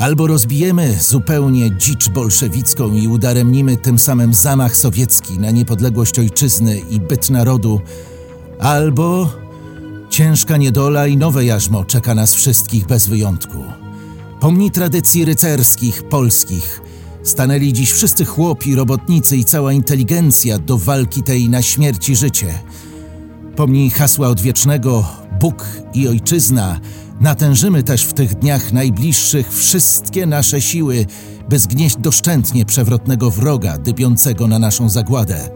Albo 0.00 0.26
rozbijemy 0.26 0.96
zupełnie 1.00 1.76
dzicz 1.76 2.08
bolszewicką 2.08 2.94
i 2.94 3.08
udaremnimy 3.08 3.76
tym 3.76 3.98
samym 3.98 4.34
zamach 4.34 4.76
sowiecki 4.76 5.38
na 5.38 5.50
niepodległość 5.50 6.18
ojczyzny 6.18 6.78
i 6.90 7.00
byt 7.00 7.30
narodu, 7.30 7.80
albo 8.58 9.32
ciężka 10.10 10.56
niedola 10.56 11.06
i 11.06 11.16
nowe 11.16 11.44
jarzmo 11.44 11.84
czeka 11.84 12.14
nas 12.14 12.34
wszystkich 12.34 12.86
bez 12.86 13.06
wyjątku. 13.06 13.58
Pomni 14.40 14.70
tradycji 14.70 15.24
rycerskich, 15.24 16.02
polskich, 16.02 16.80
stanęli 17.22 17.72
dziś 17.72 17.92
wszyscy 17.92 18.24
chłopi, 18.24 18.74
robotnicy 18.74 19.36
i 19.36 19.44
cała 19.44 19.72
inteligencja 19.72 20.58
do 20.58 20.78
walki 20.78 21.22
tej 21.22 21.48
na 21.48 21.62
śmierć 21.62 22.08
i 22.08 22.16
życie. 22.16 22.58
Pomnij 23.56 23.90
hasła 23.90 24.28
odwiecznego 24.28 25.04
Bóg 25.40 25.66
i 25.94 26.08
Ojczyzna– 26.08 26.80
Natężymy 27.20 27.82
też 27.82 28.04
w 28.04 28.12
tych 28.12 28.34
dniach 28.34 28.72
najbliższych 28.72 29.54
wszystkie 29.54 30.26
nasze 30.26 30.60
siły, 30.60 31.06
by 31.48 31.58
zgnieść 31.58 31.96
doszczętnie 31.96 32.64
przewrotnego 32.64 33.30
wroga 33.30 33.78
dypiącego 33.78 34.48
na 34.48 34.58
naszą 34.58 34.88
zagładę. 34.88 35.50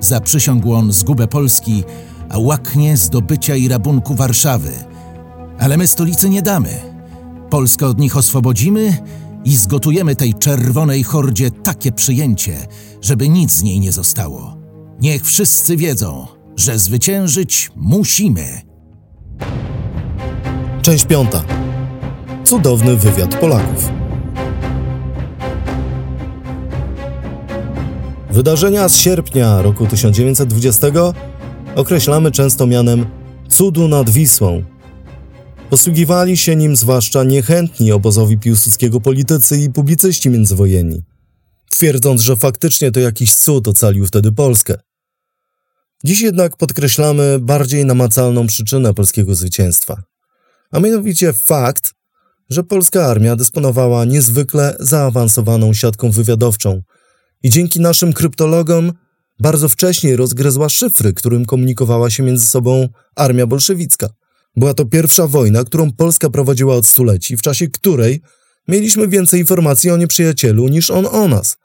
Zaprzysiągł 0.00 0.74
on 0.74 0.92
zgubę 0.92 1.28
Polski, 1.28 1.84
a 2.28 2.38
łaknie 2.38 2.96
zdobycia 2.96 3.56
i 3.56 3.68
rabunku 3.68 4.14
Warszawy– 4.14 4.72
Ale 5.62 5.76
my 5.76 5.86
stolicy 5.86 6.28
nie 6.28 6.42
damy. 6.42 6.80
Polskę 7.50 7.86
od 7.86 7.98
nich 7.98 8.16
oswobodzimy 8.16 8.96
i 9.44 9.56
zgotujemy 9.56 10.16
tej 10.16 10.34
czerwonej 10.34 11.02
hordzie 11.02 11.50
takie 11.50 11.92
przyjęcie, 11.92 12.66
żeby 13.02 13.28
nic 13.28 13.52
z 13.52 13.62
niej 13.62 13.80
nie 13.80 13.92
zostało. 13.92 14.56
Niech 15.00 15.24
wszyscy 15.24 15.76
wiedzą, 15.76 16.26
że 16.56 16.78
zwyciężyć 16.78 17.70
musimy. 17.76 18.62
Część 20.82 21.04
piąta. 21.04 21.44
Cudowny 22.44 22.96
wywiad 22.96 23.34
Polaków. 23.34 23.88
Wydarzenia 28.30 28.88
z 28.88 28.96
sierpnia 28.96 29.62
roku 29.62 29.86
1920 29.86 30.86
określamy 31.74 32.30
często 32.30 32.66
mianem 32.66 33.06
cudu 33.48 33.88
nad 33.88 34.10
Wisłą. 34.10 34.62
Posługiwali 35.70 36.36
się 36.36 36.56
nim 36.56 36.76
zwłaszcza 36.76 37.24
niechętni 37.24 37.92
obozowi 37.92 38.38
piłsudskiego 38.38 39.00
politycy 39.00 39.58
i 39.58 39.70
publicyści 39.70 40.30
międzywojenni, 40.30 41.02
twierdząc, 41.70 42.20
że 42.20 42.36
faktycznie 42.36 42.92
to 42.92 43.00
jakiś 43.00 43.34
cud 43.34 43.68
ocalił 43.68 44.06
wtedy 44.06 44.32
Polskę. 44.32 44.74
Dziś 46.04 46.20
jednak 46.20 46.56
podkreślamy 46.56 47.38
bardziej 47.38 47.84
namacalną 47.84 48.46
przyczynę 48.46 48.94
polskiego 48.94 49.34
zwycięstwa, 49.34 50.02
a 50.72 50.80
mianowicie 50.80 51.32
fakt, 51.32 51.94
że 52.50 52.64
polska 52.64 53.06
armia 53.06 53.36
dysponowała 53.36 54.04
niezwykle 54.04 54.76
zaawansowaną 54.80 55.74
siatką 55.74 56.10
wywiadowczą 56.10 56.82
i 57.42 57.50
dzięki 57.50 57.80
naszym 57.80 58.12
kryptologom 58.12 58.92
bardzo 59.38 59.68
wcześnie 59.68 60.16
rozgryzła 60.16 60.68
szyfry, 60.68 61.12
którym 61.12 61.44
komunikowała 61.44 62.10
się 62.10 62.22
między 62.22 62.46
sobą 62.46 62.88
armia 63.16 63.46
bolszewicka. 63.46 64.08
Była 64.56 64.74
to 64.74 64.84
pierwsza 64.84 65.26
wojna, 65.26 65.64
którą 65.64 65.92
Polska 65.92 66.30
prowadziła 66.30 66.76
od 66.76 66.86
stuleci, 66.86 67.36
w 67.36 67.42
czasie 67.42 67.68
której 67.68 68.22
mieliśmy 68.68 69.08
więcej 69.08 69.40
informacji 69.40 69.90
o 69.90 69.96
nieprzyjacielu 69.96 70.68
niż 70.68 70.90
on 70.90 71.06
o 71.06 71.28
nas. 71.28 71.56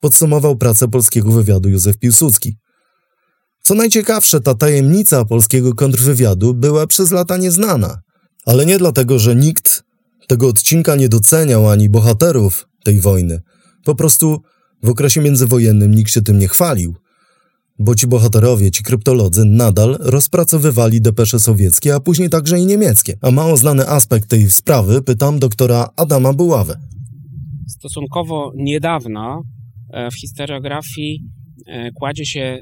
Podsumował 0.00 0.56
pracę 0.56 0.88
polskiego 0.88 1.32
wywiadu 1.32 1.68
Józef 1.68 1.98
Piłsudski. 1.98 2.56
Co 3.62 3.74
najciekawsze, 3.74 4.40
ta 4.40 4.54
tajemnica 4.54 5.24
polskiego 5.24 5.74
kontrwywiadu 5.74 6.54
była 6.54 6.86
przez 6.86 7.10
lata 7.10 7.36
nieznana. 7.36 8.05
Ale 8.46 8.66
nie 8.66 8.78
dlatego, 8.78 9.18
że 9.18 9.36
nikt 9.36 9.84
tego 10.28 10.48
odcinka 10.48 10.96
nie 10.96 11.08
doceniał 11.08 11.70
ani 11.70 11.88
bohaterów 11.88 12.68
tej 12.84 13.00
wojny. 13.00 13.40
Po 13.84 13.94
prostu 13.94 14.42
w 14.82 14.88
okresie 14.88 15.20
międzywojennym 15.20 15.94
nikt 15.94 16.12
się 16.12 16.22
tym 16.22 16.38
nie 16.38 16.48
chwalił, 16.48 16.94
bo 17.78 17.94
ci 17.94 18.06
bohaterowie, 18.06 18.70
ci 18.70 18.82
kryptolodzy 18.82 19.44
nadal 19.44 19.96
rozpracowywali 20.00 21.00
depesze 21.00 21.40
sowieckie, 21.40 21.94
a 21.94 22.00
później 22.00 22.28
także 22.28 22.58
i 22.58 22.66
niemieckie. 22.66 23.18
A 23.22 23.30
mało 23.30 23.56
znany 23.56 23.88
aspekt 23.88 24.28
tej 24.28 24.50
sprawy 24.50 25.02
pytam 25.02 25.38
doktora 25.38 25.88
Adama 25.96 26.32
Buławę. 26.32 26.76
Stosunkowo 27.68 28.52
niedawno 28.56 29.42
e, 29.92 30.10
w 30.10 30.14
historiografii 30.20 31.20
e, 31.66 31.90
kładzie 31.92 32.26
się 32.26 32.60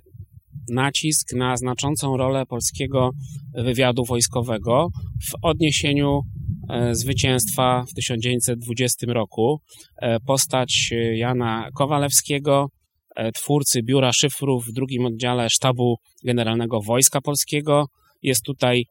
nacisk 0.71 1.33
na 1.33 1.57
znaczącą 1.57 2.17
rolę 2.17 2.47
polskiego 2.47 3.11
wywiadu 3.55 4.05
wojskowego 4.05 4.89
w 5.31 5.35
odniesieniu 5.43 6.21
e, 6.71 6.95
zwycięstwa 6.95 7.85
w 7.91 7.95
1920 7.95 9.07
roku. 9.07 9.61
Postać 10.27 10.91
Jana 11.15 11.69
Kowalewskiego, 11.75 12.69
twórcy 13.35 13.83
Biura 13.83 14.13
Szyfrów 14.13 14.67
w 14.67 14.73
drugim 14.73 15.07
oddziale 15.07 15.51
Sztabu 15.51 15.97
Generalnego 16.25 16.81
Wojska 16.81 17.21
Polskiego, 17.21 17.87
jest 18.23 18.43
tutaj 18.43 18.85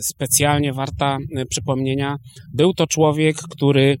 specjalnie 0.00 0.72
warta 0.72 1.18
przypomnienia. 1.50 2.16
Był 2.54 2.74
to 2.74 2.86
człowiek, 2.86 3.36
który 3.36 3.96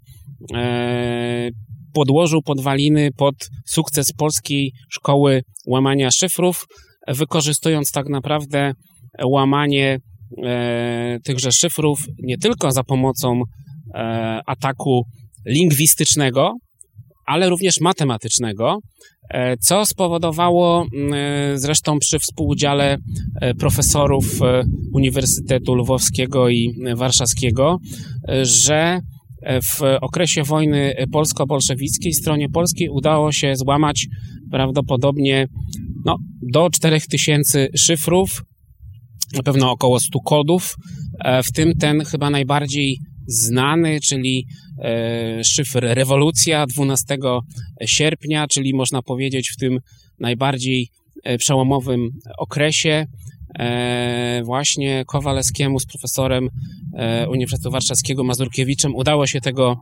podłożył 1.94 2.42
podwaliny 2.42 3.10
pod 3.16 3.34
sukces 3.66 4.12
polskiej 4.12 4.72
szkoły 4.90 5.42
łamania 5.66 6.10
szyfrów, 6.10 6.66
wykorzystując 7.08 7.92
tak 7.92 8.08
naprawdę 8.08 8.72
łamanie 9.24 9.98
e, 10.44 11.18
tychże 11.24 11.52
szyfrów 11.52 11.98
nie 12.22 12.38
tylko 12.38 12.72
za 12.72 12.84
pomocą 12.84 13.42
e, 13.94 14.40
ataku 14.46 15.02
lingwistycznego, 15.46 16.54
ale 17.26 17.48
również 17.48 17.80
matematycznego, 17.80 18.78
e, 19.30 19.56
co 19.56 19.86
spowodowało 19.86 20.86
zresztą 21.54 21.98
przy 21.98 22.18
współudziale 22.18 22.96
profesorów 23.58 24.24
Uniwersytetu 24.94 25.74
Lwowskiego 25.74 26.48
i 26.48 26.74
Warszawskiego, 26.96 27.78
że 28.42 29.00
w 29.62 29.80
okresie 30.00 30.42
wojny 30.42 30.94
polsko-bolszewickiej. 31.12 32.12
Stronie 32.12 32.48
polskiej 32.48 32.88
udało 32.88 33.32
się 33.32 33.56
złamać 33.56 34.06
prawdopodobnie 34.50 35.48
no, 36.04 36.16
do 36.42 36.70
4000 36.70 37.68
szyfrów, 37.76 38.44
na 39.32 39.42
pewno 39.42 39.70
około 39.70 40.00
100 40.00 40.20
kodów, 40.20 40.76
e, 41.24 41.42
w 41.42 41.52
tym 41.52 41.72
ten 41.74 42.04
chyba 42.04 42.30
najbardziej 42.30 42.98
znany, 43.26 44.00
czyli 44.00 44.46
e, 44.78 45.44
szyfr 45.44 45.80
rewolucja 45.82 46.66
12 46.66 47.18
sierpnia, 47.86 48.46
czyli 48.46 48.74
można 48.74 49.02
powiedzieć 49.02 49.50
w 49.50 49.56
tym 49.56 49.78
najbardziej 50.18 50.88
e, 51.24 51.38
przełomowym 51.38 52.08
okresie 52.38 53.06
właśnie 54.44 55.04
Kowalewskiemu 55.06 55.80
z 55.80 55.86
profesorem 55.86 56.48
Uniwersytetu 57.28 57.70
Warszawskiego 57.70 58.24
Mazurkiewiczem 58.24 58.94
udało 58.94 59.26
się 59.26 59.40
tego 59.40 59.76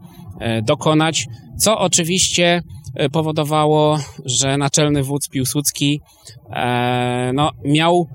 dokonać, 0.63 1.27
co 1.59 1.79
oczywiście 1.79 2.63
powodowało, 3.13 3.99
że 4.25 4.57
naczelny 4.57 5.03
wódz 5.03 5.29
Piłsudski 5.29 6.01
no, 7.35 7.51
miał 7.65 8.09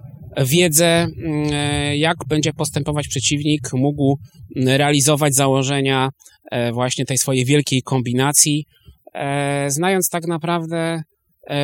wiedzę, 0.46 0.86
mm, 0.86 1.50
e, 1.54 1.98
jak 1.98 2.18
będzie 2.28 2.54
postępować 2.54 3.08
przeciwnik, 3.08 3.74
mógł 3.74 4.20
realizować 4.56 5.36
założenia 5.36 6.10
e, 6.52 6.72
właśnie 6.72 7.06
tej 7.06 7.18
swojej 7.18 7.46
wielkiej 7.46 7.82
kombinacji, 7.82 8.66
e, 9.14 9.72
znając 9.72 10.10
tak 10.10 10.28
naprawdę 10.28 11.04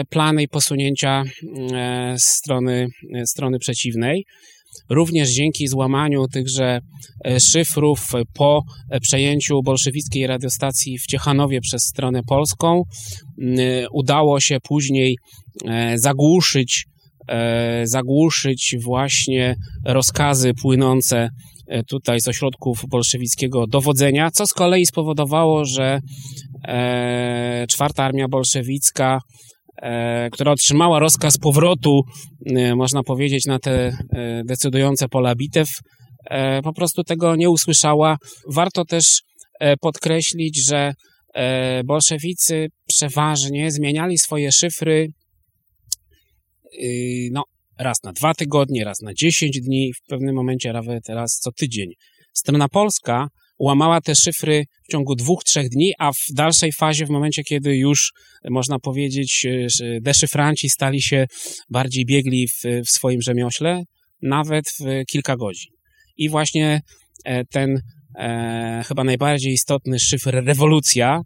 plany 0.09 0.43
i 0.43 0.47
posunięcia 0.47 1.23
mm, 1.57 2.19
strony, 2.19 2.87
strony 3.25 3.59
przeciwnej. 3.59 4.25
Również 4.89 5.29
dzięki 5.29 5.67
złamaniu 5.67 6.27
tychże 6.27 6.79
szyfrów 7.51 8.11
po 8.33 8.63
przejęciu 9.01 9.61
bolszewickiej 9.63 10.27
radiostacji 10.27 10.97
w 10.97 11.05
Ciechanowie 11.05 11.61
przez 11.61 11.83
stronę 11.83 12.21
polską 12.27 12.83
mm, 13.41 13.59
udało 13.91 14.39
się 14.39 14.57
później 14.59 15.17
zagłuszyć 15.95 16.85
E, 17.27 17.87
zagłuszyć 17.87 18.75
właśnie 18.83 19.55
rozkazy 19.85 20.53
płynące 20.61 21.29
e, 21.67 21.83
tutaj 21.83 22.21
z 22.21 22.27
ośrodków 22.27 22.85
bolszewickiego 22.89 23.67
dowodzenia, 23.67 24.31
co 24.31 24.47
z 24.47 24.53
kolei 24.53 24.85
spowodowało, 24.85 25.65
że 25.65 25.99
e, 26.67 27.65
czwarta 27.69 28.03
armia 28.03 28.27
bolszewicka, 28.27 29.19
która 30.31 30.51
otrzymała 30.51 30.99
rozkaz 30.99 31.37
powrotu, 31.37 32.01
można 32.75 33.03
powiedzieć, 33.03 33.45
na 33.45 33.59
te 33.59 33.97
decydujące 34.45 35.07
pola 35.07 35.35
bitew, 35.35 35.69
po 36.63 36.73
prostu 36.73 37.03
tego 37.03 37.35
nie 37.35 37.49
usłyszała. 37.49 38.17
Warto 38.49 38.85
też 38.85 39.21
podkreślić, 39.81 40.65
że 40.67 40.93
bolszewicy 41.85 42.67
przeważnie 42.87 43.71
zmieniali 43.71 44.17
swoje 44.17 44.51
szyfry 44.51 45.07
Y, 46.79 47.29
no, 47.31 47.43
raz 47.79 48.03
na 48.03 48.13
dwa 48.13 48.33
tygodnie, 48.33 48.83
raz 48.83 49.01
na 49.01 49.13
dziesięć 49.13 49.61
dni, 49.61 49.93
w 49.93 50.07
pewnym 50.09 50.35
momencie 50.35 50.73
nawet 50.73 51.09
raz 51.09 51.39
co 51.39 51.51
tydzień. 51.51 51.89
Strona 52.33 52.69
polska 52.69 53.27
łamała 53.59 54.01
te 54.01 54.15
szyfry 54.15 54.65
w 54.83 54.91
ciągu 54.91 55.15
dwóch, 55.15 55.43
trzech 55.43 55.69
dni, 55.69 55.93
a 55.99 56.11
w 56.11 56.33
dalszej 56.33 56.71
fazie, 56.71 57.05
w 57.05 57.09
momencie, 57.09 57.43
kiedy 57.43 57.77
już, 57.77 58.13
można 58.49 58.79
powiedzieć, 58.79 59.45
y, 59.45 59.99
deszyfranci 60.01 60.69
stali 60.69 61.01
się 61.01 61.27
bardziej 61.69 62.05
biegli 62.05 62.47
w, 62.47 62.61
w 62.85 62.89
swoim 62.89 63.21
rzemiośle, 63.21 63.83
nawet 64.21 64.65
w 64.79 65.05
kilka 65.11 65.37
godzin. 65.37 65.71
I 66.17 66.29
właśnie 66.29 66.81
e, 67.25 67.45
ten 67.45 67.81
e, 68.17 68.83
chyba 68.87 69.03
najbardziej 69.03 69.53
istotny 69.53 69.99
szyfr 69.99 70.43
rewolucja, 70.45 71.21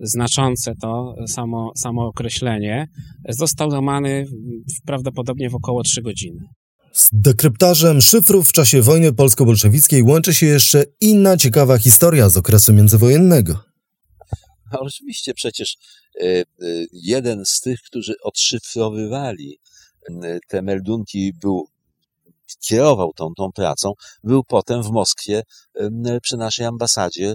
znaczące 0.00 0.72
to 0.80 1.14
samo, 1.26 1.72
samo 1.76 2.06
określenie, 2.06 2.86
został 3.28 3.68
łamany 3.68 4.26
prawdopodobnie 4.86 5.50
w 5.50 5.54
około 5.54 5.82
3 5.82 6.02
godziny. 6.02 6.40
Z 6.96 7.08
dekryptażem 7.12 8.00
szyfrów 8.00 8.48
w 8.48 8.52
czasie 8.52 8.82
wojny 8.82 9.12
polsko-bolszewickiej 9.12 10.02
łączy 10.02 10.34
się 10.34 10.46
jeszcze 10.46 10.84
inna 11.00 11.36
ciekawa 11.36 11.78
historia 11.78 12.28
z 12.28 12.36
okresu 12.36 12.72
międzywojennego. 12.72 13.64
A 14.70 14.78
oczywiście 14.78 15.34
przecież 15.34 15.76
e, 16.20 16.24
e, 16.24 16.44
jeden 16.92 17.44
z 17.46 17.60
tych, 17.60 17.80
którzy 17.82 18.14
odszyfrowywali 18.22 19.58
te 20.48 20.62
meldunki, 20.62 21.32
był 21.40 21.66
kierował 22.60 23.12
tą, 23.16 23.32
tą 23.36 23.52
pracą, 23.52 23.92
był 24.24 24.44
potem 24.44 24.82
w 24.82 24.90
Moskwie 24.90 25.42
przy 26.22 26.36
naszej 26.36 26.66
ambasadzie, 26.66 27.34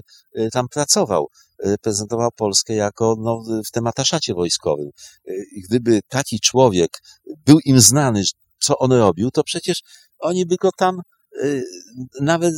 tam 0.51 0.67
pracował 0.67 1.27
reprezentował 1.63 2.31
Polskę 2.31 2.75
jako 2.75 3.15
no, 3.19 3.43
w 3.67 3.71
tym 3.71 3.87
ataszacie 3.87 4.33
wojskowym. 4.33 4.89
Gdyby 5.69 5.99
taki 6.07 6.39
człowiek 6.39 6.89
był 7.45 7.59
im 7.65 7.81
znany, 7.81 8.23
co 8.61 8.77
on 8.77 8.91
robił, 8.91 9.31
to 9.31 9.43
przecież 9.43 9.81
oni 10.19 10.45
by 10.45 10.55
go 10.55 10.69
tam 10.77 11.01
nawet 12.21 12.53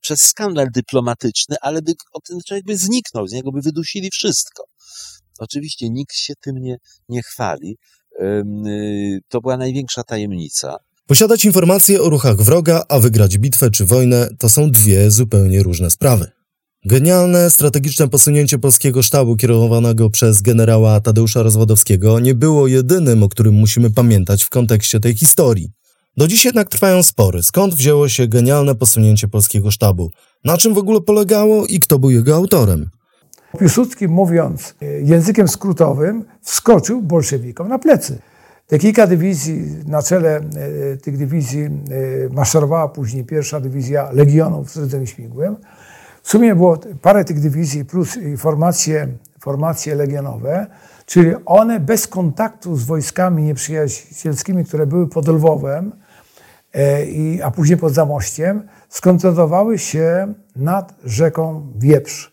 przez 0.00 0.20
skandal 0.20 0.66
dyplomatyczny, 0.74 1.56
ale 1.60 1.82
by 1.82 1.92
ten 2.28 2.38
człowiek 2.46 2.64
by 2.64 2.76
zniknął, 2.76 3.26
z 3.26 3.32
niego 3.32 3.52
by 3.52 3.60
wydusili 3.62 4.10
wszystko. 4.10 4.64
Oczywiście 5.38 5.90
nikt 5.90 6.14
się 6.14 6.34
tym 6.40 6.56
nie, 6.56 6.76
nie 7.08 7.22
chwali. 7.22 7.76
To 9.28 9.40
była 9.40 9.56
największa 9.56 10.02
tajemnica. 10.04 10.76
Posiadać 11.06 11.44
informacje 11.44 12.02
o 12.02 12.08
ruchach 12.08 12.36
wroga, 12.36 12.84
a 12.88 12.98
wygrać 12.98 13.38
bitwę 13.38 13.70
czy 13.70 13.86
wojnę 13.86 14.28
to 14.38 14.48
są 14.48 14.70
dwie 14.70 15.10
zupełnie 15.10 15.62
różne 15.62 15.90
sprawy. 15.90 16.30
Genialne, 16.84 17.50
strategiczne 17.50 18.08
posunięcie 18.08 18.58
polskiego 18.58 19.02
sztabu 19.02 19.36
kierowanego 19.36 20.10
przez 20.10 20.42
generała 20.42 21.00
Tadeusza 21.00 21.42
Rozwadowskiego 21.42 22.20
nie 22.20 22.34
było 22.34 22.66
jedynym, 22.66 23.22
o 23.22 23.28
którym 23.28 23.54
musimy 23.54 23.90
pamiętać 23.90 24.44
w 24.44 24.50
kontekście 24.50 25.00
tej 25.00 25.16
historii. 25.16 25.70
Do 26.16 26.26
dziś 26.26 26.44
jednak 26.44 26.68
trwają 26.68 27.02
spory, 27.02 27.42
skąd 27.42 27.74
wzięło 27.74 28.08
się 28.08 28.28
genialne 28.28 28.74
posunięcie 28.74 29.28
polskiego 29.28 29.70
sztabu, 29.70 30.10
na 30.44 30.56
czym 30.56 30.74
w 30.74 30.78
ogóle 30.78 31.00
polegało 31.00 31.66
i 31.66 31.80
kto 31.80 31.98
był 31.98 32.10
jego 32.10 32.34
autorem. 32.34 32.90
Piłsudski, 33.58 34.08
mówiąc 34.08 34.74
językiem 35.02 35.48
skrótowym, 35.48 36.24
wskoczył 36.42 37.02
bolszewikom 37.02 37.68
na 37.68 37.78
plecy. 37.78 38.18
Te 38.66 38.78
kilka 38.78 39.06
dywizji, 39.06 39.62
na 39.86 40.02
czele 40.02 40.36
e, 40.36 40.96
tych 40.96 41.16
dywizji 41.16 41.62
e, 41.62 41.70
maszerowała 42.34 42.88
później 42.88 43.24
pierwsza 43.24 43.60
dywizja 43.60 44.10
Legionów 44.12 44.70
z 44.70 44.76
rdzem 44.76 45.06
śmigłym. 45.06 45.56
W 46.22 46.30
sumie 46.30 46.54
było 46.54 46.78
parę 47.02 47.24
tych 47.24 47.40
dywizji 47.40 47.84
plus 47.84 48.18
formacje, 48.36 49.08
formacje 49.40 49.94
legionowe, 49.94 50.66
czyli 51.06 51.34
one 51.46 51.80
bez 51.80 52.06
kontaktu 52.06 52.76
z 52.76 52.84
wojskami 52.84 53.42
nieprzyjacielskimi, 53.42 54.64
które 54.64 54.86
były 54.86 55.08
pod 55.08 55.28
Lwowem, 55.28 55.92
e, 56.74 57.44
a 57.44 57.50
później 57.50 57.78
pod 57.78 57.92
Zamościem, 57.92 58.68
skoncentrowały 58.88 59.78
się 59.78 60.34
nad 60.56 60.94
rzeką 61.04 61.66
Wieprz. 61.78 62.32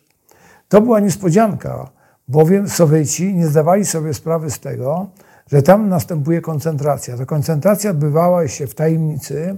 To 0.68 0.80
była 0.80 1.00
niespodzianka, 1.00 1.90
bowiem 2.28 2.68
Sowieci 2.68 3.34
nie 3.34 3.46
zdawali 3.46 3.84
sobie 3.84 4.14
sprawy 4.14 4.50
z 4.50 4.60
tego, 4.60 5.06
że 5.52 5.62
tam 5.62 5.88
następuje 5.88 6.40
koncentracja. 6.40 7.16
Ta 7.16 7.26
koncentracja 7.26 7.90
odbywała 7.90 8.48
się 8.48 8.66
w 8.66 8.74
tajemnicy, 8.74 9.56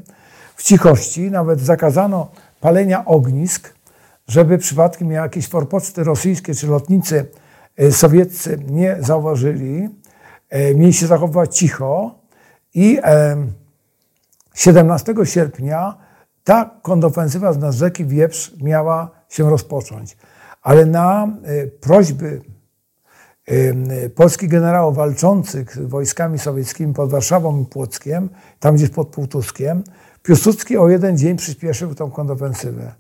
w 0.57 0.63
cichości, 0.63 1.31
nawet 1.31 1.61
zakazano 1.61 2.31
palenia 2.61 3.05
ognisk, 3.05 3.75
żeby 4.31 4.59
przypadkiem 4.59 5.11
jakieś 5.11 5.49
forpoczty 5.49 6.05
rosyjskie 6.05 6.55
czy 6.55 6.67
lotnicy 6.67 7.27
e, 7.77 7.93
sowieccy 7.93 8.59
nie 8.69 8.97
zauważyli. 9.01 9.89
E, 10.49 10.75
mieli 10.75 10.93
się 10.93 11.07
zachowywać 11.07 11.59
cicho 11.59 12.19
i 12.75 12.99
17 14.55 15.15
sierpnia 15.25 15.97
ta 16.45 16.71
kontrofensywa 16.83 17.53
z 17.53 17.75
rzeki 17.75 18.05
Wieprz 18.05 18.53
miała 18.63 19.11
się 19.29 19.51
rozpocząć. 19.51 20.17
Ale 20.63 20.87
na 20.87 21.25
e, 21.25 21.67
prośby 21.67 22.41
polskich 24.15 24.49
generałów 24.49 24.97
walczących 24.97 25.75
z 25.77 25.79
wojskami 25.79 26.39
sowieckimi 26.39 26.95
pod 26.95 27.11
Warszawą 27.11 27.63
i 27.63 27.67
Płockiem, 27.67 28.29
tam 28.61 28.75
gdzieś 28.75 28.91
pod 28.91 29.09
Półtuskiem, 29.09 29.85
Piłsudski 30.23 30.77
o 30.77 30.89
jeden 30.89 31.19
dzień 31.19 31.37
przyspieszył 31.37 31.95
tą 31.95 32.11
kontrofensywę. 32.11 32.95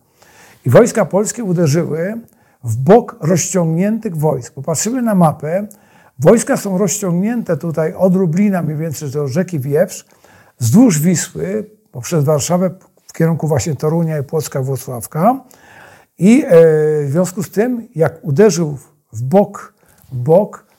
I 0.66 0.70
wojska 0.70 1.04
polskie 1.04 1.44
uderzyły 1.44 2.20
w 2.64 2.76
bok 2.76 3.16
rozciągniętych 3.20 4.16
wojsk. 4.16 4.54
Popatrzymy 4.54 5.02
na 5.02 5.14
mapę. 5.14 5.66
Wojska 6.18 6.56
są 6.56 6.78
rozciągnięte 6.78 7.56
tutaj 7.56 7.94
od 7.94 8.16
Lublina, 8.16 8.62
mniej 8.62 8.76
więcej 8.76 9.10
do 9.10 9.28
rzeki 9.28 9.60
Wieprz, 9.60 10.06
wzdłuż 10.60 11.00
Wisły, 11.00 11.70
poprzez 11.92 12.24
Warszawę 12.24 12.70
w 13.06 13.12
kierunku 13.12 13.48
właśnie 13.48 13.76
Torunia 13.76 14.18
i 14.18 14.22
Płocka, 14.22 14.62
Włocławka. 14.62 15.44
I 16.18 16.44
e, 16.44 16.50
w 17.04 17.08
związku 17.10 17.42
z 17.42 17.50
tym, 17.50 17.88
jak 17.94 18.24
uderzył 18.24 18.78
w 19.12 19.22
bok, 19.22 19.74
w 20.12 20.16
bok 20.16 20.69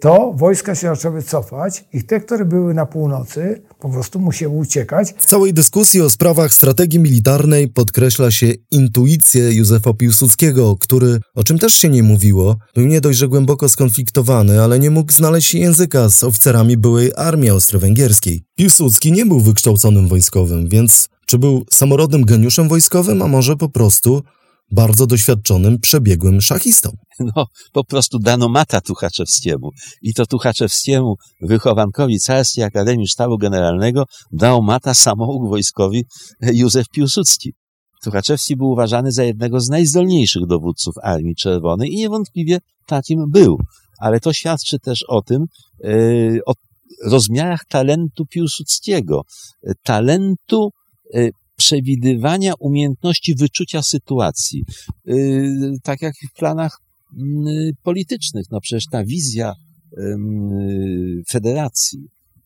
to 0.00 0.32
wojska 0.36 0.74
się 0.74 0.86
zaczęły 0.86 1.22
cofać 1.22 1.84
i 1.92 2.04
te, 2.04 2.20
które 2.20 2.44
były 2.44 2.74
na 2.74 2.86
północy, 2.86 3.62
po 3.80 3.88
prostu 3.88 4.20
musiały 4.20 4.56
uciekać. 4.56 5.14
W 5.18 5.26
całej 5.26 5.54
dyskusji 5.54 6.00
o 6.00 6.10
sprawach 6.10 6.54
strategii 6.54 7.00
militarnej 7.00 7.68
podkreśla 7.68 8.30
się 8.30 8.52
intuicję 8.70 9.52
Józefa 9.52 9.94
Piłsudskiego, 9.94 10.76
który, 10.80 11.20
o 11.34 11.44
czym 11.44 11.58
też 11.58 11.74
się 11.74 11.88
nie 11.88 12.02
mówiło, 12.02 12.56
był 12.74 12.86
nie 12.86 13.00
dość, 13.00 13.18
że 13.18 13.28
głęboko 13.28 13.68
skonfliktowany, 13.68 14.62
ale 14.62 14.78
nie 14.78 14.90
mógł 14.90 15.12
znaleźć 15.12 15.54
języka 15.54 16.10
z 16.10 16.24
oficerami 16.24 16.76
byłej 16.76 17.12
armii 17.16 17.50
austro-węgierskiej. 17.50 18.42
Piłsudski 18.56 19.12
nie 19.12 19.26
był 19.26 19.40
wykształconym 19.40 20.08
wojskowym, 20.08 20.68
więc 20.68 21.08
czy 21.26 21.38
był 21.38 21.64
samorodnym 21.70 22.24
geniuszem 22.24 22.68
wojskowym, 22.68 23.22
a 23.22 23.28
może 23.28 23.56
po 23.56 23.68
prostu 23.68 24.22
bardzo 24.70 25.06
doświadczonym, 25.06 25.78
przebiegłym 25.80 26.40
szachistą. 26.40 26.90
No, 27.36 27.46
po 27.72 27.84
prostu 27.84 28.18
dano 28.18 28.48
mata 28.48 28.80
Tuchaczewskiemu. 28.80 29.70
I 30.02 30.14
to 30.14 30.26
Tuchaczewskiemu, 30.26 31.14
wychowankowi 31.42 32.18
Carskiej 32.18 32.64
Akademii 32.64 33.08
Sztabu 33.08 33.38
Generalnego, 33.38 34.04
dał 34.32 34.62
mata 34.62 34.94
samouk 34.94 35.48
wojskowi 35.48 36.04
Józef 36.42 36.86
Piłsudski. 36.88 37.52
Tuchaczewski 38.04 38.56
był 38.56 38.66
uważany 38.66 39.12
za 39.12 39.24
jednego 39.24 39.60
z 39.60 39.68
najzdolniejszych 39.68 40.46
dowódców 40.46 40.94
Armii 41.02 41.34
Czerwonej 41.34 41.92
i 41.92 41.96
niewątpliwie 41.96 42.58
takim 42.86 43.30
był. 43.30 43.58
Ale 43.98 44.20
to 44.20 44.32
świadczy 44.32 44.78
też 44.78 45.04
o 45.08 45.22
tym, 45.22 45.44
yy, 45.78 46.40
o 46.46 46.52
rozmiarach 47.04 47.60
talentu 47.68 48.26
Piłsudskiego, 48.26 49.22
talentu 49.82 50.70
yy, 51.12 51.30
przewidywania 51.64 52.52
umiejętności 52.58 53.34
wyczucia 53.34 53.82
sytuacji. 53.82 54.64
Yy, 55.04 55.76
tak 55.82 56.02
jak 56.02 56.14
w 56.30 56.38
planach 56.38 56.80
mm, 57.16 57.44
politycznych. 57.82 58.46
No 58.50 58.60
przecież 58.60 58.86
ta 58.86 59.04
wizja 59.04 59.54
federacji, 61.28 61.98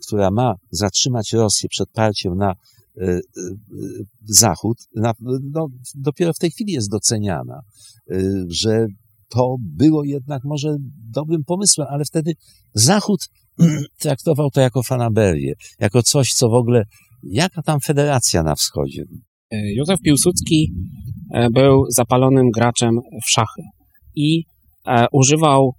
która 0.07 0.31
ma 0.31 0.55
zatrzymać 0.71 1.33
Rosję 1.33 1.69
przed 1.69 1.91
parciem 1.91 2.37
na 2.37 2.51
e, 2.51 3.05
e, 3.07 3.21
Zachód, 4.25 4.79
no, 5.53 5.69
dopiero 5.95 6.33
w 6.33 6.39
tej 6.39 6.51
chwili 6.51 6.73
jest 6.73 6.91
doceniana, 6.91 7.61
e, 8.11 8.17
że 8.49 8.87
to 9.29 9.57
było 9.61 10.05
jednak 10.05 10.45
może 10.45 10.77
dobrym 11.11 11.45
pomysłem, 11.45 11.89
ale 11.91 12.05
wtedy 12.05 12.33
Zachód 12.75 13.21
traktował 14.03 14.51
to 14.51 14.61
jako 14.61 14.83
fanaberię, 14.83 15.55
jako 15.81 16.03
coś, 16.03 16.35
co 16.35 16.49
w 16.49 16.55
ogóle 16.55 16.85
Jaka 17.23 17.63
tam 17.63 17.81
federacja 17.81 18.43
na 18.43 18.55
wschodzie? 18.55 19.03
E, 19.51 19.73
Józef 19.73 20.01
Piłsudski 20.05 20.73
e, 21.35 21.51
był 21.51 21.85
zapalonym 21.89 22.51
graczem 22.51 22.99
w 23.27 23.31
szachy 23.31 23.63
i 24.17 24.45
e, 24.87 25.07
używał 25.13 25.73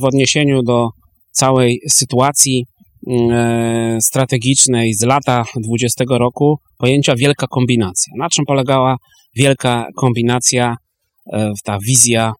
w 0.00 0.04
odniesieniu 0.04 0.62
do 0.62 0.88
całej 1.30 1.80
sytuacji 1.88 2.64
strategicznej 4.00 4.94
z 4.94 5.02
lata 5.02 5.44
20 5.56 6.04
roku 6.10 6.58
pojęcia 6.78 7.14
wielka 7.16 7.46
kombinacja. 7.46 8.12
Na 8.18 8.28
czym 8.28 8.44
polegała 8.44 8.96
wielka 9.36 9.86
kombinacja, 9.96 10.76
ta 11.64 11.78
wizja 11.86 12.32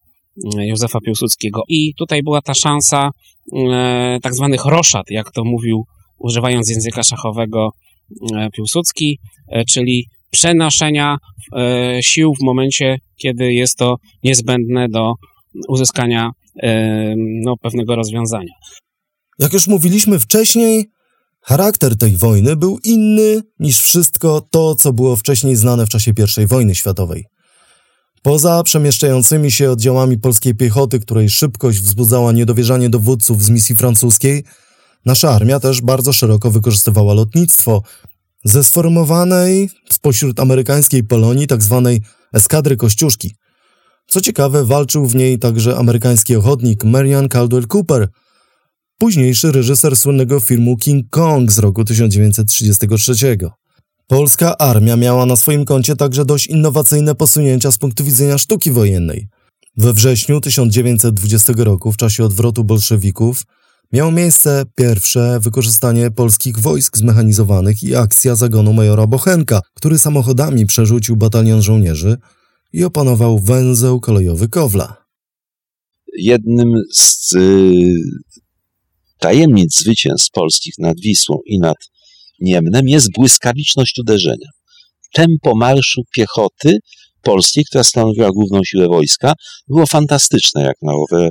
Józefa 0.57 0.99
Piłsudskiego. 1.05 1.61
I 1.67 1.93
tutaj 1.97 2.23
była 2.23 2.41
ta 2.41 2.53
szansa 2.53 3.09
tak 4.21 4.35
zwanych 4.35 4.65
roszad, 4.65 5.05
jak 5.09 5.31
to 5.31 5.43
mówił, 5.43 5.85
używając 6.17 6.69
języka 6.69 7.03
szachowego 7.03 7.69
Piłsudski, 8.53 9.19
e, 9.47 9.65
czyli 9.65 10.05
przenoszenia 10.31 11.17
e, 11.55 11.99
sił 12.03 12.33
w 12.41 12.43
momencie, 12.43 12.97
kiedy 13.21 13.53
jest 13.53 13.77
to 13.77 13.95
niezbędne 14.23 14.89
do 14.89 15.13
uzyskania 15.67 16.29
no, 17.17 17.53
pewnego 17.61 17.95
rozwiązania. 17.95 18.53
Jak 19.39 19.53
już 19.53 19.67
mówiliśmy 19.67 20.19
wcześniej, 20.19 20.85
charakter 21.41 21.97
tej 21.97 22.17
wojny 22.17 22.55
był 22.55 22.79
inny 22.83 23.41
niż 23.59 23.81
wszystko 23.81 24.41
to, 24.51 24.75
co 24.75 24.93
było 24.93 25.15
wcześniej 25.15 25.55
znane 25.55 25.85
w 25.85 25.89
czasie 25.89 26.13
I 26.43 26.47
wojny 26.47 26.75
światowej. 26.75 27.25
Poza 28.21 28.63
przemieszczającymi 28.63 29.51
się 29.51 29.71
oddziałami 29.71 30.17
polskiej 30.19 30.55
piechoty, 30.55 30.99
której 30.99 31.29
szybkość 31.29 31.79
wzbudzała 31.79 32.31
niedowierzanie 32.31 32.89
dowódców 32.89 33.43
z 33.43 33.49
misji 33.49 33.75
francuskiej, 33.75 34.43
Nasza 35.05 35.29
armia 35.29 35.59
też 35.59 35.81
bardzo 35.81 36.13
szeroko 36.13 36.51
wykorzystywała 36.51 37.13
lotnictwo. 37.13 37.81
Ze 38.43 38.63
sformowanej 38.63 39.69
spośród 39.89 40.39
amerykańskiej 40.39 41.03
Polonii 41.03 41.47
tzw. 41.47 41.81
Tak 41.85 42.11
eskadry 42.33 42.77
Kościuszki. 42.77 43.35
Co 44.07 44.21
ciekawe, 44.21 44.65
walczył 44.65 45.05
w 45.05 45.15
niej 45.15 45.39
także 45.39 45.77
amerykański 45.77 46.35
ochotnik 46.35 46.83
Marian 46.83 47.29
Caldwell 47.29 47.67
Cooper, 47.67 48.07
późniejszy 48.97 49.51
reżyser 49.51 49.95
słynnego 49.95 50.39
filmu 50.39 50.77
King 50.77 51.09
Kong 51.09 51.51
z 51.51 51.59
roku 51.59 51.83
1933. 51.83 53.37
Polska 54.07 54.57
armia 54.57 54.95
miała 54.97 55.25
na 55.25 55.35
swoim 55.35 55.65
koncie 55.65 55.95
także 55.95 56.25
dość 56.25 56.47
innowacyjne 56.47 57.15
posunięcia 57.15 57.71
z 57.71 57.77
punktu 57.77 58.03
widzenia 58.03 58.37
sztuki 58.37 58.71
wojennej. 58.71 59.27
We 59.77 59.93
wrześniu 59.93 60.41
1920 60.41 61.53
roku, 61.57 61.91
w 61.91 61.97
czasie 61.97 62.23
odwrotu 62.23 62.63
bolszewików, 62.63 63.43
miało 63.93 64.11
miejsce 64.11 64.63
pierwsze 64.75 65.39
wykorzystanie 65.39 66.11
polskich 66.11 66.59
wojsk 66.59 66.97
zmechanizowanych 66.97 67.83
i 67.83 67.95
akcja 67.95 68.35
zagonu 68.35 68.73
majora 68.73 69.07
Bochenka, 69.07 69.61
który 69.73 69.99
samochodami 69.99 70.65
przerzucił 70.65 71.17
batalion 71.17 71.61
żołnierzy 71.61 72.17
i 72.73 72.83
opanował 72.83 73.39
węzeł 73.39 73.99
kolejowy 73.99 74.49
Kowla. 74.49 75.05
Jednym 76.17 76.73
z 76.93 77.33
y, 77.33 77.83
tajemnic 79.19 79.79
zwycięstw 79.79 80.31
polskich 80.31 80.73
nad 80.79 80.99
Wisłą 80.99 81.37
i 81.45 81.59
nad 81.59 81.77
Niemnem 82.41 82.87
jest 82.87 83.11
błyskawiczność 83.15 83.99
uderzenia. 83.99 84.47
Tempo 85.13 85.55
marszu 85.55 86.01
piechoty 86.15 86.77
polskiej, 87.21 87.65
która 87.65 87.83
stanowiła 87.83 88.29
główną 88.31 88.59
siłę 88.65 88.87
wojska, 88.87 89.33
było 89.67 89.85
fantastyczne 89.85 90.63
jak 90.63 90.75
na 90.81 90.93
owe 90.93 91.29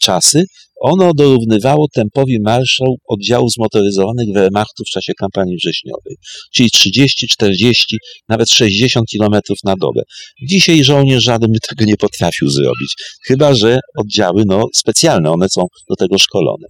czasy. 0.00 0.44
Ono 0.80 1.10
dorównywało 1.14 1.86
tempowi 1.94 2.40
marszu 2.40 2.84
oddziałów 3.08 3.52
zmotoryzowanych 3.52 4.26
Wehrmachtu 4.34 4.84
w 4.86 4.90
czasie 4.90 5.12
kampanii 5.14 5.56
wrześniowej, 5.56 6.16
czyli 6.52 6.70
30, 6.70 7.28
40, 7.28 7.96
nawet 8.28 8.50
60 8.50 9.06
km 9.18 9.40
na 9.64 9.76
dobę. 9.76 10.02
Dzisiaj 10.48 10.84
żołnierz 10.84 11.24
żaden 11.24 11.52
by 11.52 11.58
tego 11.68 11.84
nie 11.84 11.96
potrafił 11.96 12.48
zrobić, 12.48 12.94
chyba 13.26 13.54
że 13.54 13.80
oddziały 13.98 14.42
no, 14.46 14.64
specjalne, 14.74 15.30
one 15.30 15.48
są 15.48 15.62
do 15.88 15.96
tego 15.96 16.18
szkolone. 16.18 16.66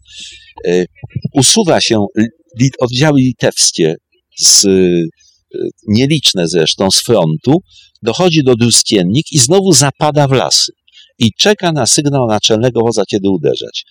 E, 0.66 0.84
usuwa 1.34 1.80
się 1.80 2.06
oddziały 2.80 3.20
litewskie 3.20 3.94
z 4.38 4.66
nieliczne 5.88 6.48
zresztą 6.48 6.90
z 6.90 7.02
frontu, 7.02 7.56
dochodzi 8.02 8.42
do 8.44 8.56
Drustiennik 8.56 9.32
i 9.32 9.38
znowu 9.38 9.72
zapada 9.72 10.28
w 10.28 10.32
lasy 10.32 10.72
i 11.20 11.30
czeka 11.38 11.72
na 11.72 11.86
sygnał 11.86 12.26
naczelnego 12.26 12.80
wodza, 12.80 13.02
kiedy 13.10 13.30
uderzać. 13.30 13.84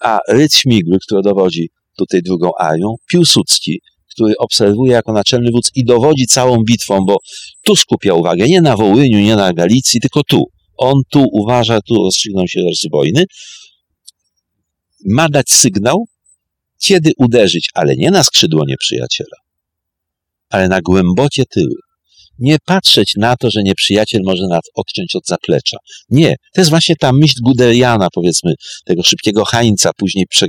A 0.00 0.18
Ryd 0.28 0.54
Śmigły, 0.54 0.98
który 1.06 1.22
dowodzi 1.22 1.68
tutaj 1.98 2.22
drugą 2.22 2.50
arią, 2.58 2.94
Piłsudski, 3.10 3.80
który 4.10 4.34
obserwuje 4.38 4.92
jako 4.92 5.12
naczelny 5.12 5.50
wódz 5.50 5.70
i 5.74 5.84
dowodzi 5.84 6.26
całą 6.26 6.56
bitwą, 6.64 7.00
bo 7.06 7.16
tu 7.64 7.76
skupia 7.76 8.14
uwagę, 8.14 8.46
nie 8.46 8.60
na 8.60 8.76
Wołyniu, 8.76 9.18
nie 9.18 9.36
na 9.36 9.52
Galicji, 9.52 10.00
tylko 10.00 10.22
tu. 10.22 10.44
On 10.76 10.94
tu 11.10 11.24
uważa, 11.32 11.80
tu 11.80 11.94
rozstrzygną 11.94 12.46
się 12.46 12.60
losy 12.60 12.88
wojny. 12.92 13.24
Ma 15.06 15.28
dać 15.28 15.50
sygnał, 15.50 16.04
kiedy 16.86 17.10
uderzyć, 17.18 17.68
ale 17.74 17.96
nie 17.96 18.10
na 18.10 18.24
skrzydło 18.24 18.64
nieprzyjaciela, 18.66 19.36
ale 20.50 20.68
na 20.68 20.80
głębokie 20.80 21.44
tyły 21.54 21.74
nie 22.40 22.56
patrzeć 22.66 23.14
na 23.16 23.36
to, 23.36 23.50
że 23.50 23.62
nieprzyjaciel 23.62 24.20
może 24.24 24.46
nas 24.46 24.62
odciąć 24.74 25.16
od 25.16 25.26
zaplecza. 25.26 25.76
Nie, 26.10 26.34
to 26.54 26.60
jest 26.60 26.70
właśnie 26.70 26.96
ta 26.96 27.12
myśl 27.12 27.34
Guderiana, 27.42 28.08
powiedzmy, 28.14 28.54
tego 28.84 29.02
szybkiego 29.02 29.44
Hańca, 29.44 29.90
później 29.96 30.26
prze, 30.30 30.46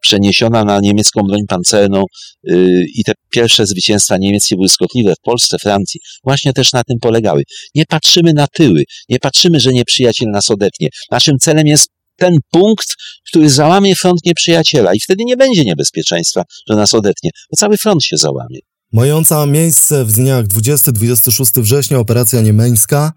przeniesiona 0.00 0.64
na 0.64 0.80
niemiecką 0.80 1.22
broń 1.22 1.40
pancerną 1.48 2.04
yy, 2.42 2.84
i 2.94 3.04
te 3.04 3.12
pierwsze 3.30 3.66
zwycięstwa 3.66 4.16
niemieckie 4.18 4.56
błyskotliwe 4.56 5.14
w 5.14 5.20
Polsce, 5.20 5.56
Francji, 5.58 6.00
właśnie 6.24 6.52
też 6.52 6.72
na 6.72 6.84
tym 6.84 6.98
polegały. 7.00 7.42
Nie 7.74 7.84
patrzymy 7.86 8.32
na 8.32 8.46
tyły, 8.46 8.84
nie 9.08 9.18
patrzymy, 9.18 9.60
że 9.60 9.72
nieprzyjaciel 9.72 10.28
nas 10.30 10.50
odetnie. 10.50 10.88
Naszym 11.10 11.38
celem 11.38 11.66
jest 11.66 11.88
ten 12.16 12.38
punkt, 12.50 12.94
który 13.26 13.50
załamie 13.50 13.94
front 13.94 14.20
nieprzyjaciela 14.24 14.94
i 14.94 15.00
wtedy 15.00 15.24
nie 15.24 15.36
będzie 15.36 15.64
niebezpieczeństwa, 15.64 16.42
że 16.70 16.76
nas 16.76 16.94
odetnie, 16.94 17.30
bo 17.50 17.56
cały 17.56 17.76
front 17.76 18.04
się 18.04 18.16
załamie. 18.16 18.58
Mająca 18.92 19.46
miejsce 19.46 20.04
w 20.04 20.12
dniach 20.12 20.44
20-26 20.46 21.62
września 21.62 21.98
operacja 21.98 22.40
niemeńska 22.40 23.12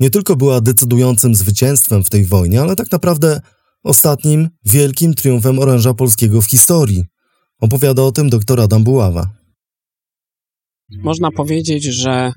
nie 0.00 0.10
tylko 0.10 0.36
była 0.36 0.60
decydującym 0.60 1.34
zwycięstwem 1.34 2.04
w 2.04 2.10
tej 2.10 2.24
wojnie, 2.24 2.60
ale 2.60 2.76
tak 2.76 2.92
naprawdę 2.92 3.40
ostatnim 3.82 4.48
wielkim 4.64 5.14
triumfem 5.14 5.58
oręża 5.58 5.94
polskiego 5.94 6.42
w 6.42 6.50
historii. 6.50 7.04
Opowiada 7.60 8.02
o 8.02 8.12
tym 8.12 8.30
dr 8.30 8.60
Adam 8.60 8.84
Buława. 8.84 9.30
Można 11.02 11.30
powiedzieć, 11.30 11.84
że 11.84 12.32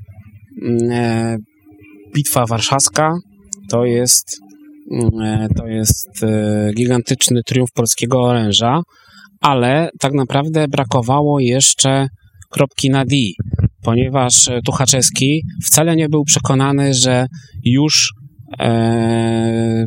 mm, 0.63 0.91
e, 0.91 1.37
Bitwa 2.15 2.45
Warszawska 2.45 3.13
to 3.69 3.85
jest, 3.85 4.37
mm, 4.91 5.21
e, 5.21 5.47
to 5.57 5.67
jest 5.67 6.23
e, 6.23 6.71
gigantyczny 6.73 7.41
triumf 7.45 7.71
polskiego 7.71 8.21
oręża, 8.21 8.81
ale 9.41 9.89
tak 9.99 10.13
naprawdę 10.13 10.67
brakowało 10.67 11.39
jeszcze 11.39 12.07
kropki 12.57 12.89
na 12.89 13.05
D, 13.05 13.15
ponieważ 13.83 14.47
e, 14.47 14.59
Tuchaczewski 14.65 15.41
wcale 15.65 15.95
nie 15.95 16.09
był 16.09 16.23
przekonany, 16.23 16.93
że 16.93 17.25
już 17.63 18.13
e, 18.59 19.85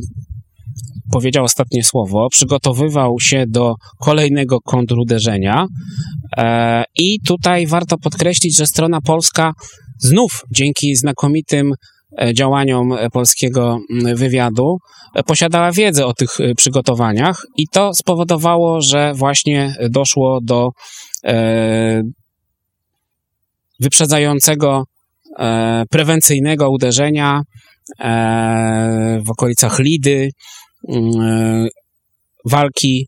powiedział 1.12 1.44
ostatnie 1.44 1.84
słowo, 1.84 2.28
przygotowywał 2.30 3.20
się 3.20 3.44
do 3.48 3.74
kolejnego 4.00 4.60
kontruderzenia 4.60 5.66
e, 6.36 6.84
i 6.98 7.20
tutaj 7.26 7.66
warto 7.66 7.98
podkreślić, 7.98 8.56
że 8.56 8.66
strona 8.66 9.00
polska 9.00 9.52
znów 9.98 10.42
dzięki 10.50 10.96
znakomitym 10.96 11.72
e, 12.18 12.34
działaniom 12.34 12.92
polskiego 13.12 13.78
wywiadu 14.14 14.78
posiadała 15.26 15.72
wiedzę 15.72 16.06
o 16.06 16.14
tych 16.14 16.30
przygotowaniach 16.56 17.42
i 17.56 17.64
to 17.72 17.94
spowodowało, 17.94 18.80
że 18.80 19.12
właśnie 19.14 19.74
doszło 19.90 20.40
do 20.42 20.70
wyprzedzającego 23.80 24.84
e, 25.38 25.84
prewencyjnego 25.90 26.70
uderzenia 26.70 27.40
e, 28.00 29.20
w 29.26 29.30
okolicach 29.30 29.78
Lidy. 29.78 30.30
Mm, 30.88 31.20
e, 31.20 31.68
walki 32.50 33.06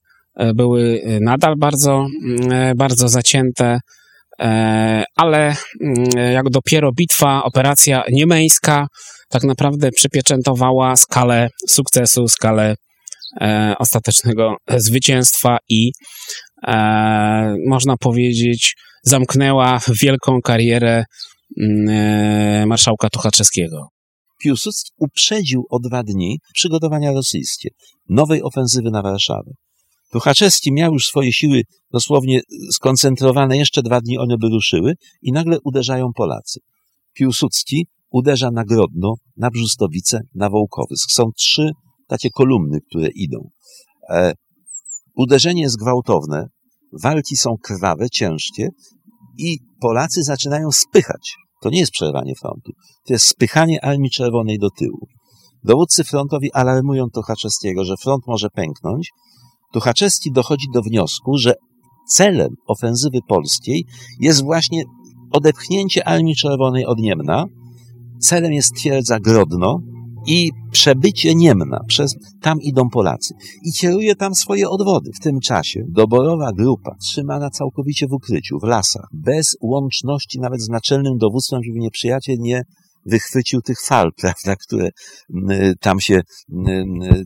były 0.55 1.03
nadal 1.21 1.55
bardzo, 1.59 2.07
mm, 2.25 2.77
bardzo 2.77 3.09
zacięte, 3.09 3.79
ale 5.17 5.57
mm, 5.81 6.33
jak 6.33 6.51
dopiero 6.51 6.93
bitwa, 6.93 7.43
operacja 7.45 8.03
niemeńska 8.11 8.87
tak 9.29 9.43
naprawdę 9.43 9.91
przypieczętowała 9.91 10.97
skalę 10.97 11.49
sukcesu, 11.69 12.29
skalę 12.29 12.75
ostatecznego 13.79 14.57
zwycięstwa 14.77 15.59
i 15.69 15.93
można 17.69 17.97
powiedzieć, 17.97 18.75
zamknęła 19.03 19.81
wielką 20.03 20.41
karierę 20.41 21.05
mm, 21.61 21.89
e, 21.89 22.67
marszałka 22.67 23.09
Tuchaczewskiego. 23.09 23.89
Piłsudski 24.43 24.91
uprzedził 24.97 25.67
o 25.71 25.79
dwa 25.79 26.03
dni 26.03 26.39
przygotowania 26.55 27.13
rosyjskie, 27.13 27.69
nowej 28.09 28.43
ofensywy 28.43 28.91
na 28.91 29.03
Warszawę. 29.03 29.53
Tuchaczewski 30.13 30.73
miał 30.73 30.93
już 30.93 31.07
swoje 31.07 31.33
siły 31.33 31.63
dosłownie 31.93 32.41
skoncentrowane, 32.73 33.57
jeszcze 33.57 33.83
dwa 33.83 34.01
dni 34.01 34.19
one 34.19 34.39
by 34.39 34.49
ruszyły 34.49 34.95
i 35.23 35.33
nagle 35.33 35.57
uderzają 35.65 36.13
Polacy. 36.15 36.61
Piłsudski 37.13 37.87
uderza 38.11 38.51
na 38.51 38.65
Grodno, 38.65 39.15
na 39.37 39.51
Brzustowice, 39.51 40.21
na 40.35 40.51
Wołkowysk. 40.51 41.11
Są 41.11 41.31
trzy 41.37 41.71
takie 42.07 42.31
kolumny, 42.31 42.79
które 42.89 43.09
idą. 43.15 43.49
E, 44.11 44.33
uderzenie 45.17 45.63
jest 45.63 45.79
gwałtowne, 45.79 46.47
walki 47.03 47.37
są 47.37 47.51
krwawe, 47.63 48.11
ciężkie 48.11 48.69
i 49.39 49.59
Polacy 49.81 50.23
zaczynają 50.23 50.71
spychać. 50.73 51.37
To 51.63 51.71
nie 51.71 51.81
jest 51.81 51.93
przerwanie 51.93 52.35
frontu, 52.41 52.73
to 53.07 53.13
jest 53.13 53.27
spychanie 53.27 53.85
Armii 53.85 54.11
Czerwonej 54.11 54.59
do 54.59 54.71
tyłu. 54.71 55.07
Dowódcy 55.65 56.05
frontowi 56.05 56.53
alarmują 56.53 57.05
Tuchaczewskiego, 57.15 57.85
że 57.85 57.95
front 57.97 58.27
może 58.27 58.51
pęknąć. 58.51 59.11
Tuchaczewski 59.73 60.33
dochodzi 60.33 60.67
do 60.75 60.83
wniosku, 60.83 61.37
że 61.39 61.55
celem 62.09 62.49
ofensywy 62.67 63.19
polskiej 63.29 63.85
jest 64.21 64.43
właśnie 64.43 64.83
odepchnięcie 65.33 66.09
Armii 66.09 66.37
Czerwonej 66.37 66.87
od 66.87 66.99
Niemna. 66.99 67.45
Celem 68.21 68.53
jest 68.53 68.75
twierdza 68.75 69.21
Grodno, 69.21 69.79
i 70.27 70.51
przebycie 70.71 71.35
Niemna, 71.35 71.81
przez, 71.87 72.17
tam 72.41 72.61
idą 72.61 72.91
Polacy. 72.91 73.35
I 73.63 73.73
kieruje 73.73 74.17
tam 74.17 74.35
swoje 74.35 74.69
odwody. 74.69 75.11
W 75.13 75.21
tym 75.21 75.41
czasie 75.41 75.85
doborowa 75.89 76.53
grupa, 76.53 76.95
trzymana 77.01 77.51
całkowicie 77.51 78.07
w 78.07 78.13
ukryciu, 78.13 78.59
w 78.59 78.65
lasach, 78.65 79.09
bez 79.13 79.57
łączności 79.61 80.41
nawet 80.41 80.61
z 80.61 80.69
naczelnym 80.69 81.19
dowództwem, 81.19 81.61
żeby 81.65 81.79
nieprzyjaciel 81.79 82.37
nie 82.39 82.63
wychwycił 83.07 83.61
tych 83.61 83.81
fal, 83.81 84.11
prawda, 84.23 84.57
które 84.57 84.89
tam 85.81 86.01
się, 86.01 86.21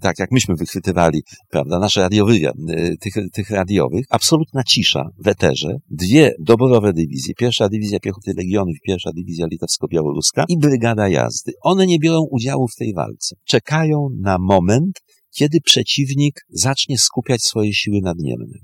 tak 0.00 0.18
jak 0.18 0.30
myśmy 0.32 0.54
wychwytywali, 0.54 1.22
prawda, 1.50 1.78
nasze 1.78 2.00
radiowyja, 2.00 2.52
tych, 3.00 3.14
tych 3.32 3.50
radiowych, 3.50 4.04
absolutna 4.10 4.62
cisza 4.62 5.04
w 5.24 5.28
eterze, 5.28 5.76
dwie 5.90 6.32
doborowe 6.40 6.92
dywizje, 6.92 7.34
pierwsza 7.34 7.68
dywizja 7.68 8.00
piechoty 8.00 8.32
legionów, 8.36 8.74
pierwsza 8.86 9.10
dywizja 9.16 9.46
litewsko-białoruska 9.46 10.44
i 10.48 10.58
brygada 10.58 11.08
jazdy. 11.08 11.52
One 11.62 11.86
nie 11.86 11.98
biorą 11.98 12.26
udziału 12.30 12.68
w 12.68 12.76
tej 12.78 12.94
walce. 12.94 13.36
Czekają 13.44 14.08
na 14.20 14.38
moment, 14.38 15.00
kiedy 15.36 15.58
przeciwnik 15.64 16.34
zacznie 16.50 16.98
skupiać 16.98 17.42
swoje 17.42 17.74
siły 17.74 18.00
nad 18.02 18.16
Niemnem. 18.18 18.60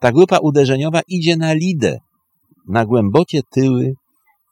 Ta 0.00 0.12
grupa 0.12 0.38
uderzeniowa 0.38 1.00
idzie 1.08 1.36
na 1.36 1.52
Lidę, 1.52 1.98
na 2.68 2.84
głębokie 2.84 3.40
tyły 3.50 3.92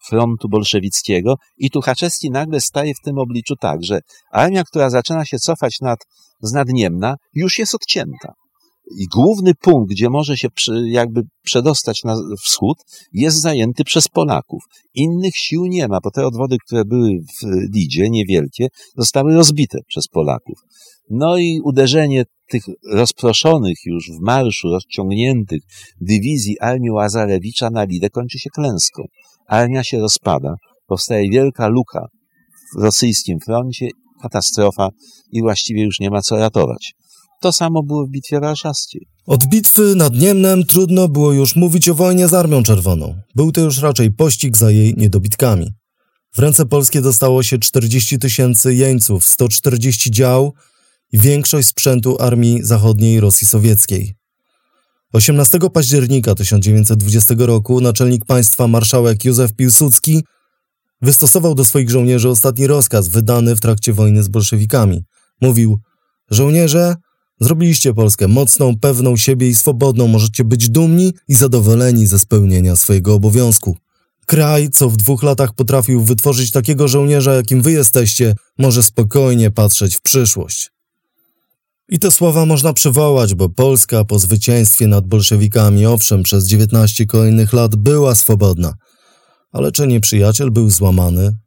frontu 0.08 0.48
bolszewickiego 0.48 1.34
i 1.58 1.70
Tuchaczewski 1.70 2.30
nagle 2.30 2.60
staje 2.60 2.92
w 2.94 3.04
tym 3.04 3.18
obliczu 3.18 3.56
tak, 3.56 3.78
że 3.82 4.00
armia, 4.32 4.64
która 4.64 4.90
zaczyna 4.90 5.24
się 5.24 5.38
cofać 5.38 5.80
nad, 5.80 5.98
z 6.40 6.52
Nadniemna, 6.52 7.14
już 7.34 7.58
jest 7.58 7.74
odcięta. 7.74 8.32
I 8.98 9.06
główny 9.14 9.52
punkt, 9.54 9.90
gdzie 9.90 10.10
może 10.10 10.36
się 10.36 10.50
przy, 10.50 10.88
jakby 10.88 11.22
przedostać 11.42 12.04
na 12.04 12.14
wschód, 12.42 12.78
jest 13.12 13.40
zajęty 13.40 13.84
przez 13.84 14.08
Polaków. 14.08 14.62
Innych 14.94 15.36
sił 15.36 15.66
nie 15.66 15.88
ma, 15.88 15.98
bo 16.04 16.10
te 16.10 16.26
odwody, 16.26 16.56
które 16.66 16.84
były 16.84 17.10
w 17.10 17.46
Lidzie, 17.74 18.10
niewielkie, 18.10 18.68
zostały 18.96 19.34
rozbite 19.34 19.78
przez 19.86 20.08
Polaków. 20.08 20.58
No 21.10 21.36
i 21.36 21.60
uderzenie 21.64 22.24
tych 22.50 22.62
rozproszonych 22.92 23.76
już 23.86 24.10
w 24.10 24.20
marszu, 24.22 24.68
rozciągniętych 24.68 25.62
dywizji 26.00 26.60
armii 26.60 26.90
Łazarewicza 26.90 27.70
na 27.70 27.84
Lidę 27.84 28.10
kończy 28.10 28.38
się 28.38 28.50
klęską. 28.50 29.02
Armia 29.48 29.84
się 29.84 30.00
rozpada, 30.00 30.54
powstaje 30.86 31.30
wielka 31.30 31.68
luka 31.68 32.06
w 32.78 32.82
rosyjskim 32.82 33.38
froncie, 33.40 33.88
katastrofa 34.22 34.88
i 35.32 35.42
właściwie 35.42 35.82
już 35.82 36.00
nie 36.00 36.10
ma 36.10 36.22
co 36.22 36.36
ratować. 36.36 36.94
To 37.40 37.52
samo 37.52 37.82
było 37.82 38.06
w 38.06 38.10
Bitwie 38.10 38.40
Warszawskiej. 38.40 39.06
Od 39.26 39.46
bitwy 39.46 39.94
nad 39.96 40.14
Niemnem 40.14 40.64
trudno 40.64 41.08
było 41.08 41.32
już 41.32 41.56
mówić 41.56 41.88
o 41.88 41.94
wojnie 41.94 42.28
z 42.28 42.34
Armią 42.34 42.62
Czerwoną. 42.62 43.14
Był 43.34 43.52
to 43.52 43.60
już 43.60 43.82
raczej 43.82 44.10
pościg 44.10 44.56
za 44.56 44.70
jej 44.70 44.94
niedobitkami. 44.96 45.66
W 46.34 46.38
ręce 46.38 46.66
polskie 46.66 47.00
dostało 47.00 47.42
się 47.42 47.58
40 47.58 48.18
tysięcy 48.18 48.74
jeńców, 48.74 49.24
140 49.24 50.10
dział 50.10 50.52
większość 51.12 51.68
sprzętu 51.68 52.16
Armii 52.20 52.60
Zachodniej 52.62 53.20
Rosji 53.20 53.46
Sowieckiej. 53.46 54.14
18 55.12 55.58
października 55.72 56.34
1920 56.34 57.34
roku 57.38 57.80
naczelnik 57.80 58.24
państwa 58.24 58.68
marszałek 58.68 59.24
Józef 59.24 59.52
Piłsudski 59.52 60.24
wystosował 61.02 61.54
do 61.54 61.64
swoich 61.64 61.90
żołnierzy 61.90 62.28
ostatni 62.28 62.66
rozkaz 62.66 63.08
wydany 63.08 63.56
w 63.56 63.60
trakcie 63.60 63.92
wojny 63.92 64.22
z 64.22 64.28
bolszewikami. 64.28 65.04
Mówił: 65.40 65.78
Żołnierze, 66.30 66.96
zrobiliście 67.40 67.94
Polskę 67.94 68.28
mocną, 68.28 68.78
pewną 68.78 69.16
siebie 69.16 69.48
i 69.48 69.54
swobodną, 69.54 70.08
możecie 70.08 70.44
być 70.44 70.68
dumni 70.68 71.12
i 71.28 71.34
zadowoleni 71.34 72.06
ze 72.06 72.18
spełnienia 72.18 72.76
swojego 72.76 73.14
obowiązku. 73.14 73.76
Kraj, 74.26 74.68
co 74.70 74.90
w 74.90 74.96
dwóch 74.96 75.22
latach 75.22 75.54
potrafił 75.54 76.04
wytworzyć 76.04 76.50
takiego 76.50 76.88
żołnierza, 76.88 77.34
jakim 77.34 77.62
wy 77.62 77.72
jesteście, 77.72 78.34
może 78.58 78.82
spokojnie 78.82 79.50
patrzeć 79.50 79.96
w 79.96 80.00
przyszłość. 80.00 80.75
I 81.88 81.98
te 81.98 82.10
słowa 82.10 82.46
można 82.46 82.72
przywołać, 82.72 83.34
bo 83.34 83.48
Polska 83.48 84.04
po 84.04 84.18
zwycięstwie 84.18 84.86
nad 84.86 85.06
bolszewikami, 85.06 85.86
owszem, 85.86 86.22
przez 86.22 86.46
19 86.46 87.06
kolejnych 87.06 87.52
lat 87.52 87.76
była 87.76 88.14
swobodna. 88.14 88.74
Ale 89.52 89.72
czy 89.72 89.86
nieprzyjaciel 89.86 90.50
był 90.50 90.70
złamany? 90.70 91.38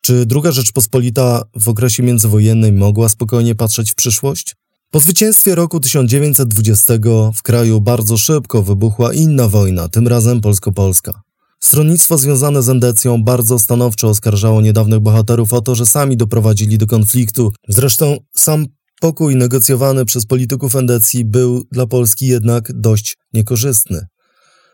Czy 0.00 0.26
druga 0.26 0.52
Rzeczpospolita 0.52 1.42
w 1.60 1.68
okresie 1.68 2.02
międzywojennym 2.02 2.76
mogła 2.76 3.08
spokojnie 3.08 3.54
patrzeć 3.54 3.92
w 3.92 3.94
przyszłość? 3.94 4.56
Po 4.90 5.00
zwycięstwie 5.00 5.54
roku 5.54 5.80
1920 5.80 6.94
w 7.34 7.42
kraju 7.42 7.80
bardzo 7.80 8.16
szybko 8.16 8.62
wybuchła 8.62 9.12
inna 9.12 9.48
wojna, 9.48 9.88
tym 9.88 10.08
razem 10.08 10.40
polsko-polska. 10.40 11.22
Stronnictwo 11.60 12.18
związane 12.18 12.62
z 12.62 12.68
endecją 12.68 13.24
bardzo 13.24 13.58
stanowczo 13.58 14.08
oskarżało 14.08 14.60
niedawnych 14.60 15.00
bohaterów 15.00 15.52
o 15.52 15.60
to, 15.60 15.74
że 15.74 15.86
sami 15.86 16.16
doprowadzili 16.16 16.78
do 16.78 16.86
konfliktu. 16.86 17.52
Zresztą 17.68 18.18
sam 18.34 18.66
pokój 19.00 19.36
negocjowany 19.36 20.04
przez 20.04 20.26
polityków 20.26 20.76
endecji 20.76 21.24
był 21.24 21.64
dla 21.72 21.86
Polski 21.86 22.26
jednak 22.26 22.72
dość 22.72 23.16
niekorzystny. 23.32 24.06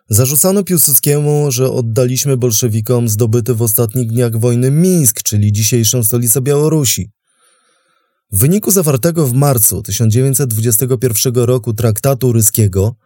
Zarzucano 0.08 0.64
Piłsudskiemu, 0.64 1.50
że 1.50 1.70
oddaliśmy 1.70 2.36
bolszewikom 2.36 3.08
zdobyty 3.08 3.54
w 3.54 3.62
ostatnich 3.62 4.08
dniach 4.08 4.36
wojny 4.36 4.70
Mińsk, 4.70 5.22
czyli 5.22 5.52
dzisiejszą 5.52 6.04
stolicę 6.04 6.40
Białorusi. 6.40 7.10
W 8.32 8.38
wyniku 8.38 8.70
zawartego 8.70 9.26
w 9.26 9.32
marcu 9.32 9.82
1921 9.82 11.34
roku 11.34 11.72
traktatu 11.74 12.32
ryskiego, 12.32 12.96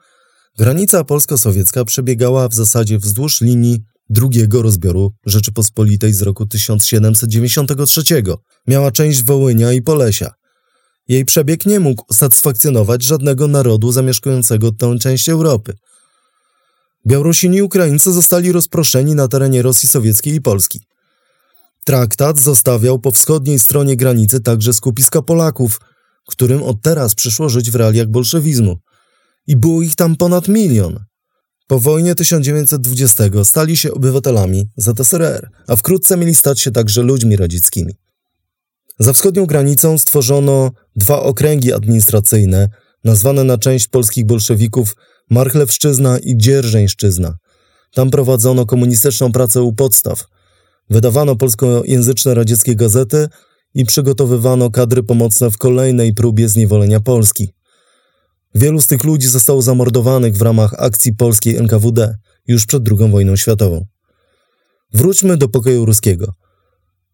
granica 0.59 1.05
polsko-sowiecka 1.05 1.85
przebiegała 1.85 2.49
w 2.49 2.55
zasadzie 2.55 2.99
wzdłuż 2.99 3.41
linii 3.41 3.81
drugiego 4.11 4.63
rozbioru 4.63 5.13
Rzeczypospolitej 5.27 6.13
z 6.13 6.23
roku 6.23 6.47
1793. 6.47 8.03
Miała 8.67 8.91
część 8.91 9.23
Wołynia 9.23 9.73
i 9.73 9.83
Polesia. 9.83 10.36
Jej 11.09 11.25
przebieg 11.25 11.67
nie 11.67 11.81
mógł 11.81 12.05
usatysfakcjonować 12.11 13.03
żadnego 13.03 13.49
narodu 13.49 13.93
zamieszkującego 13.93 14.73
tę 14.73 14.99
część 14.99 15.29
Europy. 15.29 15.75
Białorusini 17.07 17.57
i 17.57 17.63
Ukraińcy 17.63 18.13
zostali 18.13 18.53
rozproszeni 18.53 19.15
na 19.15 19.29
terenie 19.29 19.63
Rosji 19.63 19.89
Sowieckiej 19.89 20.35
i 20.35 20.41
Polski. 20.41 20.81
Traktat 21.85 22.41
zostawiał 22.41 22.99
po 22.99 23.11
wschodniej 23.11 23.59
stronie 23.59 23.97
granicy 23.97 24.41
także 24.41 24.73
skupiska 24.73 25.23
Polaków, 25.23 25.81
którym 26.27 26.63
od 26.63 26.83
teraz 26.83 27.15
przyszło 27.15 27.49
żyć 27.49 27.71
w 27.71 27.75
realiach 27.75 28.09
bolszewizmu. 28.09 28.79
I 29.47 29.57
było 29.57 29.83
ich 29.83 29.97
tam 29.97 30.17
ponad 30.17 30.49
milion. 30.49 31.05
Po 31.67 31.81
wojnie 31.81 32.15
1920 32.15 33.25
stali 33.45 33.77
się 33.77 33.93
obywatelami 33.93 34.71
ZSRR, 34.77 35.51
a 35.67 35.77
wkrótce 35.77 36.17
mieli 36.17 36.35
stać 36.35 36.61
się 36.61 36.71
także 36.71 37.03
ludźmi 37.03 37.37
radzieckimi. 37.37 37.95
Za 38.99 39.13
wschodnią 39.13 39.47
granicą 39.47 39.99
stworzono 39.99 40.71
dwa 40.97 41.23
okręgi 41.23 41.73
administracyjne, 41.73 42.69
nazwane 43.05 43.45
na 43.45 43.59
część 43.59 43.87
polskich 43.87 44.27
bolszewików 44.27 44.97
Marchlewszczyzna 45.31 46.19
i 46.19 46.37
Dzierżeńszczyzna. 46.37 47.37
Tam 47.95 48.11
prowadzono 48.11 48.67
komunistyczną 48.67 49.33
pracę 49.33 49.63
u 49.63 49.73
podstaw– 49.73 50.25
Wydawano 50.91 51.37
polskojęzyczne 51.37 52.35
radzieckie 52.35 52.77
gazety 52.77 53.29
i 53.75 53.85
przygotowywano 53.85 54.71
kadry 54.71 55.03
pomocne 55.03 55.51
w 55.51 55.59
kolejnej 55.59 56.15
próbie 56.15 56.49
zniewolenia 56.49 57.01
Polski. 57.01 57.55
Wielu 58.55 58.81
z 58.81 58.87
tych 58.87 59.05
ludzi 59.05 59.27
zostało 59.27 59.63
zamordowanych 59.63 60.37
w 60.37 60.43
ramach 60.43 60.75
akcji 60.79 61.15
polskiej 61.15 61.57
NKWD 61.57 62.17
już 62.47 62.67
przed 62.67 62.83
II 62.89 63.11
wojną 63.11 63.37
światową. 63.37 63.87
Wróćmy 64.93 65.37
do 65.37 65.49
pokoju 65.49 65.85
ruskiego. 65.85 66.33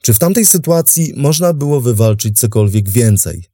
Czy 0.03 0.15
w 0.15 0.19
tamtej 0.19 0.45
sytuacji 0.45 1.15
można 1.17 1.53
było 1.53 1.81
wywalczyć 1.81 2.41
cokolwiek 2.41 2.89
więcej? 2.89 3.45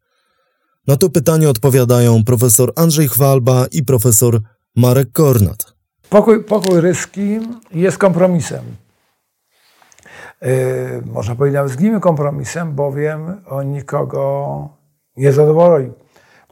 Na 0.86 0.96
to 0.96 1.10
pytanie 1.10 1.48
odpowiadają 1.48 2.24
profesor 2.24 2.72
Andrzej 2.76 3.08
Chwalba 3.08 3.66
i 3.72 3.82
profesor 3.82 4.40
Marek 4.76 5.12
Kornat. 5.12 5.74
Pokój, 6.10 6.44
pokój 6.44 6.80
ryski 6.80 7.40
jest 7.74 7.98
kompromisem. 7.98 8.64
Yy, 10.42 11.02
można 11.06 11.34
powiedzieć 11.34 11.54
nawet 11.54 11.72
zgnimy 11.72 12.00
kompromisem, 12.00 12.74
bowiem 12.74 13.40
on 13.46 13.72
nikogo 13.72 14.68
nie 15.16 15.32
zadowoli. 15.32 15.90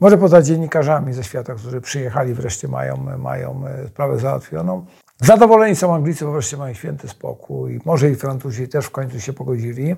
Może 0.01 0.19
poza 0.19 0.43
dziennikarzami 0.43 1.13
ze 1.13 1.25
świata, 1.25 1.55
którzy 1.55 1.81
przyjechali, 1.81 2.35
wreszcie 2.35 2.69
mają, 2.69 2.97
mają 3.19 3.67
e, 3.67 3.89
sprawę 3.89 4.19
załatwioną. 4.19 4.87
Zadowoleni 5.21 5.77
są 5.77 5.95
Anglicy, 5.95 6.25
bo 6.25 6.33
wreszcie 6.33 6.57
mają 6.57 6.75
święty 6.75 7.09
spokój. 7.09 7.81
Może 7.85 8.11
i 8.11 8.15
Francuzi 8.15 8.69
też 8.69 8.87
w 8.87 8.91
końcu 8.91 9.21
się 9.21 9.33
pogodzili, 9.33 9.97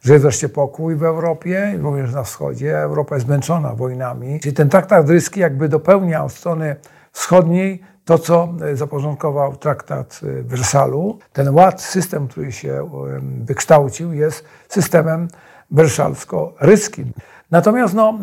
że 0.00 0.12
jest 0.12 0.22
wreszcie 0.22 0.48
pokój 0.48 0.96
w 0.96 1.02
Europie, 1.02 1.78
również 1.78 2.12
na 2.12 2.22
wschodzie. 2.22 2.78
Europa 2.78 3.14
jest 3.14 3.26
zmęczona 3.26 3.74
wojnami. 3.74 4.40
Czyli 4.40 4.54
ten 4.54 4.68
traktat 4.68 5.08
ryski 5.08 5.40
jakby 5.40 5.68
dopełnia 5.68 6.24
od 6.24 6.32
strony 6.32 6.76
wschodniej 7.12 7.82
to, 8.04 8.18
co 8.18 8.48
e, 8.62 8.76
zaporządkował 8.76 9.56
traktat 9.56 10.20
e, 10.22 10.42
Wersalu, 10.42 11.18
ten 11.32 11.54
ład, 11.54 11.82
system, 11.82 12.28
który 12.28 12.52
się 12.52 12.90
wykształcił, 13.40 14.12
jest 14.12 14.44
systemem 14.68 15.28
wersalsko-ryskim. 15.70 17.12
Natomiast 17.50 17.94
no, 17.94 18.18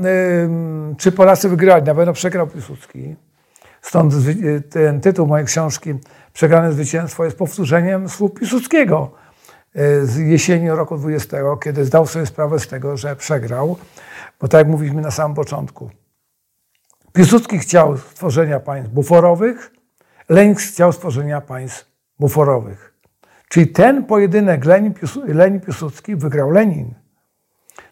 czy 0.98 1.12
Polacy 1.12 1.50
wygrali? 1.50 1.84
Na 1.84 1.96
pewno 1.96 2.14
przegrał 2.14 2.48
Piłsudski. 2.48 3.16
Stąd 3.88 4.14
e, 4.14 4.62
ten 4.62 5.02
tytuł 5.02 5.28
mojej 5.28 5.46
książki 5.46 5.94
Przegrane 6.34 6.72
zwycięstwo 6.72 7.26
jest 7.26 7.38
powtórzeniem 7.38 8.10
słów 8.10 8.34
Piłsudskiego 8.34 9.12
z 10.04 10.18
jesieni 10.18 10.70
roku 10.70 10.98
20, 10.98 11.38
kiedy 11.64 11.86
zdał 11.86 12.06
sobie 12.06 12.26
sprawę 12.26 12.60
z 12.60 12.68
tego, 12.68 12.98
że 12.98 13.16
przegrał. 13.16 13.78
Bo 14.42 14.48
tak 14.48 14.60
jak 14.60 14.68
mówiliśmy 14.68 15.02
na 15.02 15.12
samym 15.12 15.36
początku, 15.36 15.90
Piłsudski 17.14 17.60
chciał 17.60 17.98
stworzenia 17.98 18.60
państw 18.60 18.92
buforowych, 18.92 19.72
Lenin 20.30 20.56
chciał 20.56 20.94
stworzenia 20.94 21.42
państw 21.42 21.86
buforowych. 22.20 22.94
Czyli 23.50 23.68
ten 23.68 24.06
pojedynek 24.06 24.66
Lenin, 25.28 25.60
Piłsudski 25.66 26.16
wygrał 26.16 26.52
Lenin. 26.52 26.94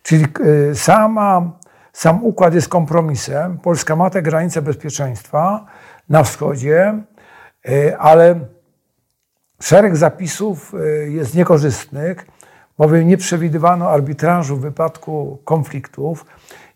Czyli 0.04 0.26
e, 0.72 0.76
sama, 0.76 1.52
sam 1.94 2.24
układ 2.24 2.54
jest 2.54 2.70
kompromisem. 2.70 3.58
Polska 3.58 3.96
ma 3.96 4.10
te 4.10 4.22
granice 4.22 4.62
bezpieczeństwa 4.62 5.66
na 6.10 6.24
wschodzie, 6.24 7.04
e, 7.70 7.98
ale 7.98 8.40
szereg 9.62 9.98
zapisów 9.98 10.74
e, 10.74 10.88
jest 11.10 11.36
niekorzystnych, 11.36 12.26
bowiem 12.78 13.08
nie 13.08 13.18
przewidywano 13.18 13.90
arbitrażu 13.90 14.58
w 14.58 14.62
wypadku 14.62 15.38
konfliktów. 15.46 16.26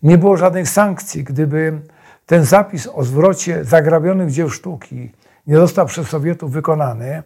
Nie 0.04 0.18
było 0.18 0.38
żadnych 0.38 0.70
sankcji, 0.70 1.24
gdyby 1.24 1.82
ten 2.26 2.46
zapis 2.46 2.88
o 2.94 3.04
zwrocie 3.04 3.64
zagrabionych 3.66 4.32
dzieł 4.32 4.50
sztuki 4.50 5.12
nie 5.48 5.58
został 5.58 5.86
przez 5.86 6.08
Sowietów 6.08 6.52
wykonany, 6.52 7.24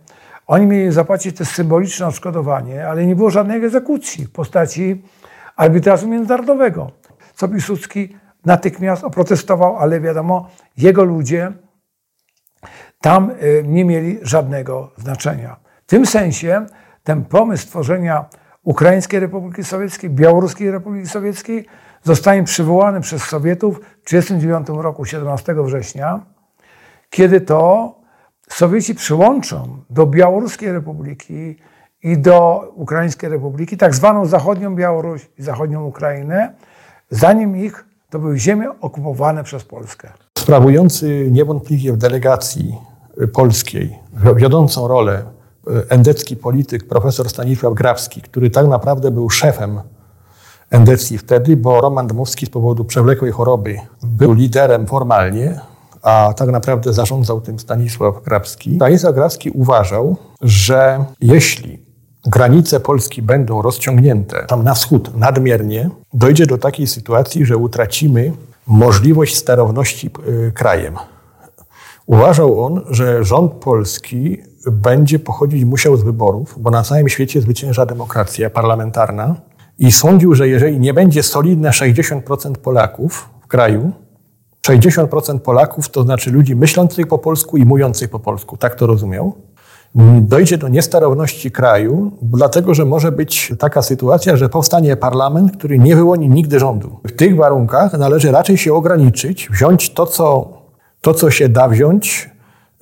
Oni 0.48 0.66
mieli 0.66 0.92
zapłacić 0.92 1.38
to 1.38 1.46
symboliczne 1.46 2.08
odszkodowanie, 2.08 2.88
ale 2.88 3.06
nie 3.06 3.16
było 3.16 3.30
żadnej 3.30 3.58
egzekucji 3.58 4.26
w 4.26 4.32
postaci 4.32 5.04
arbitrażu 5.56 6.08
międzynarodowego. 6.08 6.92
Co 7.36 7.48
Piłsudski 7.48 8.16
natychmiast 8.46 9.04
oprotestował, 9.04 9.78
ale 9.78 10.02
wiadomo, 10.02 10.50
jego 10.78 11.04
ludzie 11.04 11.52
tam 13.04 13.32
y, 13.32 13.64
nie 13.68 13.86
mieli 13.86 14.20
żadnego 14.22 14.92
znaczenia. 14.98 15.56
W 15.86 15.90
tym 15.90 16.06
sensie 16.06 16.66
ten 17.04 17.26
pomysł 17.26 17.68
tworzenia 17.68 18.26
Ukraińskiej 18.64 19.20
Republiki 19.20 19.64
Sowieckiej, 19.64 20.10
Białoruskiej 20.10 20.72
Republiki 20.72 21.08
Sowieckiej 21.08 21.66
zostanie 22.04 22.44
przywołany 22.44 23.02
przez 23.02 23.24
Sowietów 23.24 23.76
w 23.78 24.06
1939 24.06 24.84
roku, 24.84 25.06
17 25.06 25.56
września, 25.64 26.20
kiedy 27.10 27.42
to 27.42 27.96
Sowieci 28.50 28.96
przyłączą 28.96 29.78
do 29.90 30.06
Białoruskiej 30.06 30.72
Republiki 30.72 31.56
i 32.04 32.18
do 32.18 32.72
Ukraińskiej 32.76 33.30
Republiki 33.30 33.78
tak 33.78 33.96
zwaną 33.96 34.26
zachodnią 34.26 34.76
Białoruś 34.76 35.30
i 35.40 35.44
zachodnią 35.44 35.86
Ukrainę, 35.86 36.54
zanim 37.10 37.58
ich 37.58 37.86
to 38.10 38.20
były 38.20 38.40
ziemie 38.40 38.70
okupowane 38.82 39.44
przez 39.44 39.64
Polskę. 39.64 40.10
Sprawujący 40.38 41.28
niewątpliwie 41.32 41.94
w 41.94 41.98
delegacji 41.98 42.93
polskiej 43.34 44.00
wiodącą 44.36 44.88
rolę 44.88 45.24
endecki 45.90 46.36
polityk 46.36 46.88
profesor 46.88 47.30
Stanisław 47.30 47.74
Grabski, 47.74 48.22
który 48.22 48.50
tak 48.50 48.68
naprawdę 48.68 49.12
był 49.12 49.30
szefem 49.30 49.82
endecji 50.74 51.18
wtedy, 51.18 51.58
bo 51.58 51.82
Roman 51.82 52.08
Dmowski 52.08 52.46
z 52.46 52.50
powodu 52.50 52.86
przewlekłej 52.86 53.32
choroby 53.32 53.78
był 54.04 54.34
liderem 54.34 54.88
formalnie, 54.88 55.60
a 56.02 56.34
tak 56.38 56.50
naprawdę 56.50 56.94
zarządzał 56.94 57.42
tym 57.42 57.60
Stanisław 57.60 58.24
Grabski. 58.24 58.76
Stanisław 58.76 59.16
Grabski 59.16 59.50
uważał, 59.50 60.18
że 60.42 61.06
jeśli 61.22 61.84
granice 62.26 62.80
Polski 62.80 63.22
będą 63.22 63.62
rozciągnięte 63.62 64.46
tam 64.48 64.64
na 64.64 64.74
wschód 64.74 65.18
nadmiernie, 65.18 65.90
dojdzie 66.14 66.46
do 66.46 66.58
takiej 66.58 66.88
sytuacji, 66.88 67.46
że 67.46 67.58
utracimy 67.58 68.32
możliwość 68.68 69.36
sterowności 69.36 70.10
y, 70.28 70.52
krajem. 70.52 70.96
Uważał 72.06 72.66
on, 72.66 72.82
że 72.90 73.24
rząd 73.24 73.52
polski 73.52 74.38
będzie 74.72 75.20
pochodzić 75.20 75.66
musiał 75.66 75.98
z 75.98 76.04
wyborów, 76.04 76.56
bo 76.58 76.72
na 76.72 76.84
całym 76.84 77.10
świecie 77.10 77.42
zwycięża 77.42 77.86
demokracja 77.86 78.50
parlamentarna 78.50 79.36
i 79.80 79.92
sądził, 79.92 80.36
że 80.36 80.48
jeżeli 80.48 80.80
nie 80.80 80.94
będzie 80.94 81.24
solidne 81.24 81.70
60% 81.70 82.54
Polaków 82.54 83.30
w 83.44 83.48
kraju, 83.48 83.92
60% 84.68 85.40
Polaków 85.40 85.90
to 85.90 86.04
znaczy 86.04 86.32
ludzi 86.32 86.56
myślących 86.56 87.08
po 87.08 87.18
polsku 87.18 87.58
i 87.58 87.66
mówiących 87.66 88.10
po 88.10 88.20
polsku, 88.20 88.58
tak 88.58 88.76
to 88.76 88.88
rozumiał, 88.88 89.34
dojdzie 90.22 90.58
do 90.58 90.68
niestarowności 90.68 91.52
kraju, 91.52 92.12
dlatego 92.22 92.74
że 92.74 92.86
może 92.86 93.12
być 93.12 93.54
taka 93.60 93.82
sytuacja, 93.82 94.38
że 94.38 94.50
powstanie 94.50 94.96
parlament, 94.96 95.58
który 95.58 95.80
nie 95.80 95.96
wyłoni 95.96 96.30
nigdy 96.30 96.60
rządu. 96.60 97.00
W 97.08 97.12
tych 97.12 97.36
warunkach 97.36 97.94
należy 97.94 98.32
raczej 98.32 98.58
się 98.58 98.74
ograniczyć, 98.74 99.50
wziąć 99.52 99.94
to, 99.94 100.06
co, 100.06 100.50
to, 101.04 101.14
co 101.14 101.32
się 101.32 101.50
da 101.50 101.68
wziąć, 101.68 102.30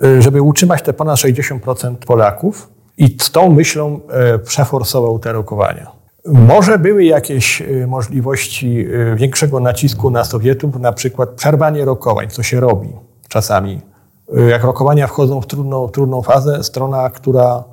y, 0.03 0.21
żeby 0.21 0.41
utrzymać 0.41 0.81
te 0.81 0.93
ponad 0.93 1.17
60% 1.17 1.95
Polaków 1.95 2.69
i 2.97 3.17
z 3.21 3.31
tą 3.31 3.49
myślą 3.49 3.99
y, 4.35 4.39
przeforsował 4.39 5.19
te 5.19 5.31
rokowania. 5.31 5.91
Może 6.25 6.79
były 6.79 7.03
jakieś 7.03 7.61
y, 7.61 7.87
możliwości 7.87 8.87
większego 9.15 9.59
nacisku 9.59 10.11
na 10.11 10.23
Sowietów, 10.23 10.79
na 10.79 10.91
przykład 10.91 11.29
przerwanie 11.29 11.85
rokowań, 11.85 12.29
co 12.29 12.43
się 12.43 12.59
robi 12.59 12.89
czasami 13.27 13.81
jak 14.49 14.63
rokowania 14.63 15.07
wchodzą 15.07 15.41
w 15.41 15.47
trudną, 15.47 15.89
trudną 15.89 16.21
fazę, 16.21 16.63
strona, 16.63 17.09
która 17.09 17.63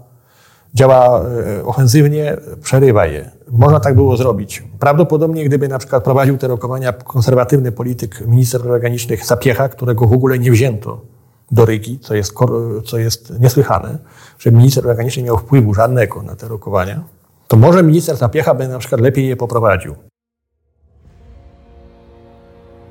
działa 0.74 1.20
e, 1.20 1.64
ofensywnie, 1.64 2.36
przerywa 2.62 3.06
je. 3.06 3.30
Można 3.50 3.80
tak 3.80 3.94
było 3.94 4.16
zrobić. 4.16 4.64
Prawdopodobnie, 4.78 5.44
gdyby 5.44 5.68
na 5.68 5.78
przykład 5.78 6.04
prowadził 6.04 6.38
te 6.38 6.48
rokowania 6.48 6.92
konserwatywny 6.92 7.72
polityk, 7.72 8.26
minister 8.26 8.62
zagranicznych 8.62 9.24
Sapiecha, 9.24 9.68
którego 9.68 10.06
w 10.06 10.12
ogóle 10.12 10.38
nie 10.38 10.50
wzięto 10.50 11.00
do 11.50 11.64
Rygi, 11.64 11.98
co 11.98 12.14
jest, 12.14 12.34
co 12.84 12.98
jest 12.98 13.40
niesłychane, 13.40 13.98
że 14.38 14.52
minister 14.52 14.84
zagraniczny 14.84 15.22
miał 15.22 15.38
wpływu 15.38 15.74
żadnego 15.74 16.22
na 16.22 16.36
te 16.36 16.48
rokowania, 16.48 17.04
to 17.48 17.56
może 17.56 17.82
minister 17.82 18.16
Sapiecha 18.16 18.54
by 18.54 18.68
na 18.68 18.78
przykład 18.78 19.00
lepiej 19.00 19.28
je 19.28 19.36
poprowadził. 19.36 19.94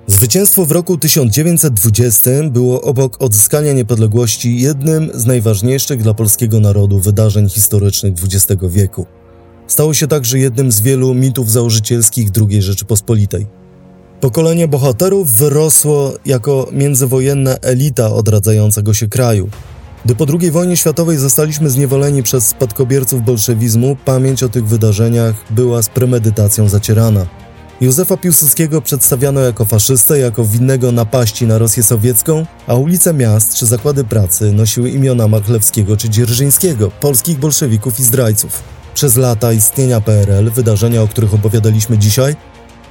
Zwycięstwo 0.09 0.65
w 0.65 0.71
roku 0.71 0.97
1920 0.97 2.29
było 2.51 2.81
obok 2.81 3.21
odzyskania 3.21 3.73
niepodległości 3.73 4.61
jednym 4.61 5.09
z 5.13 5.25
najważniejszych 5.25 6.03
dla 6.03 6.13
polskiego 6.13 6.59
narodu 6.59 6.99
wydarzeń 6.99 7.49
historycznych 7.49 8.13
XX 8.23 8.61
wieku. 8.69 9.05
Stało 9.67 9.93
się 9.93 10.07
także 10.07 10.39
jednym 10.39 10.71
z 10.71 10.81
wielu 10.81 11.13
mitów 11.13 11.51
założycielskich 11.51 12.29
II 12.49 12.61
Rzeczypospolitej. 12.61 13.45
Pokolenie 14.21 14.67
bohaterów 14.67 15.31
wyrosło 15.31 16.13
jako 16.25 16.67
międzywojenna 16.71 17.55
elita 17.55 18.13
odradzającego 18.13 18.93
się 18.93 19.07
kraju. 19.07 19.49
Gdy 20.05 20.15
po 20.15 20.25
II 20.39 20.51
wojnie 20.51 20.77
światowej 20.77 21.17
zostaliśmy 21.17 21.69
zniewoleni 21.69 22.23
przez 22.23 22.47
spadkobierców 22.47 23.25
bolszewizmu, 23.25 23.97
pamięć 24.05 24.43
o 24.43 24.49
tych 24.49 24.67
wydarzeniach 24.67 25.35
była 25.49 25.81
z 25.81 25.89
premedytacją 25.89 26.69
zacierana. 26.69 27.25
Józefa 27.81 28.17
Piłsudskiego 28.17 28.81
przedstawiano 28.81 29.39
jako 29.39 29.65
faszystę, 29.65 30.19
jako 30.19 30.45
winnego 30.45 30.91
napaści 30.91 31.47
na 31.47 31.57
Rosję 31.57 31.83
sowiecką, 31.83 32.45
a 32.67 32.75
ulice 32.75 33.13
miast 33.13 33.55
czy 33.55 33.65
zakłady 33.65 34.03
pracy 34.03 34.51
nosiły 34.51 34.89
imiona 34.89 35.27
Machlewskiego 35.27 35.97
czy 35.97 36.09
Dzierżyńskiego, 36.09 36.91
polskich 36.91 37.39
bolszewików 37.39 37.99
i 37.99 38.03
zdrajców. 38.03 38.63
Przez 38.93 39.15
lata 39.15 39.53
istnienia 39.53 40.01
PRL 40.01 40.51
wydarzenia, 40.51 41.01
o 41.01 41.07
których 41.07 41.33
opowiadaliśmy 41.33 41.97
dzisiaj, 41.97 42.35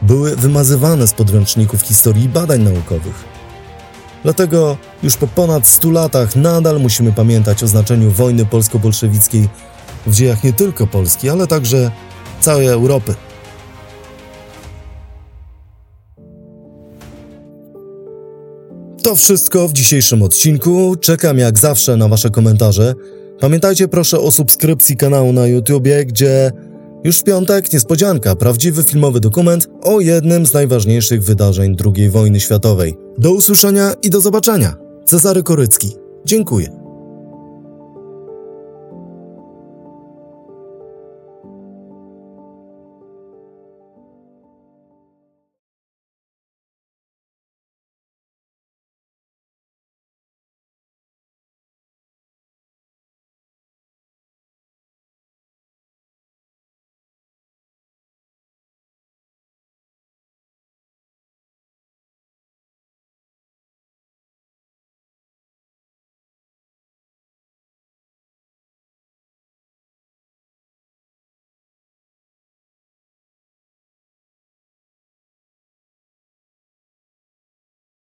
były 0.03 0.37
wymazywane 0.37 1.07
z 1.07 1.13
podręczników 1.13 1.83
historii 1.83 2.25
i 2.25 2.29
badań 2.29 2.63
naukowych. 2.63 3.25
Dlatego 4.23 4.77
już 5.03 5.17
po 5.17 5.27
ponad 5.27 5.67
100 5.67 5.91
latach 5.91 6.37
nadal 6.37 6.81
musimy 6.81 7.13
pamiętać 7.13 7.63
o 7.63 7.69
znaczeniu 7.69 8.11
wojny 8.11 8.47
polsko-bolszewickiej 8.47 9.49
w 10.07 10.15
dziejach 10.15 10.45
nie 10.45 10.53
tylko 10.53 10.87
Polski, 10.87 11.31
ale 11.31 11.47
także 11.47 11.91
całej 12.41 12.67
Europy. 12.67 13.15
To 19.07 19.17
wszystko 19.17 19.69
w 19.69 19.73
dzisiejszym 19.73 20.23
odcinku. 20.23 20.97
Czekam 21.01 21.39
jak 21.39 21.59
zawsze 21.59 21.97
na 21.97 22.09
Wasze 22.09 22.31
komentarze. 22.31 22.95
Pamiętajcie 23.41 23.89
proszę 23.89 24.21
o 24.21 24.31
subskrypcji 24.31 24.97
kanału 24.97 25.33
na 25.33 25.47
YouTubie, 25.47 26.05
gdzie 26.05 26.53
już 27.05 27.19
w 27.19 27.25
piątek 27.25 27.73
niespodzianka, 27.73 28.37
prawdziwy 28.37 28.83
filmowy 28.83 29.21
dokument 29.21 29.69
o 29.83 30.01
jednym 30.01 30.47
z 30.47 30.53
najważniejszych 30.53 31.25
wydarzeń 31.25 31.77
II 31.97 32.11
wojny 32.11 32.41
światowej. 32.41 32.95
Do 33.19 33.33
usłyszenia 33.33 33.93
i 34.03 34.11
do 34.11 34.21
zobaczenia. 34.21 34.77
Cezary 35.05 35.43
Korycki. 35.43 35.97
Dziękuję. 36.25 36.86